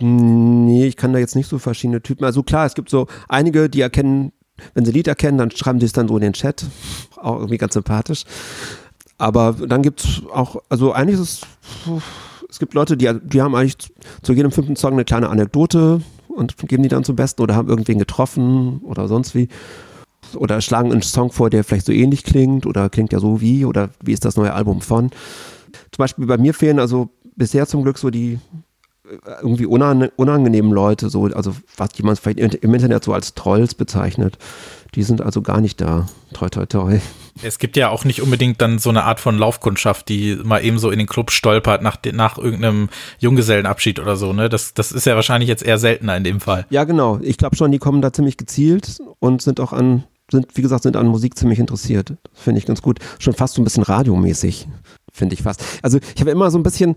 Nee, 0.00 0.86
ich 0.86 0.96
kann 0.96 1.12
da 1.12 1.20
jetzt 1.20 1.36
nicht 1.36 1.48
so 1.48 1.60
verschiedene 1.60 2.02
Typen. 2.02 2.24
Also 2.24 2.42
klar, 2.42 2.66
es 2.66 2.74
gibt 2.74 2.90
so 2.90 3.06
einige, 3.28 3.70
die 3.70 3.82
erkennen, 3.82 4.32
wenn 4.74 4.84
sie 4.84 4.90
Lied 4.90 5.06
erkennen, 5.06 5.38
dann 5.38 5.52
schreiben 5.52 5.78
sie 5.78 5.86
es 5.86 5.92
dann 5.92 6.08
so 6.08 6.16
in 6.16 6.22
den 6.22 6.32
Chat. 6.32 6.66
Auch 7.16 7.36
irgendwie 7.36 7.58
ganz 7.58 7.74
sympathisch. 7.74 8.24
Aber 9.16 9.52
dann 9.52 9.82
gibt 9.82 10.04
es 10.04 10.22
auch, 10.32 10.56
also 10.68 10.92
eigentlich 10.92 11.20
ist 11.20 11.44
es 11.86 12.00
es 12.56 12.58
gibt 12.58 12.72
Leute, 12.72 12.96
die, 12.96 13.12
die 13.22 13.42
haben 13.42 13.54
eigentlich 13.54 13.92
zu 14.22 14.32
jedem 14.32 14.50
fünften 14.50 14.76
Song 14.76 14.94
eine 14.94 15.04
kleine 15.04 15.28
Anekdote 15.28 16.00
und 16.28 16.56
geben 16.56 16.84
die 16.84 16.88
dann 16.88 17.04
zum 17.04 17.14
Besten 17.14 17.42
oder 17.42 17.54
haben 17.54 17.68
irgendwen 17.68 17.98
getroffen 17.98 18.78
oder 18.78 19.08
sonst 19.08 19.34
wie. 19.34 19.48
Oder 20.34 20.62
schlagen 20.62 20.90
einen 20.90 21.02
Song 21.02 21.30
vor, 21.30 21.50
der 21.50 21.64
vielleicht 21.64 21.84
so 21.84 21.92
ähnlich 21.92 22.24
klingt 22.24 22.64
oder 22.64 22.88
klingt 22.88 23.12
ja 23.12 23.20
so 23.20 23.42
wie 23.42 23.66
oder 23.66 23.90
wie 24.02 24.14
ist 24.14 24.24
das 24.24 24.38
neue 24.38 24.54
Album 24.54 24.80
von. 24.80 25.10
Zum 25.10 25.98
Beispiel 25.98 26.24
bei 26.24 26.38
mir 26.38 26.54
fehlen 26.54 26.78
also 26.78 27.10
bisher 27.36 27.66
zum 27.66 27.82
Glück 27.82 27.98
so 27.98 28.08
die 28.08 28.38
äh, 29.04 29.32
irgendwie 29.42 29.66
unangenehmen 29.66 30.72
Leute, 30.72 31.10
so, 31.10 31.26
also 31.26 31.54
was 31.76 31.90
jemand 31.98 32.18
vielleicht 32.18 32.38
im 32.38 32.72
Internet 32.72 33.04
so 33.04 33.12
als 33.12 33.34
Trolls 33.34 33.74
bezeichnet. 33.74 34.38
Die 34.94 35.02
sind 35.02 35.20
also 35.20 35.42
gar 35.42 35.60
nicht 35.60 35.82
da. 35.82 36.06
Toi, 36.32 36.48
toi, 36.48 36.64
toi. 36.64 37.00
Es 37.42 37.58
gibt 37.58 37.76
ja 37.76 37.90
auch 37.90 38.04
nicht 38.04 38.22
unbedingt 38.22 38.60
dann 38.60 38.78
so 38.78 38.90
eine 38.90 39.04
Art 39.04 39.20
von 39.20 39.38
Laufkundschaft, 39.38 40.08
die 40.08 40.36
mal 40.42 40.64
eben 40.64 40.78
so 40.78 40.90
in 40.90 40.98
den 40.98 41.06
Club 41.06 41.30
stolpert 41.30 41.82
nach, 41.82 41.98
nach 42.12 42.38
irgendeinem 42.38 42.88
Junggesellenabschied 43.18 44.00
oder 44.00 44.16
so, 44.16 44.32
ne? 44.32 44.48
Das, 44.48 44.74
das 44.74 44.92
ist 44.92 45.06
ja 45.06 45.14
wahrscheinlich 45.14 45.48
jetzt 45.48 45.62
eher 45.62 45.78
seltener 45.78 46.16
in 46.16 46.24
dem 46.24 46.40
Fall. 46.40 46.66
Ja, 46.70 46.84
genau. 46.84 47.18
Ich 47.22 47.36
glaube 47.36 47.56
schon, 47.56 47.72
die 47.72 47.78
kommen 47.78 48.02
da 48.02 48.12
ziemlich 48.12 48.36
gezielt 48.36 48.98
und 49.18 49.42
sind 49.42 49.60
auch 49.60 49.72
an, 49.72 50.04
sind, 50.30 50.46
wie 50.54 50.62
gesagt, 50.62 50.82
sind 50.82 50.96
an 50.96 51.06
Musik 51.06 51.36
ziemlich 51.38 51.58
interessiert. 51.58 52.14
Finde 52.32 52.58
ich 52.58 52.66
ganz 52.66 52.82
gut. 52.82 52.98
Schon 53.18 53.34
fast 53.34 53.54
so 53.54 53.62
ein 53.62 53.64
bisschen 53.64 53.82
radiomäßig, 53.82 54.66
finde 55.12 55.34
ich 55.34 55.42
fast. 55.42 55.62
Also 55.82 55.98
ich 56.14 56.20
habe 56.20 56.30
immer 56.30 56.50
so 56.50 56.58
ein 56.58 56.62
bisschen, 56.62 56.96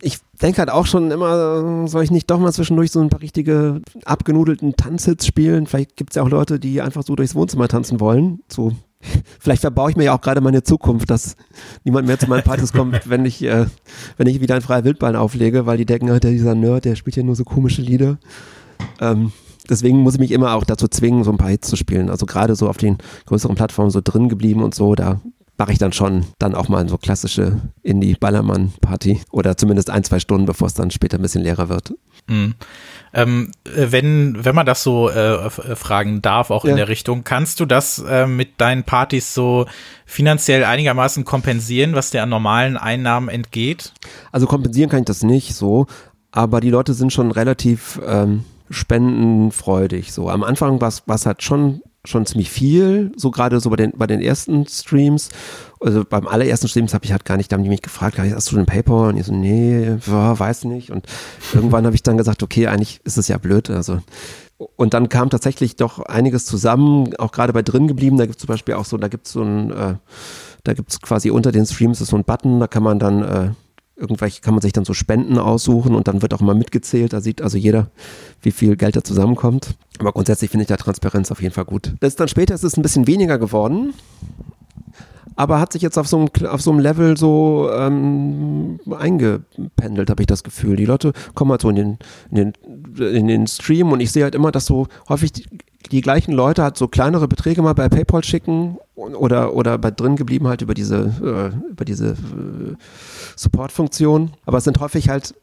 ich 0.00 0.18
denke 0.42 0.58
halt 0.58 0.70
auch 0.70 0.86
schon 0.86 1.10
immer, 1.10 1.86
soll 1.88 2.04
ich 2.04 2.10
nicht 2.10 2.30
doch 2.30 2.38
mal 2.38 2.52
zwischendurch 2.52 2.90
so 2.90 3.00
ein 3.00 3.08
paar 3.08 3.22
richtige 3.22 3.80
abgenudelten 4.04 4.76
Tanzhits 4.76 5.26
spielen? 5.26 5.66
Vielleicht 5.66 5.96
gibt 5.96 6.10
es 6.10 6.16
ja 6.16 6.22
auch 6.22 6.28
Leute, 6.28 6.58
die 6.58 6.80
einfach 6.80 7.02
so 7.02 7.16
durchs 7.16 7.34
Wohnzimmer 7.34 7.68
tanzen 7.68 8.00
wollen. 8.00 8.40
So, 8.48 8.72
vielleicht 9.38 9.60
verbaue 9.60 9.90
ich 9.90 9.96
mir 9.96 10.04
ja 10.04 10.14
auch 10.14 10.20
gerade 10.20 10.40
meine 10.40 10.62
Zukunft, 10.62 11.10
dass 11.10 11.36
niemand 11.84 12.06
mehr 12.06 12.18
zu 12.18 12.28
meinen 12.28 12.42
Partys 12.42 12.72
kommt, 12.72 13.00
wenn 13.08 13.24
ich, 13.24 13.42
äh, 13.42 13.66
wenn 14.16 14.26
ich 14.26 14.40
wieder 14.40 14.54
ein 14.54 14.62
freier 14.62 14.84
Wildbahn 14.84 15.16
auflege, 15.16 15.66
weil 15.66 15.78
die 15.78 15.86
denken, 15.86 16.06
der 16.06 16.30
dieser 16.30 16.54
Nerd, 16.54 16.84
der 16.84 16.96
spielt 16.96 17.16
ja 17.16 17.22
nur 17.22 17.36
so 17.36 17.44
komische 17.44 17.82
Lieder. 17.82 18.18
Ähm, 19.00 19.32
deswegen 19.68 19.98
muss 19.98 20.14
ich 20.14 20.20
mich 20.20 20.32
immer 20.32 20.54
auch 20.54 20.64
dazu 20.64 20.88
zwingen, 20.88 21.24
so 21.24 21.30
ein 21.30 21.38
paar 21.38 21.50
Hits 21.50 21.68
zu 21.68 21.76
spielen. 21.76 22.10
Also 22.10 22.26
gerade 22.26 22.54
so 22.54 22.68
auf 22.68 22.76
den 22.76 22.98
größeren 23.26 23.56
Plattformen 23.56 23.90
so 23.90 24.00
drin 24.02 24.28
geblieben 24.28 24.62
und 24.62 24.74
so, 24.74 24.94
da 24.94 25.20
mache 25.58 25.72
ich 25.72 25.78
dann 25.78 25.92
schon 25.92 26.26
dann 26.38 26.54
auch 26.54 26.68
mal 26.68 26.88
so 26.88 26.98
klassische 26.98 27.60
Indie-Ballermann-Party 27.82 29.22
oder 29.30 29.56
zumindest 29.56 29.90
ein, 29.90 30.04
zwei 30.04 30.18
Stunden, 30.18 30.46
bevor 30.46 30.66
es 30.66 30.74
dann 30.74 30.90
später 30.90 31.18
ein 31.18 31.22
bisschen 31.22 31.42
leerer 31.42 31.68
wird. 31.68 31.94
Mhm. 32.28 32.54
Ähm, 33.14 33.52
wenn, 33.64 34.44
wenn 34.44 34.54
man 34.54 34.66
das 34.66 34.82
so 34.82 35.08
äh, 35.08 35.48
fragen 35.50 36.22
darf, 36.22 36.50
auch 36.50 36.64
ja. 36.64 36.70
in 36.70 36.76
der 36.76 36.88
Richtung, 36.88 37.24
kannst 37.24 37.60
du 37.60 37.66
das 37.66 37.98
äh, 37.98 38.26
mit 38.26 38.60
deinen 38.60 38.84
Partys 38.84 39.32
so 39.32 39.66
finanziell 40.04 40.64
einigermaßen 40.64 41.24
kompensieren, 41.24 41.94
was 41.94 42.10
dir 42.10 42.22
an 42.22 42.28
normalen 42.28 42.76
Einnahmen 42.76 43.28
entgeht? 43.28 43.92
Also 44.32 44.46
kompensieren 44.46 44.90
kann 44.90 45.00
ich 45.00 45.06
das 45.06 45.22
nicht 45.22 45.54
so, 45.54 45.86
aber 46.30 46.60
die 46.60 46.70
Leute 46.70 46.94
sind 46.94 47.12
schon 47.12 47.30
relativ 47.30 48.00
ähm, 48.06 48.44
spendenfreudig. 48.70 50.12
So 50.12 50.28
am 50.28 50.42
Anfang 50.42 50.80
war 50.80 50.90
es 50.90 51.26
halt 51.26 51.42
schon 51.42 51.82
schon 52.06 52.26
ziemlich 52.26 52.50
viel, 52.50 53.12
so 53.16 53.30
gerade 53.30 53.60
so 53.60 53.70
bei 53.70 53.76
den, 53.76 53.92
bei 53.96 54.06
den 54.06 54.20
ersten 54.20 54.66
Streams. 54.66 55.30
Also 55.80 56.04
beim 56.08 56.26
allerersten 56.26 56.68
Streams 56.68 56.94
habe 56.94 57.04
ich 57.04 57.12
halt 57.12 57.24
gar 57.24 57.36
nicht, 57.36 57.52
da 57.52 57.56
haben 57.56 57.62
die 57.62 57.68
mich 57.68 57.82
gefragt, 57.82 58.18
hast 58.18 58.50
du 58.50 58.56
einen 58.56 58.66
Paper? 58.66 59.08
Und 59.08 59.16
ich 59.16 59.26
so, 59.26 59.34
nee, 59.34 59.96
weiß 60.06 60.64
nicht. 60.64 60.90
Und 60.90 61.06
irgendwann 61.52 61.84
habe 61.84 61.94
ich 61.94 62.02
dann 62.02 62.16
gesagt, 62.16 62.42
okay, 62.42 62.66
eigentlich 62.68 63.00
ist 63.04 63.18
es 63.18 63.28
ja 63.28 63.38
blöd. 63.38 63.70
Also 63.70 64.00
und 64.58 64.94
dann 64.94 65.08
kam 65.08 65.28
tatsächlich 65.28 65.76
doch 65.76 66.00
einiges 66.00 66.46
zusammen, 66.46 67.14
auch 67.16 67.32
gerade 67.32 67.52
bei 67.52 67.62
drin 67.62 67.88
geblieben. 67.88 68.16
Da 68.16 68.24
gibt 68.24 68.36
es 68.36 68.40
zum 68.40 68.48
Beispiel 68.48 68.74
auch 68.74 68.86
so, 68.86 68.96
da 68.96 69.08
gibt 69.08 69.26
es 69.26 69.32
so 69.32 69.42
ein, 69.42 69.70
äh, 69.70 69.94
da 70.64 70.72
gibt 70.72 70.90
es 70.90 71.00
quasi 71.00 71.30
unter 71.30 71.52
den 71.52 71.66
Streams 71.66 72.00
ist 72.00 72.08
so 72.08 72.16
ein 72.16 72.24
Button, 72.24 72.60
da 72.60 72.66
kann 72.66 72.82
man 72.82 72.98
dann 72.98 73.22
äh, 73.22 73.50
irgendwelche 73.96 74.42
kann 74.42 74.54
man 74.54 74.60
sich 74.60 74.72
dann 74.72 74.84
so 74.84 74.94
Spenden 74.94 75.38
aussuchen 75.38 75.94
und 75.94 76.06
dann 76.06 76.22
wird 76.22 76.34
auch 76.34 76.40
mal 76.40 76.54
mitgezählt. 76.54 77.12
Da 77.12 77.20
sieht 77.20 77.40
also 77.42 77.56
jeder, 77.56 77.88
wie 78.42 78.50
viel 78.50 78.76
Geld 78.76 78.96
da 78.96 79.02
zusammenkommt. 79.02 79.74
Aber 79.98 80.12
grundsätzlich 80.12 80.50
finde 80.50 80.62
ich 80.62 80.68
da 80.68 80.76
Transparenz 80.76 81.30
auf 81.32 81.40
jeden 81.40 81.54
Fall 81.54 81.64
gut. 81.64 81.94
Das 82.00 82.08
ist 82.08 82.20
dann 82.20 82.28
später 82.28 82.54
ist 82.54 82.64
es 82.64 82.76
ein 82.76 82.82
bisschen 82.82 83.06
weniger 83.06 83.38
geworden. 83.38 83.94
Aber 85.38 85.60
hat 85.60 85.72
sich 85.72 85.82
jetzt 85.82 85.98
auf 85.98 86.08
so 86.08 86.16
einem, 86.18 86.46
auf 86.46 86.62
so 86.62 86.70
einem 86.70 86.80
Level 86.80 87.16
so 87.16 87.68
ähm, 87.70 88.80
eingependelt, 88.90 90.08
habe 90.08 90.22
ich 90.22 90.26
das 90.26 90.42
Gefühl. 90.42 90.76
Die 90.76 90.86
Leute 90.86 91.12
kommen 91.34 91.50
halt 91.50 91.60
so 91.60 91.68
in 91.68 91.76
den, 91.76 91.98
in 92.30 92.36
den, 92.36 93.14
in 93.14 93.28
den 93.28 93.46
Stream 93.46 93.92
und 93.92 94.00
ich 94.00 94.12
sehe 94.12 94.24
halt 94.24 94.34
immer, 94.34 94.50
dass 94.50 94.64
so 94.64 94.88
häufig 95.10 95.32
die, 95.32 95.46
die 95.92 96.00
gleichen 96.00 96.32
Leute 96.32 96.62
halt 96.62 96.78
so 96.78 96.88
kleinere 96.88 97.28
Beträge 97.28 97.60
mal 97.60 97.74
bei 97.74 97.90
PayPal 97.90 98.24
schicken 98.24 98.78
oder, 98.94 99.54
oder 99.54 99.76
bei 99.76 99.90
drin 99.90 100.16
geblieben 100.16 100.48
halt 100.48 100.62
über 100.62 100.72
diese, 100.72 101.12
äh, 101.22 101.70
über 101.70 101.84
diese 101.84 102.12
äh, 102.12 102.76
Support-Funktion. 103.36 104.32
Aber 104.44 104.58
es 104.58 104.64
sind 104.64 104.80
häufig 104.80 105.08
halt 105.08 105.34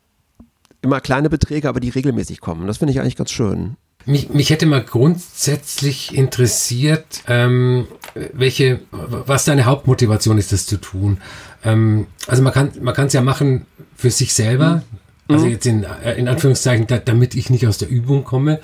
immer 0.82 1.00
kleine 1.00 1.30
Beträge, 1.30 1.70
aber 1.70 1.80
die 1.80 1.90
regelmäßig 1.90 2.42
kommen. 2.42 2.68
Das 2.68 2.78
finde 2.78 2.92
ich 2.92 3.00
eigentlich 3.00 3.16
ganz 3.16 3.32
schön. 3.32 3.78
Mich, 4.06 4.30
mich 4.30 4.50
hätte 4.50 4.66
mal 4.66 4.84
grundsätzlich 4.84 6.14
interessiert, 6.14 7.24
ähm, 7.28 7.88
welche, 8.34 8.82
was 8.92 9.46
deine 9.46 9.64
Hauptmotivation 9.66 10.38
ist, 10.38 10.52
das 10.52 10.66
zu 10.66 10.76
tun. 10.76 11.20
Ähm, 11.64 12.08
also 12.28 12.44
man 12.44 12.52
kann, 12.52 12.72
man 12.82 12.94
kann 12.94 13.08
es 13.08 13.14
ja 13.14 13.22
machen 13.22 13.66
für 13.96 14.10
sich 14.10 14.34
selber, 14.34 14.84
mhm. 15.30 15.36
also 15.36 15.46
jetzt 15.46 15.66
in, 15.66 15.86
in 16.18 16.28
Anführungszeichen, 16.28 16.86
da, 16.88 16.98
damit 16.98 17.34
ich 17.36 17.50
nicht 17.50 17.66
aus 17.66 17.78
der 17.78 17.88
Übung 17.88 18.26
komme, 18.26 18.60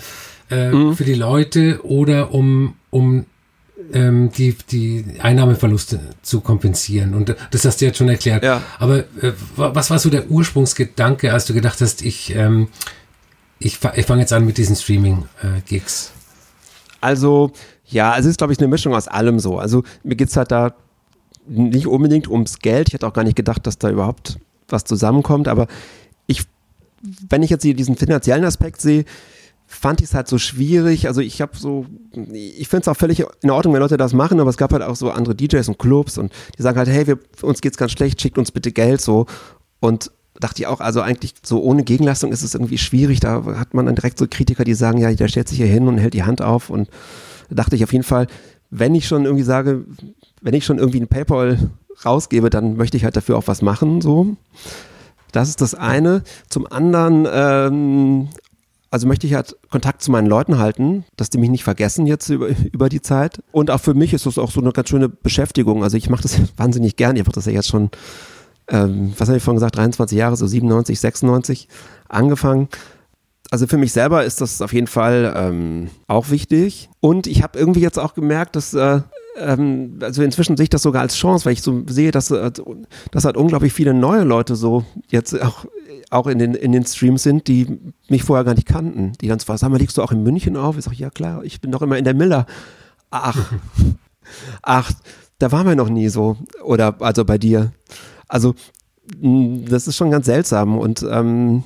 äh, 0.51 0.71
mhm. 0.71 0.95
für 0.95 1.05
die 1.05 1.13
Leute 1.13 1.85
oder 1.85 2.33
um, 2.33 2.75
um 2.89 3.25
ähm, 3.93 4.31
die, 4.31 4.55
die 4.71 5.05
Einnahmeverluste 5.19 5.99
zu 6.21 6.41
kompensieren. 6.41 7.13
Und 7.13 7.35
das 7.51 7.65
hast 7.65 7.81
du 7.81 7.85
jetzt 7.85 7.97
schon 7.97 8.09
erklärt. 8.09 8.43
Ja. 8.43 8.61
Aber 8.77 8.99
äh, 9.21 9.33
was 9.55 9.89
war 9.89 9.99
so 9.99 10.09
der 10.09 10.29
Ursprungsgedanke, 10.29 11.33
als 11.33 11.45
du 11.45 11.53
gedacht 11.53 11.81
hast, 11.81 12.01
ich, 12.01 12.35
ähm, 12.35 12.67
ich, 13.59 13.79
ich 13.95 14.05
fange 14.05 14.21
jetzt 14.21 14.33
an 14.33 14.45
mit 14.45 14.57
diesen 14.57 14.75
Streaming-Gigs? 14.75 16.11
also, 17.01 17.51
ja, 17.85 18.17
es 18.17 18.25
ist, 18.25 18.37
glaube 18.37 18.53
ich, 18.53 18.59
eine 18.59 18.67
Mischung 18.67 18.93
aus 18.93 19.07
allem 19.07 19.39
so. 19.39 19.57
Also 19.57 19.83
mir 20.03 20.15
geht 20.15 20.29
es 20.29 20.37
halt 20.37 20.51
da 20.51 20.73
nicht 21.47 21.87
unbedingt 21.87 22.27
ums 22.27 22.59
Geld. 22.59 22.89
Ich 22.89 22.93
hätte 22.93 23.07
auch 23.07 23.13
gar 23.13 23.23
nicht 23.23 23.35
gedacht, 23.35 23.65
dass 23.65 23.77
da 23.77 23.89
überhaupt 23.89 24.37
was 24.67 24.83
zusammenkommt. 24.83 25.47
Aber 25.47 25.67
ich, 26.27 26.43
wenn 27.29 27.41
ich 27.41 27.49
jetzt 27.49 27.63
hier 27.63 27.73
diesen 27.73 27.95
finanziellen 27.95 28.45
Aspekt 28.45 28.81
sehe, 28.81 29.05
fand 29.71 30.01
ich 30.01 30.07
es 30.07 30.13
halt 30.15 30.27
so 30.27 30.39
schwierig. 30.39 31.07
Also 31.07 31.21
ich 31.21 31.41
habe 31.41 31.55
so, 31.55 31.85
ich 32.33 32.67
finde 32.67 32.81
es 32.81 32.87
auch 32.87 32.97
völlig 32.97 33.23
in 33.43 33.51
Ordnung, 33.51 33.75
wenn 33.75 33.81
Leute 33.81 33.97
das 33.97 34.13
machen, 34.13 34.39
aber 34.39 34.49
es 34.49 34.57
gab 34.57 34.73
halt 34.73 34.81
auch 34.81 34.95
so 34.95 35.11
andere 35.11 35.35
DJs 35.35 35.69
und 35.69 35.77
Clubs 35.77 36.17
und 36.17 36.33
die 36.57 36.63
sagen 36.63 36.77
halt, 36.77 36.89
hey, 36.89 37.05
wir, 37.05 37.19
uns 37.43 37.61
geht's 37.61 37.77
ganz 37.77 37.91
schlecht, 37.91 38.19
schickt 38.19 38.39
uns 38.39 38.51
bitte 38.51 38.71
Geld 38.71 38.99
so. 38.99 39.27
Und 39.79 40.11
dachte 40.39 40.63
ich 40.63 40.67
auch, 40.67 40.79
also 40.79 41.01
eigentlich 41.01 41.35
so 41.43 41.61
ohne 41.61 41.83
Gegenleistung 41.83 42.31
ist 42.31 42.41
es 42.41 42.55
irgendwie 42.55 42.79
schwierig. 42.79 43.19
Da 43.19 43.45
hat 43.57 43.75
man 43.75 43.85
dann 43.85 43.95
direkt 43.95 44.17
so 44.17 44.25
Kritiker, 44.27 44.63
die 44.63 44.73
sagen, 44.73 44.97
ja, 44.97 45.13
der 45.13 45.27
stellt 45.27 45.47
sich 45.47 45.59
hier 45.59 45.67
hin 45.67 45.87
und 45.87 45.99
hält 45.99 46.15
die 46.15 46.23
Hand 46.23 46.41
auf. 46.41 46.71
Und 46.71 46.89
da 47.49 47.55
dachte 47.55 47.75
ich 47.75 47.83
auf 47.83 47.93
jeden 47.93 48.03
Fall, 48.03 48.25
wenn 48.71 48.95
ich 48.95 49.07
schon 49.07 49.25
irgendwie 49.25 49.43
sage, 49.43 49.85
wenn 50.41 50.55
ich 50.55 50.65
schon 50.65 50.79
irgendwie 50.79 50.99
ein 50.99 51.07
PayPal 51.07 51.69
rausgebe, 52.03 52.49
dann 52.49 52.75
möchte 52.75 52.97
ich 52.97 53.03
halt 53.03 53.15
dafür 53.17 53.37
auch 53.37 53.47
was 53.47 53.61
machen, 53.61 54.01
so. 54.01 54.35
Das 55.31 55.47
ist 55.47 55.61
das 55.61 55.75
eine. 55.75 56.23
Zum 56.49 56.65
anderen, 56.65 57.27
ähm, 57.31 58.29
also 58.91 59.07
möchte 59.07 59.27
ich 59.27 59.33
halt 59.33 59.55
Kontakt 59.69 60.01
zu 60.01 60.11
meinen 60.11 60.27
Leuten 60.27 60.57
halten, 60.57 61.05
dass 61.15 61.29
die 61.29 61.37
mich 61.37 61.49
nicht 61.49 61.63
vergessen 61.63 62.07
jetzt 62.07 62.29
über, 62.29 62.47
über 62.71 62.89
die 62.89 63.01
Zeit. 63.01 63.41
Und 63.51 63.71
auch 63.71 63.81
für 63.81 63.93
mich 63.93 64.13
ist 64.13 64.25
das 64.25 64.37
auch 64.37 64.51
so 64.51 64.61
eine 64.61 64.71
ganz 64.71 64.89
schöne 64.89 65.09
Beschäftigung. 65.09 65.83
Also 65.83 65.97
ich 65.97 66.09
mache 66.09 66.23
das 66.23 66.39
wahnsinnig 66.57 66.95
gern. 66.95 67.15
Ich 67.15 67.23
mache 67.23 67.33
das 67.33 67.45
ja 67.45 67.51
jetzt 67.51 67.69
schon 67.69 67.89
ähm, 68.71 69.13
was 69.17 69.27
habe 69.27 69.37
ich 69.37 69.43
vorhin 69.43 69.57
gesagt, 69.57 69.77
23 69.77 70.17
Jahre, 70.17 70.35
so 70.35 70.47
97, 70.47 70.99
96 70.99 71.67
angefangen. 72.07 72.69
Also 73.51 73.65
für 73.65 73.77
mich 73.77 73.91
selber 73.91 74.23
ist 74.23 74.41
das 74.41 74.61
auf 74.61 74.73
jeden 74.73 74.87
Fall 74.87 75.33
ähm, 75.35 75.89
auch 76.07 76.29
wichtig. 76.29 76.89
Und 76.99 77.25
ich 77.25 77.41
habe 77.41 77.57
irgendwie 77.57 77.81
jetzt 77.81 77.97
auch 77.97 78.13
gemerkt, 78.13 78.55
dass 78.55 78.73
äh, 78.73 79.01
ähm, 79.37 79.99
also 80.01 80.23
inzwischen 80.23 80.57
sehe 80.57 80.65
ich 80.65 80.69
das 80.69 80.81
sogar 80.81 81.01
als 81.01 81.15
Chance, 81.15 81.45
weil 81.45 81.53
ich 81.53 81.61
so 81.61 81.83
sehe, 81.87 82.11
dass, 82.11 82.31
äh, 82.31 82.51
dass 83.11 83.25
halt 83.25 83.37
unglaublich 83.37 83.73
viele 83.73 83.93
neue 83.93 84.23
Leute 84.23 84.55
so 84.55 84.83
jetzt 85.09 85.39
auch, 85.41 85.65
auch 86.09 86.27
in, 86.27 86.39
den, 86.39 86.53
in 86.53 86.71
den 86.71 86.85
Streams 86.85 87.23
sind, 87.23 87.47
die 87.47 87.79
mich 88.09 88.23
vorher 88.23 88.43
gar 88.43 88.55
nicht 88.55 88.67
kannten. 88.67 89.13
Die 89.21 89.27
dann 89.27 89.39
zwar 89.39 89.57
sagen, 89.57 89.75
liegst 89.75 89.97
du 89.97 90.01
auch 90.01 90.11
in 90.11 90.23
München 90.23 90.57
auf? 90.57 90.77
Ich 90.77 90.85
sage, 90.85 90.97
ja 90.97 91.09
klar, 91.09 91.43
ich 91.43 91.61
bin 91.61 91.71
doch 91.71 91.81
immer 91.81 91.97
in 91.97 92.05
der 92.05 92.13
Miller. 92.13 92.45
Ach, 93.11 93.51
ach, 94.61 94.91
da 95.37 95.51
waren 95.51 95.67
wir 95.67 95.75
noch 95.75 95.89
nie 95.89 96.09
so. 96.09 96.37
Oder 96.63 96.95
also 96.99 97.25
bei 97.25 97.37
dir. 97.37 97.71
Also 98.27 98.55
das 99.21 99.87
ist 99.87 99.95
schon 99.95 100.11
ganz 100.11 100.27
seltsam 100.27 100.77
und 100.77 101.05
ähm, 101.09 101.63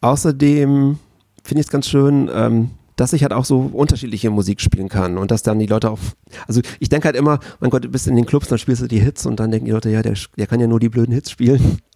außerdem 0.00 0.98
finde 1.42 1.60
ich 1.60 1.66
es 1.66 1.72
ganz 1.72 1.88
schön, 1.88 2.30
ähm, 2.32 2.70
dass 2.98 3.12
ich 3.12 3.22
halt 3.22 3.32
auch 3.32 3.44
so 3.44 3.60
unterschiedliche 3.60 4.28
Musik 4.28 4.60
spielen 4.60 4.88
kann 4.88 5.18
und 5.18 5.30
dass 5.30 5.42
dann 5.42 5.58
die 5.58 5.66
Leute 5.66 5.90
auch, 5.90 6.00
also 6.46 6.60
ich 6.80 6.88
denke 6.88 7.06
halt 7.06 7.16
immer, 7.16 7.38
mein 7.60 7.70
Gott, 7.70 7.84
du 7.84 7.88
bist 7.88 8.08
in 8.08 8.16
den 8.16 8.26
Clubs, 8.26 8.48
dann 8.48 8.58
spielst 8.58 8.82
du 8.82 8.88
die 8.88 8.98
Hits 8.98 9.24
und 9.24 9.38
dann 9.38 9.50
denken 9.50 9.66
die 9.66 9.72
Leute, 9.72 9.88
ja, 9.88 10.02
der, 10.02 10.14
der 10.36 10.46
kann 10.48 10.60
ja 10.60 10.66
nur 10.66 10.80
die 10.80 10.88
blöden 10.88 11.14
Hits 11.14 11.30
spielen. 11.30 11.78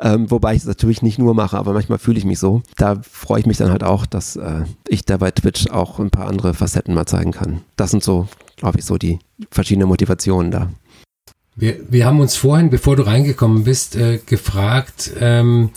Ähm, 0.00 0.30
wobei 0.30 0.54
ich 0.54 0.60
es 0.60 0.68
natürlich 0.68 1.02
nicht 1.02 1.18
nur 1.18 1.34
mache, 1.34 1.58
aber 1.58 1.72
manchmal 1.72 1.98
fühle 1.98 2.18
ich 2.18 2.24
mich 2.24 2.38
so. 2.38 2.62
Da 2.76 3.00
freue 3.02 3.40
ich 3.40 3.46
mich 3.46 3.56
dann 3.56 3.72
halt 3.72 3.82
auch, 3.82 4.06
dass 4.06 4.36
äh, 4.36 4.62
ich 4.86 5.04
da 5.04 5.16
bei 5.16 5.32
Twitch 5.32 5.68
auch 5.70 5.98
ein 5.98 6.10
paar 6.10 6.28
andere 6.28 6.54
Facetten 6.54 6.94
mal 6.94 7.06
zeigen 7.06 7.32
kann. 7.32 7.62
Das 7.74 7.90
sind 7.90 8.04
so, 8.04 8.28
glaube 8.54 8.78
ich, 8.78 8.84
so 8.84 8.96
die 8.96 9.18
verschiedenen 9.50 9.88
Motivationen 9.88 10.52
da. 10.52 10.70
Wir, 11.56 11.80
wir 11.90 12.06
haben 12.06 12.20
uns 12.20 12.36
vorhin, 12.36 12.70
bevor 12.70 12.94
du 12.94 13.04
reingekommen 13.04 13.64
bist, 13.64 13.96
äh, 13.96 14.20
gefragt, 14.24 15.10
ähm, 15.18 15.70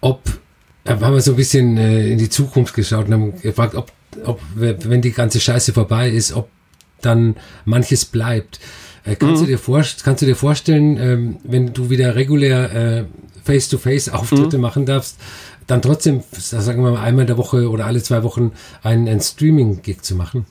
ob, 0.00 0.22
äh, 0.84 0.90
haben 0.90 1.14
wir 1.14 1.20
so 1.20 1.32
ein 1.32 1.36
bisschen 1.36 1.76
äh, 1.76 2.08
in 2.08 2.18
die 2.18 2.28
Zukunft 2.28 2.74
geschaut 2.74 3.06
und 3.06 3.12
haben 3.12 3.40
gefragt, 3.40 3.74
ob, 3.74 3.92
ob, 4.24 4.40
wenn 4.54 5.02
die 5.02 5.12
ganze 5.12 5.40
Scheiße 5.40 5.72
vorbei 5.72 6.08
ist, 6.08 6.32
ob 6.32 6.48
dann 7.00 7.36
manches 7.64 8.04
bleibt. 8.04 8.60
Äh, 9.04 9.16
kannst, 9.16 9.42
mhm. 9.42 9.46
du 9.46 9.52
dir 9.52 9.58
vor, 9.58 9.82
kannst 10.02 10.22
du 10.22 10.26
dir 10.26 10.36
vorstellen, 10.36 10.96
ähm, 10.98 11.36
wenn 11.44 11.72
du 11.72 11.90
wieder 11.90 12.14
regulär 12.14 12.72
äh, 12.74 13.04
Face-to-Face-Auftritte 13.44 14.56
mhm. 14.56 14.62
machen 14.62 14.86
darfst, 14.86 15.18
dann 15.66 15.82
trotzdem, 15.82 16.22
sagen 16.32 16.82
wir 16.82 16.92
mal, 16.92 17.02
einmal 17.02 17.22
in 17.22 17.26
der 17.28 17.38
Woche 17.38 17.70
oder 17.70 17.86
alle 17.86 18.02
zwei 18.02 18.22
Wochen 18.22 18.52
einen, 18.82 19.08
einen 19.08 19.20
Streaming-Gig 19.20 20.02
zu 20.02 20.14
machen? 20.14 20.46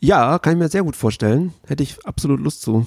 Ja, 0.00 0.38
kann 0.40 0.54
ich 0.54 0.58
mir 0.58 0.68
sehr 0.68 0.82
gut 0.82 0.96
vorstellen. 0.96 1.52
Hätte 1.66 1.84
ich 1.84 2.04
absolut 2.04 2.40
Lust 2.40 2.62
zu. 2.62 2.86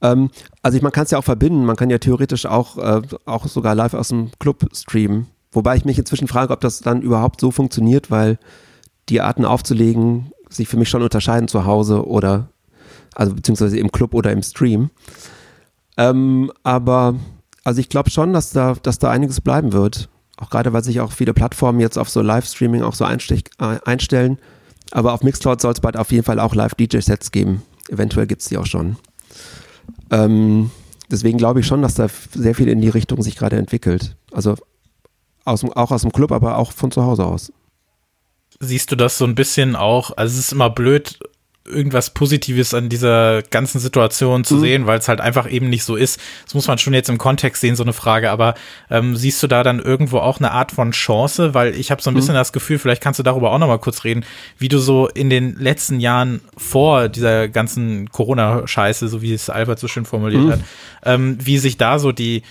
Ähm, 0.00 0.30
also 0.62 0.76
ich, 0.76 0.82
man 0.82 0.92
kann 0.92 1.04
es 1.04 1.10
ja 1.10 1.18
auch 1.18 1.24
verbinden, 1.24 1.64
man 1.64 1.76
kann 1.76 1.90
ja 1.90 1.98
theoretisch 1.98 2.46
auch, 2.46 2.78
äh, 2.78 3.02
auch 3.26 3.46
sogar 3.46 3.74
live 3.74 3.94
aus 3.94 4.08
dem 4.08 4.30
Club 4.38 4.66
streamen. 4.74 5.26
Wobei 5.52 5.76
ich 5.76 5.84
mich 5.84 5.98
inzwischen 5.98 6.28
frage, 6.28 6.52
ob 6.52 6.60
das 6.60 6.80
dann 6.80 7.02
überhaupt 7.02 7.40
so 7.40 7.50
funktioniert, 7.50 8.10
weil 8.10 8.38
die 9.08 9.20
Arten 9.20 9.44
aufzulegen 9.44 10.32
sich 10.48 10.68
für 10.68 10.76
mich 10.76 10.88
schon 10.88 11.02
unterscheiden 11.02 11.48
zu 11.48 11.66
Hause 11.66 12.06
oder, 12.06 12.48
also 13.14 13.34
beziehungsweise 13.34 13.78
im 13.78 13.92
Club 13.92 14.14
oder 14.14 14.32
im 14.32 14.42
Stream. 14.42 14.90
Ähm, 15.96 16.50
aber 16.62 17.14
also 17.64 17.80
ich 17.80 17.88
glaube 17.88 18.10
schon, 18.10 18.32
dass 18.32 18.50
da, 18.50 18.74
dass 18.82 18.98
da 18.98 19.10
einiges 19.10 19.40
bleiben 19.40 19.72
wird. 19.72 20.08
Auch 20.36 20.50
gerade, 20.50 20.72
weil 20.72 20.82
sich 20.82 21.00
auch 21.00 21.12
viele 21.12 21.34
Plattformen 21.34 21.80
jetzt 21.80 21.98
auf 21.98 22.08
so 22.08 22.22
Livestreaming 22.22 22.82
auch 22.82 22.94
so 22.94 23.04
äh, 23.04 23.78
einstellen. 23.84 24.38
Aber 24.90 25.12
auf 25.12 25.22
Mixcloud 25.22 25.60
soll 25.60 25.72
es 25.72 25.80
bald 25.80 25.96
auf 25.96 26.10
jeden 26.10 26.24
Fall 26.24 26.40
auch 26.40 26.54
Live-DJ-Sets 26.54 27.30
geben. 27.30 27.62
Eventuell 27.88 28.26
gibt 28.26 28.42
es 28.42 28.48
die 28.48 28.58
auch 28.58 28.66
schon. 28.66 28.96
Ähm, 30.10 30.70
deswegen 31.10 31.38
glaube 31.38 31.60
ich 31.60 31.66
schon, 31.66 31.82
dass 31.82 31.94
da 31.94 32.08
sehr 32.34 32.54
viel 32.54 32.68
in 32.68 32.80
die 32.80 32.88
Richtung 32.88 33.22
sich 33.22 33.36
gerade 33.36 33.56
entwickelt. 33.56 34.16
Also 34.32 34.56
aus, 35.44 35.64
auch 35.64 35.90
aus 35.90 36.02
dem 36.02 36.12
Club, 36.12 36.32
aber 36.32 36.58
auch 36.58 36.72
von 36.72 36.90
zu 36.90 37.04
Hause 37.04 37.24
aus. 37.24 37.52
Siehst 38.60 38.90
du 38.92 38.96
das 38.96 39.18
so 39.18 39.24
ein 39.24 39.34
bisschen 39.34 39.76
auch? 39.76 40.16
Also 40.16 40.34
es 40.34 40.46
ist 40.46 40.52
immer 40.52 40.70
blöd, 40.70 41.18
irgendwas 41.64 42.10
Positives 42.10 42.74
an 42.74 42.88
dieser 42.88 43.42
ganzen 43.42 43.78
Situation 43.78 44.44
zu 44.44 44.56
mhm. 44.56 44.60
sehen, 44.60 44.86
weil 44.86 44.98
es 44.98 45.08
halt 45.08 45.20
einfach 45.20 45.50
eben 45.50 45.68
nicht 45.68 45.84
so 45.84 45.96
ist. 45.96 46.20
Das 46.44 46.54
muss 46.54 46.66
man 46.66 46.78
schon 46.78 46.94
jetzt 46.94 47.08
im 47.08 47.18
Kontext 47.18 47.60
sehen, 47.60 47.76
so 47.76 47.82
eine 47.82 47.92
Frage. 47.92 48.30
Aber 48.30 48.54
ähm, 48.90 49.16
siehst 49.16 49.42
du 49.42 49.46
da 49.46 49.62
dann 49.62 49.78
irgendwo 49.78 50.18
auch 50.18 50.38
eine 50.38 50.50
Art 50.50 50.72
von 50.72 50.90
Chance? 50.90 51.54
Weil 51.54 51.74
ich 51.76 51.90
habe 51.90 52.02
so 52.02 52.10
ein 52.10 52.14
mhm. 52.14 52.18
bisschen 52.18 52.34
das 52.34 52.52
Gefühl, 52.52 52.78
vielleicht 52.78 53.02
kannst 53.02 53.20
du 53.20 53.22
darüber 53.22 53.52
auch 53.52 53.58
noch 53.58 53.68
mal 53.68 53.78
kurz 53.78 54.04
reden, 54.04 54.24
wie 54.58 54.68
du 54.68 54.78
so 54.78 55.08
in 55.08 55.30
den 55.30 55.56
letzten 55.56 56.00
Jahren 56.00 56.40
vor 56.56 57.08
dieser 57.08 57.48
ganzen 57.48 58.10
Corona-Scheiße, 58.10 59.08
so 59.08 59.22
wie 59.22 59.32
es 59.32 59.48
Albert 59.48 59.78
so 59.78 59.88
schön 59.88 60.04
formuliert 60.04 60.42
mhm. 60.42 60.52
hat, 60.52 60.60
ähm, 61.04 61.38
wie 61.40 61.58
sich 61.58 61.76
da 61.76 61.98
so 61.98 62.12
die 62.12 62.42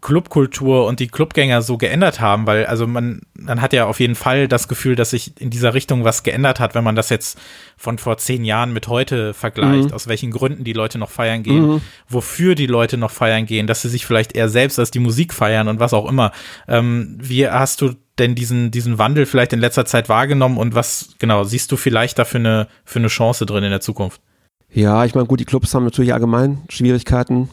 Clubkultur 0.00 0.86
und 0.86 1.00
die 1.00 1.08
Clubgänger 1.08 1.60
so 1.60 1.76
geändert 1.76 2.20
haben, 2.20 2.46
weil 2.46 2.64
also 2.66 2.86
man, 2.86 3.20
man 3.34 3.60
hat 3.60 3.72
ja 3.72 3.86
auf 3.86 4.00
jeden 4.00 4.14
Fall 4.14 4.48
das 4.48 4.66
Gefühl, 4.66 4.96
dass 4.96 5.10
sich 5.10 5.38
in 5.40 5.50
dieser 5.50 5.74
Richtung 5.74 6.04
was 6.04 6.22
geändert 6.22 6.60
hat, 6.60 6.74
wenn 6.74 6.84
man 6.84 6.96
das 6.96 7.10
jetzt 7.10 7.38
von 7.76 7.98
vor 7.98 8.16
zehn 8.16 8.44
Jahren 8.44 8.72
mit 8.72 8.88
heute 8.88 9.34
vergleicht, 9.34 9.90
mhm. 9.90 9.94
aus 9.94 10.08
welchen 10.08 10.30
Gründen 10.30 10.64
die 10.64 10.72
Leute 10.72 10.98
noch 10.98 11.10
feiern 11.10 11.42
gehen, 11.42 11.66
mhm. 11.66 11.80
wofür 12.08 12.54
die 12.54 12.66
Leute 12.66 12.96
noch 12.96 13.10
feiern 13.10 13.44
gehen, 13.44 13.66
dass 13.66 13.82
sie 13.82 13.90
sich 13.90 14.06
vielleicht 14.06 14.34
eher 14.34 14.48
selbst 14.48 14.78
als 14.78 14.90
die 14.90 14.98
Musik 14.98 15.34
feiern 15.34 15.68
und 15.68 15.78
was 15.78 15.92
auch 15.92 16.08
immer. 16.08 16.32
Ähm, 16.68 17.18
wie 17.20 17.46
hast 17.46 17.82
du 17.82 17.94
denn 18.18 18.34
diesen, 18.34 18.70
diesen 18.70 18.98
Wandel 18.98 19.26
vielleicht 19.26 19.52
in 19.52 19.60
letzter 19.60 19.84
Zeit 19.84 20.08
wahrgenommen 20.08 20.56
und 20.56 20.74
was, 20.74 21.16
genau, 21.18 21.44
siehst 21.44 21.70
du 21.70 21.76
vielleicht 21.76 22.18
da 22.18 22.24
für 22.24 22.38
eine, 22.38 22.68
für 22.84 22.98
eine 22.98 23.08
Chance 23.08 23.44
drin 23.46 23.64
in 23.64 23.70
der 23.70 23.80
Zukunft? 23.80 24.20
Ja, 24.70 25.04
ich 25.04 25.14
meine, 25.14 25.26
gut, 25.26 25.40
die 25.40 25.44
Clubs 25.44 25.74
haben 25.74 25.84
natürlich 25.84 26.14
allgemein 26.14 26.62
Schwierigkeiten. 26.70 27.50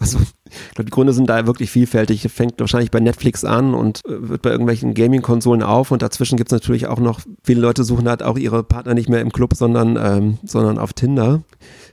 Also, 0.00 0.18
ich 0.18 0.74
glaube, 0.74 0.86
die 0.86 0.90
Gründe 0.90 1.12
sind 1.12 1.28
da 1.28 1.46
wirklich 1.46 1.70
vielfältig. 1.70 2.22
Fängt 2.32 2.58
wahrscheinlich 2.60 2.90
bei 2.90 3.00
Netflix 3.00 3.44
an 3.44 3.74
und 3.74 4.00
äh, 4.06 4.28
wird 4.28 4.42
bei 4.42 4.50
irgendwelchen 4.50 4.94
Gaming-Konsolen 4.94 5.62
auf 5.62 5.90
und 5.90 6.02
dazwischen 6.02 6.36
gibt 6.36 6.50
es 6.50 6.52
natürlich 6.52 6.86
auch 6.86 6.98
noch, 6.98 7.20
viele 7.42 7.60
Leute 7.60 7.84
suchen 7.84 8.08
halt 8.08 8.22
auch 8.22 8.38
ihre 8.38 8.62
Partner 8.62 8.94
nicht 8.94 9.08
mehr 9.08 9.20
im 9.20 9.32
Club, 9.32 9.54
sondern, 9.54 9.96
ähm, 9.96 10.38
sondern 10.44 10.78
auf 10.78 10.92
Tinder. 10.92 11.42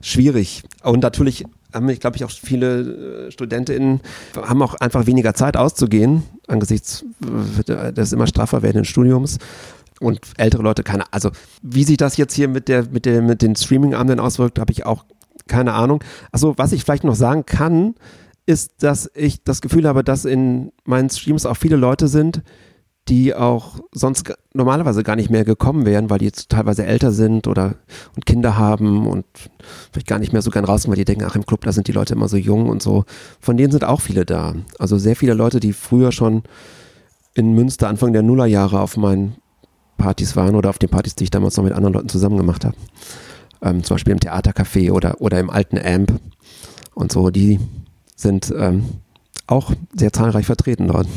Schwierig. 0.02 0.64
Und 0.84 1.04
natürlich 1.04 1.46
haben, 1.74 1.90
ich 1.90 2.00
glaube 2.00 2.18
ich, 2.18 2.24
auch 2.24 2.32
viele 2.32 3.28
äh, 3.28 3.32
StudentInnen 3.32 4.02
haben 4.36 4.62
auch 4.62 4.76
einfach 4.76 5.06
weniger 5.06 5.34
Zeit 5.34 5.58
auszugehen, 5.58 6.24
angesichts 6.48 7.06
äh, 7.68 7.94
des 7.94 8.14
immer 8.14 8.28
straffer 8.28 8.62
werdenden 8.62 8.86
Studiums 8.86 9.38
und 10.00 10.20
ältere 10.38 10.64
Leute 10.64 10.84
keine. 10.84 11.12
Also 11.12 11.32
wie 11.62 11.84
sich 11.84 11.98
das 11.98 12.18
jetzt 12.18 12.34
hier 12.34 12.48
mit 12.48 12.68
der 12.68 12.90
mit 12.90 13.06
der 13.06 13.22
mit 13.22 13.42
den 13.42 13.56
Streaming-Abenden 13.56 14.20
auswirkt, 14.20 14.60
habe 14.60 14.72
ich 14.72 14.86
auch 14.86 15.06
keine 15.50 15.74
Ahnung. 15.74 16.02
Also 16.32 16.58
was 16.58 16.72
ich 16.72 16.84
vielleicht 16.84 17.04
noch 17.04 17.16
sagen 17.16 17.46
kann, 17.46 17.96
ist, 18.46 18.82
dass 18.84 19.12
ich 19.14 19.44
das 19.44 19.62
Gefühl 19.62 19.88
habe, 19.88 20.04
dass 20.04 20.26
in 20.26 20.72
meinen 20.86 21.10
Streams 21.10 21.46
auch 21.46 21.58
viele 21.58 21.76
Leute 21.76 22.08
sind, 22.08 22.42
die 23.10 23.34
auch 23.34 23.80
sonst 23.92 24.34
normalerweise 24.54 25.04
gar 25.04 25.16
nicht 25.16 25.30
mehr 25.30 25.44
gekommen 25.44 25.86
wären, 25.86 26.10
weil 26.10 26.20
die 26.20 26.26
jetzt 26.26 26.50
teilweise 26.50 26.86
älter 26.86 27.12
sind 27.12 27.48
oder 27.48 27.76
und 28.16 28.26
Kinder 28.26 28.58
haben 28.58 29.08
und 29.08 29.26
vielleicht 29.92 30.08
gar 30.08 30.20
nicht 30.20 30.32
mehr 30.32 30.44
so 30.44 30.52
gern 30.52 30.66
rausgehen, 30.66 30.92
weil 30.92 30.98
die 30.98 31.06
denken, 31.06 31.26
ach 31.28 31.36
im 31.36 31.46
Club, 31.46 31.62
da 31.62 31.72
sind 31.72 31.88
die 31.88 31.92
Leute 31.92 32.14
immer 32.14 32.28
so 32.28 32.38
jung 32.38 32.70
und 32.70 32.82
so. 32.84 33.06
Von 33.40 33.58
denen 33.58 33.72
sind 33.72 33.84
auch 33.84 34.02
viele 34.02 34.26
da. 34.26 34.54
Also 34.78 34.98
sehr 34.98 35.16
viele 35.16 35.34
Leute, 35.34 35.60
die 35.60 35.74
früher 35.74 36.12
schon 36.12 36.44
in 37.34 37.54
Münster 37.54 37.88
Anfang 37.88 38.14
der 38.14 38.22
Nullerjahre 38.22 38.80
auf 38.80 38.96
meinen 38.98 39.36
Partys 39.98 40.36
waren 40.36 40.56
oder 40.56 40.70
auf 40.70 40.80
den 40.80 40.90
Partys, 40.90 41.16
die 41.16 41.26
ich 41.26 41.32
damals 41.32 41.58
noch 41.58 41.64
mit 41.64 41.74
anderen 41.74 41.94
Leuten 41.94 42.10
zusammen 42.10 42.38
gemacht 42.38 42.64
habe. 42.64 42.76
Ähm, 43.62 43.84
zum 43.84 43.96
Beispiel 43.96 44.14
im 44.14 44.20
Theatercafé 44.20 44.92
oder, 44.92 45.20
oder 45.22 45.40
im 45.40 45.50
alten 45.50 45.78
Amp 45.78 46.20
und 46.94 47.12
so, 47.12 47.30
die 47.30 47.60
sind 48.16 48.54
ähm, 48.58 48.86
auch 49.48 49.72
sehr 49.94 50.14
zahlreich 50.14 50.46
vertreten 50.46 50.88
dort. 50.88 51.08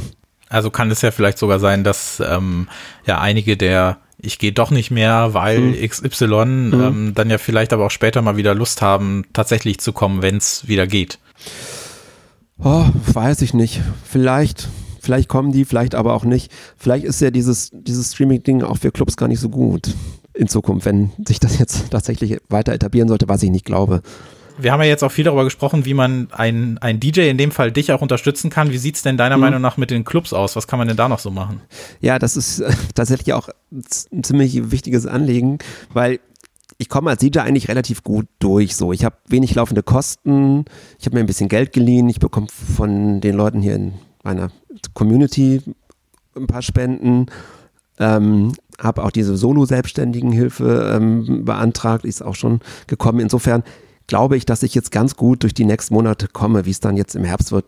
Also 0.49 0.71
kann 0.71 0.91
es 0.91 1.03
ja 1.03 1.11
vielleicht 1.11 1.39
sogar 1.39 1.59
sein, 1.59 1.85
dass 1.85 2.23
ähm, 2.25 2.69
ja 3.07 3.21
einige 3.21 3.57
der 3.57 3.99
ich 4.25 4.39
gehe 4.39 4.53
doch 4.53 4.71
nicht 4.71 4.93
mehr, 4.93 5.35
weil 5.35 5.59
mhm. 5.61 5.89
XY 5.89 6.27
mhm. 6.27 6.73
Ähm, 6.75 7.13
dann 7.15 7.29
ja 7.29 7.39
vielleicht 7.39 7.73
aber 7.73 7.87
auch 7.87 7.91
später 7.91 8.23
mal 8.23 8.37
wieder 8.37 8.55
Lust 8.55 8.81
haben, 8.81 9.25
tatsächlich 9.33 9.79
zu 9.79 9.93
kommen, 9.93 10.23
wenn 10.23 10.37
es 10.37 10.69
wieder 10.69 10.87
geht. 10.87 11.19
Oh, 12.63 12.85
weiß 13.13 13.43
ich 13.43 13.53
nicht. 13.53 13.81
Vielleicht, 14.05 14.69
vielleicht 15.01 15.29
kommen 15.29 15.51
die, 15.51 15.65
vielleicht 15.65 15.97
aber 15.97 16.15
auch 16.15 16.25
nicht. 16.25 16.53
Vielleicht 16.77 17.05
ist 17.05 17.21
ja 17.21 17.33
dieses, 17.33 17.71
dieses 17.73 18.13
Streaming-Ding 18.13 18.63
auch 18.63 18.79
für 18.79 18.93
Clubs 18.93 19.17
gar 19.17 19.27
nicht 19.27 19.41
so 19.41 19.49
gut 19.49 19.93
in 20.35 20.49
Zukunft, 20.49 20.87
wenn 20.87 21.11
sich 21.27 21.41
das 21.41 21.59
jetzt 21.59 21.91
tatsächlich 21.91 22.39
weiter 22.49 22.73
etablieren 22.73 23.09
sollte, 23.09 23.29
was 23.29 23.43
ich 23.43 23.51
nicht 23.51 23.65
glaube. 23.65 24.03
Wir 24.59 24.73
haben 24.73 24.81
ja 24.81 24.87
jetzt 24.87 25.03
auch 25.03 25.11
viel 25.11 25.25
darüber 25.25 25.45
gesprochen, 25.45 25.85
wie 25.87 25.95
man 25.95 26.29
ein, 26.31 26.79
ein 26.79 27.01
DJ, 27.01 27.31
in 27.31 27.39
dem 27.39 27.51
Fall 27.51 27.73
dich 27.73 27.91
auch 27.93 28.03
unterstützen 28.03 28.51
kann. 28.51 28.71
Wie 28.71 28.79
sieht 28.79 28.97
es 28.97 29.03
denn 29.03 29.17
deiner 29.17 29.37
mhm. 29.37 29.43
Meinung 29.43 29.61
nach 29.63 29.77
mit 29.77 29.91
den 29.91 30.05
Clubs 30.05 30.33
aus? 30.33 30.57
Was 30.57 30.67
kann 30.67 30.79
man 30.79 30.89
denn 30.89 30.97
da 30.97 31.09
noch 31.09 31.19
so 31.19 31.31
machen? 31.31 31.63
Ja, 32.01 32.19
das 32.19 32.37
ist 32.37 32.61
äh, 32.61 32.71
tatsächlich 32.95 33.33
auch 33.33 33.49
ein 33.71 34.23
ziemlich 34.23 34.71
wichtiges 34.71 35.07
Anliegen, 35.07 35.59
weil 35.93 36.21
ich 36.79 36.89
komme 36.89 37.11
als 37.11 37.21
DJ 37.21 37.39
eigentlich 37.39 37.69
relativ 37.69 38.03
gut 38.03 38.27
durch. 38.39 38.77
So, 38.77 38.93
ich 38.93 39.05
habe 39.05 39.17
wenig 39.29 39.55
laufende 39.55 39.83
Kosten, 39.83 40.65
ich 40.99 41.07
habe 41.07 41.17
mir 41.17 41.21
ein 41.21 41.27
bisschen 41.27 41.49
Geld 41.49 41.73
geliehen, 41.73 42.09
ich 42.09 42.19
bekomme 42.19 42.49
von 42.49 43.21
den 43.21 43.37
Leuten 43.37 43.63
hier 43.63 43.75
in 43.75 43.95
meiner 44.23 44.51
Community 44.95 45.63
ein 46.37 46.47
paar 46.47 46.63
Spenden, 46.63 47.27
ähm, 47.99 48.53
habe 48.83 49.05
auch 49.05 49.11
diese 49.11 49.37
Solo-Selbstständigen-Hilfe 49.37 50.93
ähm, 50.97 51.45
beantragt, 51.45 52.05
ist 52.05 52.23
auch 52.23 52.35
schon 52.35 52.61
gekommen. 52.87 53.21
Insofern 53.21 53.63
glaube 54.07 54.37
ich, 54.37 54.45
dass 54.45 54.63
ich 54.63 54.75
jetzt 54.75 54.91
ganz 54.91 55.17
gut 55.17 55.43
durch 55.43 55.55
die 55.55 55.65
nächsten 55.65 55.95
Monate 55.95 56.29
komme, 56.29 56.67
wie 56.67 56.71
es 56.71 56.81
dann 56.81 56.97
jetzt 56.97 57.15
im 57.15 57.25
Herbst 57.25 57.53
wird. 57.53 57.65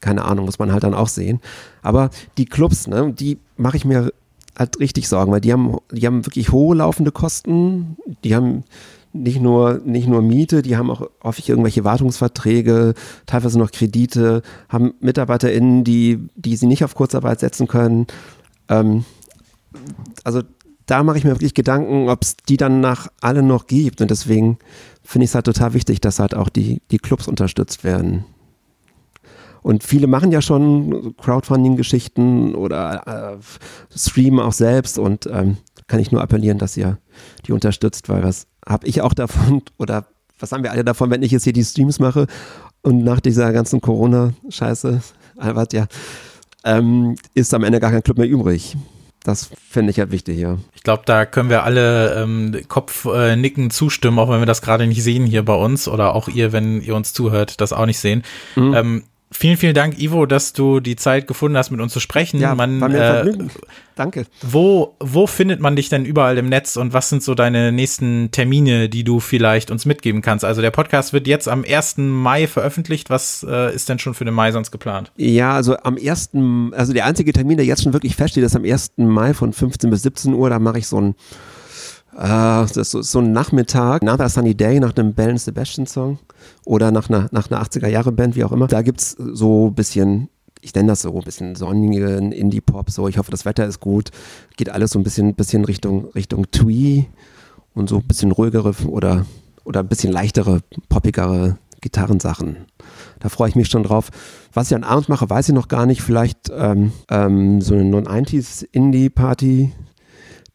Keine 0.00 0.24
Ahnung, 0.24 0.44
muss 0.44 0.58
man 0.58 0.72
halt 0.72 0.84
dann 0.84 0.94
auch 0.94 1.08
sehen. 1.08 1.40
Aber 1.82 2.10
die 2.36 2.44
Clubs, 2.44 2.86
ne, 2.86 3.12
die 3.12 3.38
mache 3.56 3.76
ich 3.76 3.84
mir 3.84 4.12
halt 4.56 4.78
richtig 4.78 5.08
Sorgen, 5.08 5.32
weil 5.32 5.40
die 5.40 5.52
haben, 5.52 5.76
die 5.90 6.06
haben 6.06 6.26
wirklich 6.26 6.52
hohe 6.52 6.76
laufende 6.76 7.12
Kosten. 7.12 7.96
Die 8.22 8.34
haben 8.34 8.64
nicht 9.12 9.40
nur, 9.40 9.80
nicht 9.84 10.06
nur 10.06 10.22
Miete, 10.22 10.62
die 10.62 10.76
haben 10.76 10.90
auch 10.90 11.08
häufig 11.22 11.48
irgendwelche 11.48 11.84
Wartungsverträge, 11.84 12.94
teilweise 13.26 13.58
noch 13.58 13.72
Kredite, 13.72 14.42
haben 14.68 14.94
MitarbeiterInnen, 15.00 15.82
die, 15.84 16.28
die 16.36 16.56
sie 16.56 16.66
nicht 16.66 16.84
auf 16.84 16.94
Kurzarbeit 16.94 17.40
setzen 17.40 17.66
können. 17.66 18.06
Ähm, 18.68 19.04
also 20.24 20.42
da 20.88 21.02
mache 21.02 21.18
ich 21.18 21.24
mir 21.24 21.30
wirklich 21.30 21.54
Gedanken, 21.54 22.08
ob 22.08 22.22
es 22.22 22.36
die 22.48 22.56
dann 22.56 22.80
nach 22.80 23.08
alle 23.20 23.42
noch 23.42 23.66
gibt. 23.66 24.00
Und 24.00 24.10
deswegen 24.10 24.58
finde 25.04 25.24
ich 25.24 25.30
es 25.30 25.34
halt 25.34 25.44
total 25.44 25.74
wichtig, 25.74 26.00
dass 26.00 26.18
halt 26.18 26.34
auch 26.34 26.48
die, 26.48 26.80
die 26.90 26.98
Clubs 26.98 27.28
unterstützt 27.28 27.84
werden. 27.84 28.24
Und 29.62 29.84
viele 29.84 30.06
machen 30.06 30.32
ja 30.32 30.40
schon 30.40 31.14
Crowdfunding-Geschichten 31.18 32.54
oder 32.54 33.36
äh, 33.36 33.98
streamen 33.98 34.40
auch 34.40 34.52
selbst 34.52 34.98
und 34.98 35.26
ähm, 35.26 35.58
kann 35.88 36.00
ich 36.00 36.10
nur 36.10 36.22
appellieren, 36.22 36.58
dass 36.58 36.76
ihr 36.76 36.98
die 37.46 37.52
unterstützt, 37.52 38.08
weil 38.08 38.22
was 38.22 38.46
habe 38.66 38.86
ich 38.86 39.02
auch 39.02 39.12
davon 39.12 39.62
oder 39.78 40.06
was 40.38 40.52
haben 40.52 40.62
wir 40.62 40.70
alle 40.70 40.84
davon, 40.84 41.10
wenn 41.10 41.22
ich 41.22 41.32
jetzt 41.32 41.44
hier 41.44 41.52
die 41.52 41.64
Streams 41.64 41.98
mache 41.98 42.26
und 42.82 43.04
nach 43.04 43.20
dieser 43.20 43.52
ganzen 43.52 43.80
Corona-Scheiße, 43.80 45.02
Albert, 45.36 45.72
ja, 45.74 45.86
ähm, 46.64 47.16
ist 47.34 47.52
am 47.52 47.64
Ende 47.64 47.80
gar 47.80 47.90
kein 47.90 48.02
Club 48.02 48.18
mehr 48.18 48.28
übrig. 48.28 48.76
Das 49.24 49.50
finde 49.68 49.90
ich 49.90 49.96
ja 49.96 50.10
wichtig, 50.10 50.38
ja. 50.38 50.58
Ich 50.74 50.82
glaube, 50.82 51.02
da 51.04 51.26
können 51.26 51.50
wir 51.50 51.64
alle 51.64 52.14
ähm, 52.22 52.56
Kopfnicken 52.68 53.66
äh, 53.66 53.70
zustimmen, 53.70 54.18
auch 54.18 54.30
wenn 54.30 54.40
wir 54.40 54.46
das 54.46 54.62
gerade 54.62 54.86
nicht 54.86 55.02
sehen 55.02 55.26
hier 55.26 55.44
bei 55.44 55.54
uns 55.54 55.88
oder 55.88 56.14
auch 56.14 56.28
ihr, 56.28 56.52
wenn 56.52 56.80
ihr 56.80 56.94
uns 56.94 57.12
zuhört, 57.12 57.60
das 57.60 57.72
auch 57.72 57.86
nicht 57.86 57.98
sehen. 57.98 58.22
Mhm. 58.56 58.74
Ähm, 58.74 59.04
Vielen, 59.30 59.58
vielen 59.58 59.74
Dank, 59.74 60.00
Ivo, 60.00 60.24
dass 60.24 60.54
du 60.54 60.80
die 60.80 60.96
Zeit 60.96 61.26
gefunden 61.26 61.58
hast, 61.58 61.70
mit 61.70 61.80
uns 61.80 61.92
zu 61.92 62.00
sprechen. 62.00 62.40
Ja, 62.40 62.54
man, 62.54 62.80
war 62.80 62.88
mir 62.88 62.98
äh, 62.98 63.12
Vergnügen. 63.22 63.50
Danke. 63.94 64.24
Wo, 64.40 64.96
wo 65.00 65.26
findet 65.26 65.60
man 65.60 65.76
dich 65.76 65.90
denn 65.90 66.06
überall 66.06 66.38
im 66.38 66.48
Netz 66.48 66.76
und 66.76 66.94
was 66.94 67.10
sind 67.10 67.22
so 67.22 67.34
deine 67.34 67.70
nächsten 67.70 68.30
Termine, 68.30 68.88
die 68.88 69.04
du 69.04 69.20
vielleicht 69.20 69.70
uns 69.70 69.84
mitgeben 69.84 70.22
kannst? 70.22 70.46
Also 70.46 70.62
der 70.62 70.70
Podcast 70.70 71.12
wird 71.12 71.26
jetzt 71.26 71.46
am 71.46 71.62
1. 71.68 71.98
Mai 71.98 72.46
veröffentlicht. 72.46 73.10
Was 73.10 73.44
äh, 73.48 73.74
ist 73.74 73.88
denn 73.90 73.98
schon 73.98 74.14
für 74.14 74.24
den 74.24 74.32
Mai 74.32 74.50
sonst 74.50 74.70
geplant? 74.70 75.12
Ja, 75.16 75.52
also 75.52 75.76
am 75.76 75.98
1., 75.98 76.30
also 76.72 76.94
der 76.94 77.04
einzige 77.04 77.32
Termin, 77.34 77.58
der 77.58 77.66
jetzt 77.66 77.82
schon 77.82 77.92
wirklich 77.92 78.16
feststeht, 78.16 78.44
ist 78.44 78.56
am 78.56 78.64
1. 78.64 78.92
Mai 78.96 79.34
von 79.34 79.52
15 79.52 79.90
bis 79.90 80.02
17 80.02 80.32
Uhr. 80.32 80.48
Da 80.48 80.58
mache 80.58 80.78
ich 80.78 80.86
so 80.86 81.00
ein 81.00 81.14
das 82.26 82.76
ist 82.76 82.90
so, 82.90 83.02
so 83.02 83.20
ein 83.20 83.32
Nachmittag, 83.32 84.02
Another 84.02 84.28
Sunny 84.28 84.54
Day 84.54 84.80
nach 84.80 84.96
einem 84.96 85.14
Bell 85.14 85.38
Sebastian 85.38 85.86
Song 85.86 86.18
oder 86.64 86.90
nach 86.90 87.08
einer, 87.08 87.28
nach 87.30 87.50
einer 87.50 87.62
80er 87.62 87.88
Jahre 87.88 88.12
Band, 88.12 88.34
wie 88.34 88.44
auch 88.44 88.52
immer. 88.52 88.66
Da 88.66 88.82
gibt 88.82 89.00
es 89.00 89.10
so 89.12 89.68
ein 89.68 89.74
bisschen 89.74 90.28
ich 90.60 90.74
nenne 90.74 90.88
das 90.88 91.02
so 91.02 91.14
ein 91.14 91.22
bisschen 91.22 91.54
sonnigen 91.54 92.32
Indie-Pop, 92.32 92.90
so 92.90 93.08
ich 93.08 93.18
hoffe, 93.18 93.30
das 93.30 93.44
Wetter 93.44 93.66
ist 93.66 93.80
gut, 93.80 94.10
geht 94.56 94.70
alles 94.70 94.90
so 94.90 94.98
ein 94.98 95.04
bisschen, 95.04 95.34
bisschen 95.34 95.64
Richtung, 95.64 96.06
Richtung 96.14 96.50
Twee 96.50 97.06
und 97.74 97.88
so 97.88 97.98
ein 97.98 98.06
bisschen 98.06 98.32
ruhigere 98.32 98.74
oder, 98.86 99.26
oder 99.64 99.80
ein 99.80 99.88
bisschen 99.88 100.12
leichtere, 100.12 100.60
poppigere 100.88 101.58
Gitarrensachen. 101.80 102.66
Da 103.20 103.28
freue 103.28 103.50
ich 103.50 103.56
mich 103.56 103.68
schon 103.68 103.84
drauf. 103.84 104.10
Was 104.52 104.70
ich 104.70 104.74
an 104.74 104.84
Abend 104.84 105.08
mache, 105.08 105.30
weiß 105.30 105.48
ich 105.48 105.54
noch 105.54 105.68
gar 105.68 105.86
nicht. 105.86 106.02
Vielleicht 106.02 106.50
ähm, 106.52 106.92
ähm, 107.08 107.60
so 107.60 107.74
eine 107.74 107.84
Non-90s 107.84 108.66
Indie-Party, 108.72 109.72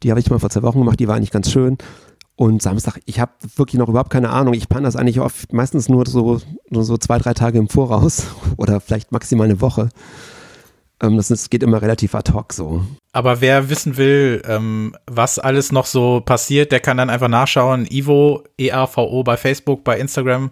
die 0.03 0.11
habe 0.11 0.19
ich 0.19 0.29
mal 0.29 0.39
vor 0.39 0.49
zwei 0.49 0.63
Wochen 0.63 0.79
gemacht, 0.79 0.99
die 0.99 1.07
war 1.07 1.15
eigentlich 1.15 1.31
ganz 1.31 1.51
schön. 1.51 1.77
Und 2.35 2.61
Samstag, 2.61 2.99
ich 3.05 3.19
habe 3.19 3.31
wirklich 3.55 3.79
noch 3.79 3.89
überhaupt 3.89 4.09
keine 4.09 4.29
Ahnung. 4.29 4.55
Ich 4.55 4.67
plane 4.67 4.85
das 4.85 4.95
eigentlich 4.95 5.19
oft 5.19 5.53
meistens 5.53 5.87
nur 5.87 6.05
so, 6.07 6.41
nur 6.69 6.83
so 6.83 6.97
zwei, 6.97 7.19
drei 7.19 7.33
Tage 7.33 7.59
im 7.59 7.69
Voraus 7.69 8.27
oder 8.57 8.79
vielleicht 8.79 9.11
maximal 9.11 9.45
eine 9.45 9.61
Woche. 9.61 9.89
Ähm, 11.01 11.17
das 11.17 11.29
ist, 11.29 11.51
geht 11.51 11.61
immer 11.61 11.81
relativ 11.81 12.15
ad 12.15 12.31
hoc 12.33 12.53
so. 12.53 12.83
Aber 13.11 13.41
wer 13.41 13.69
wissen 13.69 13.97
will, 13.97 14.41
ähm, 14.47 14.95
was 15.05 15.37
alles 15.37 15.71
noch 15.71 15.85
so 15.85 16.21
passiert, 16.21 16.71
der 16.71 16.79
kann 16.79 16.97
dann 16.97 17.11
einfach 17.11 17.27
nachschauen. 17.27 17.85
Ivo, 17.89 18.43
E-A-V-O 18.57 19.23
bei 19.23 19.37
Facebook, 19.37 19.83
bei 19.83 19.99
Instagram. 19.99 20.49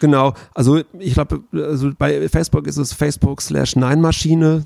Genau, 0.00 0.32
also 0.54 0.80
ich 0.98 1.12
glaube, 1.12 1.42
also 1.52 1.90
bei 1.96 2.28
Facebook 2.28 2.66
ist 2.66 2.78
es 2.78 2.92
Facebook 2.92 3.42
slash 3.42 3.76
Nein-Maschine. 3.76 4.64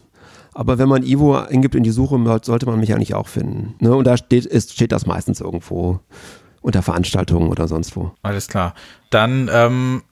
Aber 0.54 0.78
wenn 0.78 0.88
man 0.88 1.02
Ivo 1.02 1.36
eingibt 1.36 1.74
in 1.74 1.82
die 1.82 1.90
Suche, 1.90 2.18
sollte 2.42 2.66
man 2.66 2.78
mich 2.78 2.94
eigentlich 2.94 3.14
auch 3.14 3.28
finden. 3.28 3.74
Ne? 3.80 3.94
Und 3.94 4.06
da 4.06 4.16
steht, 4.16 4.46
ist, 4.46 4.72
steht 4.72 4.92
das 4.92 5.04
meistens 5.06 5.40
irgendwo 5.40 6.00
unter 6.60 6.82
Veranstaltungen 6.82 7.48
oder 7.48 7.68
sonst 7.68 7.96
wo. 7.96 8.12
Alles 8.22 8.48
klar. 8.48 8.74
Dann 9.10 9.50
ähm, 9.52 10.02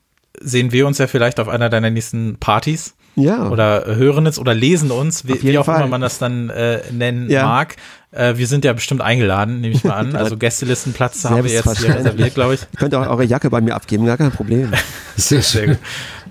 sehen 0.40 0.72
wir 0.72 0.86
uns 0.86 0.99
ja 0.99 1.07
vielleicht 1.07 1.40
auf 1.40 1.49
einer 1.49 1.70
deiner 1.70 1.90
nächsten 1.90 2.36
Partys. 2.38 2.95
Ja. 3.14 3.51
Oder 3.51 3.84
hören 3.86 4.26
es 4.26 4.38
oder 4.38 4.55
lesen 4.55 4.90
uns, 4.90 5.26
wie, 5.26 5.43
wie 5.43 5.59
auch 5.59 5.66
Fall. 5.66 5.80
immer 5.80 5.86
man 5.86 6.01
das 6.01 6.18
dann 6.18 6.49
äh, 6.51 6.80
nennen 6.90 7.28
ja. 7.30 7.45
mag. 7.45 7.76
Äh, 8.11 8.36
wir 8.36 8.47
sind 8.47 8.64
ja 8.64 8.72
bestimmt 8.72 9.03
eingeladen, 9.03 9.61
nehme 9.61 9.74
ich 9.74 9.84
mal 9.84 9.95
an. 9.95 10.16
Also 10.22 10.36
Gästelistenplatz 10.36 11.24
haben 11.24 11.45
wir 11.45 11.51
jetzt 11.51 11.78
hier 11.78 11.95
reserviert, 11.95 12.34
glaube 12.34 12.55
ich. 12.55 12.61
Ihr 12.72 12.78
könnt 12.78 12.95
auch 12.95 13.07
eure 13.07 13.24
Jacke 13.24 13.51
bei 13.51 13.61
mir 13.61 13.74
abgeben, 13.74 14.07
gar 14.07 14.16
kein 14.16 14.32
Problem. 14.32 14.72
Sehr 15.16 15.43
schön. 15.43 15.78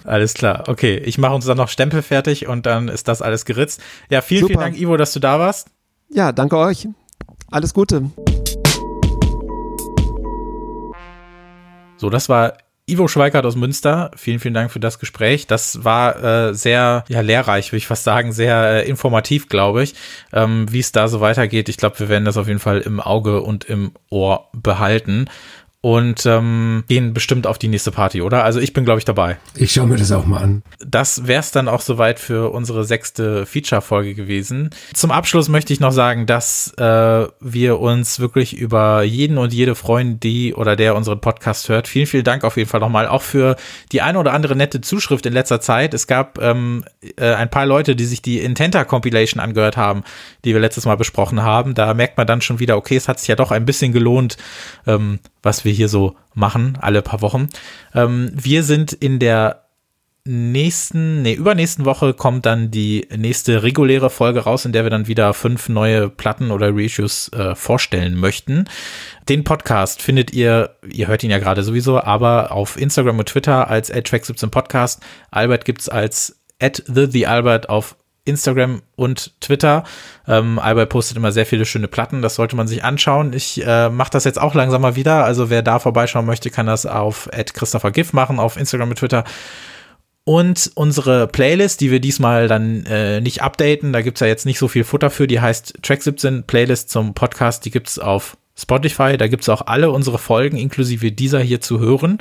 Alles 0.04 0.34
klar. 0.34 0.64
Okay, 0.68 0.98
ich 0.98 1.18
mache 1.18 1.34
uns 1.34 1.46
dann 1.46 1.58
noch 1.58 1.70
Stempel 1.70 2.02
fertig 2.02 2.48
und 2.48 2.66
dann 2.66 2.88
ist 2.88 3.08
das 3.08 3.22
alles 3.22 3.46
geritzt. 3.46 3.82
Ja, 4.10 4.22
vielen, 4.22 4.42
Super. 4.42 4.54
vielen 4.54 4.60
Dank, 4.62 4.80
Ivo, 4.80 4.98
dass 4.98 5.14
du 5.14 5.20
da 5.20 5.40
warst. 5.40 5.68
Ja, 6.10 6.32
danke 6.32 6.58
euch. 6.58 6.88
Alles 7.50 7.74
Gute. 7.74 8.10
So, 11.98 12.10
das 12.10 12.30
war 12.30 12.54
Ivo 12.88 13.08
Schweikart 13.08 13.46
aus 13.46 13.56
Münster. 13.56 14.12
Vielen, 14.16 14.40
vielen 14.40 14.54
Dank 14.54 14.72
für 14.72 14.80
das 14.80 15.00
Gespräch. 15.00 15.48
Das 15.48 15.86
war 15.86 16.50
äh, 16.50 16.54
sehr 16.54 17.06
ja, 17.08 17.22
lehrreich, 17.22 17.72
würde 17.72 17.78
ich 17.78 17.88
fast 17.88 18.04
sagen, 18.04 18.34
sehr 18.34 18.84
äh, 18.84 18.90
informativ, 18.90 19.48
glaube 19.48 19.84
ich, 19.84 19.94
ähm, 20.34 20.66
wie 20.70 20.80
es 20.80 20.92
da 20.92 21.08
so 21.08 21.22
weitergeht. 21.22 21.70
Ich 21.70 21.78
glaube, 21.78 22.00
wir 22.00 22.10
werden 22.10 22.26
das 22.26 22.38
auf 22.38 22.48
jeden 22.48 22.60
Fall 22.60 22.82
im 22.82 23.00
Auge 23.00 23.42
und 23.42 23.66
im 23.66 23.92
Ohr 24.10 24.50
behalten 24.52 25.28
und 25.82 26.28
ähm, 26.28 26.84
gehen 26.88 27.12
bestimmt 27.12 27.48
auf 27.48 27.58
die 27.58 27.68
nächste 27.68 27.92
Party, 27.92 28.22
oder? 28.22 28.44
Also 28.44 28.60
ich 28.60 28.72
bin, 28.72 28.86
glaube 28.86 29.00
ich, 29.00 29.06
dabei. 29.06 29.38
Ich 29.56 29.74
schaue 29.74 29.88
mir 29.88 29.98
das 29.98 30.12
auch 30.12 30.28
mal 30.28 30.38
an. 30.38 30.62
Das 30.80 31.26
wäre 31.26 31.40
es 31.40 31.50
dann 31.50 31.68
auch 31.68 31.82
soweit 31.82 32.20
für 32.20 32.52
unsere 32.52 32.86
sechste 32.86 33.48
Feature-Folge 33.48 34.14
gewesen. 34.14 34.70
Zum 34.94 35.10
Abschluss 35.10 35.50
möchte 35.50 35.74
ich 35.74 35.80
noch 35.80 35.92
sagen, 35.92 36.28
dass 36.28 36.72
äh, 36.78 37.28
wir 37.40 37.80
uns 37.80 38.20
wirklich 38.20 38.56
über 38.56 39.02
jeden 39.02 39.40
und 39.40 39.54
jede 39.54 39.74
freuen, 39.74 40.20
die 40.20 40.54
oder 40.54 40.76
der 40.76 40.96
unseren 40.96 41.20
Podcast 41.20 41.68
hört. 41.68 41.88
Vielen, 41.88 42.06
vielen 42.06 42.26
Dank 42.26 42.44
auf 42.44 42.58
jeden 42.58 42.70
Fall 42.70 42.80
nochmal, 42.80 43.08
auch 43.08 43.24
für 43.24 43.56
die 43.92 44.04
eine 44.04 44.20
oder 44.20 44.34
andere 44.34 44.56
nette 44.56 44.82
Zuschrift 44.82 45.26
in 45.26 45.34
letzter 45.34 45.62
Zeit. 45.62 45.96
Es 45.96 46.06
gab 46.06 46.40
ähm, 46.40 46.86
äh, 47.18 47.34
ein 47.34 47.50
paar 47.50 47.66
Leute, 47.66 47.96
die 47.96 48.06
sich 48.06 48.22
die 48.22 48.40
Intenta 48.40 48.84
Compilation 48.84 49.42
angehört 49.42 49.78
haben, 49.78 50.04
die 50.46 50.54
wir 50.54 50.62
letztes 50.62 50.86
Mal 50.86 50.96
besprochen 50.96 51.42
haben. 51.42 51.74
Da 51.74 51.96
merkt 51.96 52.18
man 52.18 52.28
dann 52.28 52.42
schon 52.42 52.60
wieder, 52.60 52.78
okay, 52.78 52.98
es 52.98 53.08
hat 53.08 53.20
sich 53.20 53.30
ja 53.30 53.36
doch 53.36 53.50
ein 53.50 53.66
bisschen 53.66 53.94
gelohnt, 53.94 54.38
ähm, 54.86 55.18
was 55.44 55.66
wir 55.66 55.72
hier 55.72 55.90
so 55.90 56.16
machen, 56.34 56.78
alle 56.80 57.02
paar 57.02 57.22
Wochen. 57.22 57.50
Ähm, 57.94 58.32
wir 58.34 58.64
sind 58.64 58.94
in 58.94 59.20
der 59.20 59.62
nächsten, 60.24 61.24
nee, 61.24 61.34
übernächsten 61.34 61.86
Woche 61.86 62.14
kommt 62.14 62.46
dann 62.46 62.70
die 62.70 63.08
nächste 63.16 63.64
reguläre 63.64 64.12
Folge 64.12 64.42
raus, 64.42 64.66
in 64.66 64.72
der 64.72 64.84
wir 64.84 64.92
dann 64.92 65.08
wieder 65.08 65.34
fünf 65.34 65.68
neue 65.68 66.10
Platten 66.10 66.52
oder 66.52 66.76
Reissues 66.76 67.32
äh, 67.34 67.56
vorstellen 67.56 68.16
möchten. 68.16 68.66
Den 69.30 69.44
Podcast 69.44 70.02
findet 70.02 70.32
ihr, 70.32 70.76
ihr 70.88 71.08
hört 71.08 71.24
ihn 71.24 71.32
ja 71.32 71.40
gerade 71.40 71.64
sowieso, 71.64 72.00
aber 72.00 72.52
auf 72.52 72.80
Instagram 72.80 73.20
und 73.20 73.30
Twitter 73.30 73.68
als 73.68 73.92
track17 73.92 74.48
Podcast. 74.48 75.02
Albert 75.32 75.66
gibt's 75.66 75.90
als 75.90 76.40
at 76.62 76.84
the, 76.86 77.08
the 77.10 77.26
Albert 77.26 77.70
auf 77.70 77.96
Instagram 78.26 78.82
und 78.96 79.40
Twitter. 79.42 79.84
Ähm, 80.28 80.60
Albert 80.60 80.90
postet 80.90 81.18
immer 81.18 81.32
sehr 81.32 81.46
viele 81.46 81.66
schöne 81.66 81.88
Platten, 81.88 82.22
das 82.22 82.36
sollte 82.36 82.56
man 82.56 82.68
sich 82.68 82.84
anschauen. 82.84 83.34
Ich 83.34 83.66
äh, 83.66 83.90
mache 83.90 84.12
das 84.12 84.26
jetzt 84.26 84.40
auch 84.40 84.54
langsam 84.54 84.82
mal 84.82 84.96
wieder, 84.96 85.26
also 85.26 85.50
wer 85.50 85.62
da 85.62 85.80
vorbeischauen 85.80 86.26
möchte, 86.26 86.50
kann 86.50 86.68
das 86.68 86.86
auf 86.86 87.30
Christopher 87.54 87.92
Giff 87.92 88.14
machen, 88.14 88.40
auf 88.40 88.58
Instagram 88.58 88.90
und 88.90 89.00
Twitter. 89.00 89.24
Und 90.24 90.72
unsere 90.76 91.28
Playlist, 91.28 91.82
die 91.82 91.90
wir 91.90 92.00
diesmal 92.00 92.48
dann 92.48 92.86
äh, 92.86 93.22
nicht 93.22 93.42
updaten, 93.42 93.92
da 93.92 94.02
gibt's 94.02 94.20
ja 94.20 94.28
jetzt 94.28 94.46
nicht 94.46 94.60
so 94.60 94.68
viel 94.68 94.84
Futter 94.84 95.10
für, 95.10 95.26
die 95.26 95.42
heißt 95.42 95.80
Track 95.82 96.04
17 96.04 96.44
Playlist 96.44 96.92
zum 96.92 97.16
Podcast, 97.16 97.66
die 97.66 97.72
gibt's 97.72 97.98
auf 97.98 98.38
Spotify, 98.56 99.18
da 99.18 99.28
gibt's 99.28 99.50
auch 99.50 99.66
alle 99.66 99.90
unsere 99.90 100.20
Folgen, 100.20 100.58
inklusive 100.58 101.12
dieser 101.12 101.40
hier 101.40 101.60
zu 101.60 101.80
hören. 101.80 102.20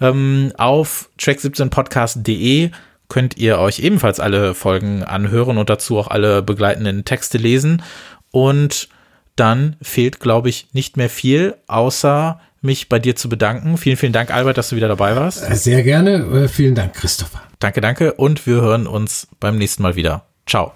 Ähm, 0.00 0.52
auf 0.56 1.10
track17podcast.de 1.18 2.70
könnt 3.08 3.36
ihr 3.36 3.58
euch 3.58 3.80
ebenfalls 3.80 4.20
alle 4.20 4.54
Folgen 4.54 5.02
anhören 5.02 5.58
und 5.58 5.70
dazu 5.70 5.98
auch 5.98 6.08
alle 6.08 6.42
begleitenden 6.42 7.04
Texte 7.04 7.38
lesen. 7.38 7.82
Und 8.30 8.88
dann 9.36 9.76
fehlt, 9.80 10.20
glaube 10.20 10.48
ich, 10.48 10.68
nicht 10.72 10.96
mehr 10.96 11.08
viel, 11.08 11.54
außer 11.66 12.40
mich 12.60 12.88
bei 12.88 12.98
dir 12.98 13.16
zu 13.16 13.28
bedanken. 13.28 13.78
Vielen, 13.78 13.96
vielen 13.96 14.12
Dank, 14.12 14.32
Albert, 14.32 14.58
dass 14.58 14.70
du 14.70 14.76
wieder 14.76 14.88
dabei 14.88 15.16
warst. 15.16 15.44
Sehr 15.62 15.82
gerne. 15.82 16.16
Äh, 16.44 16.48
vielen 16.48 16.74
Dank, 16.74 16.94
Christopher. 16.94 17.42
Danke, 17.58 17.80
danke. 17.80 18.14
Und 18.14 18.46
wir 18.46 18.60
hören 18.60 18.86
uns 18.86 19.28
beim 19.40 19.58
nächsten 19.58 19.82
Mal 19.82 19.96
wieder. 19.96 20.24
Ciao. 20.46 20.72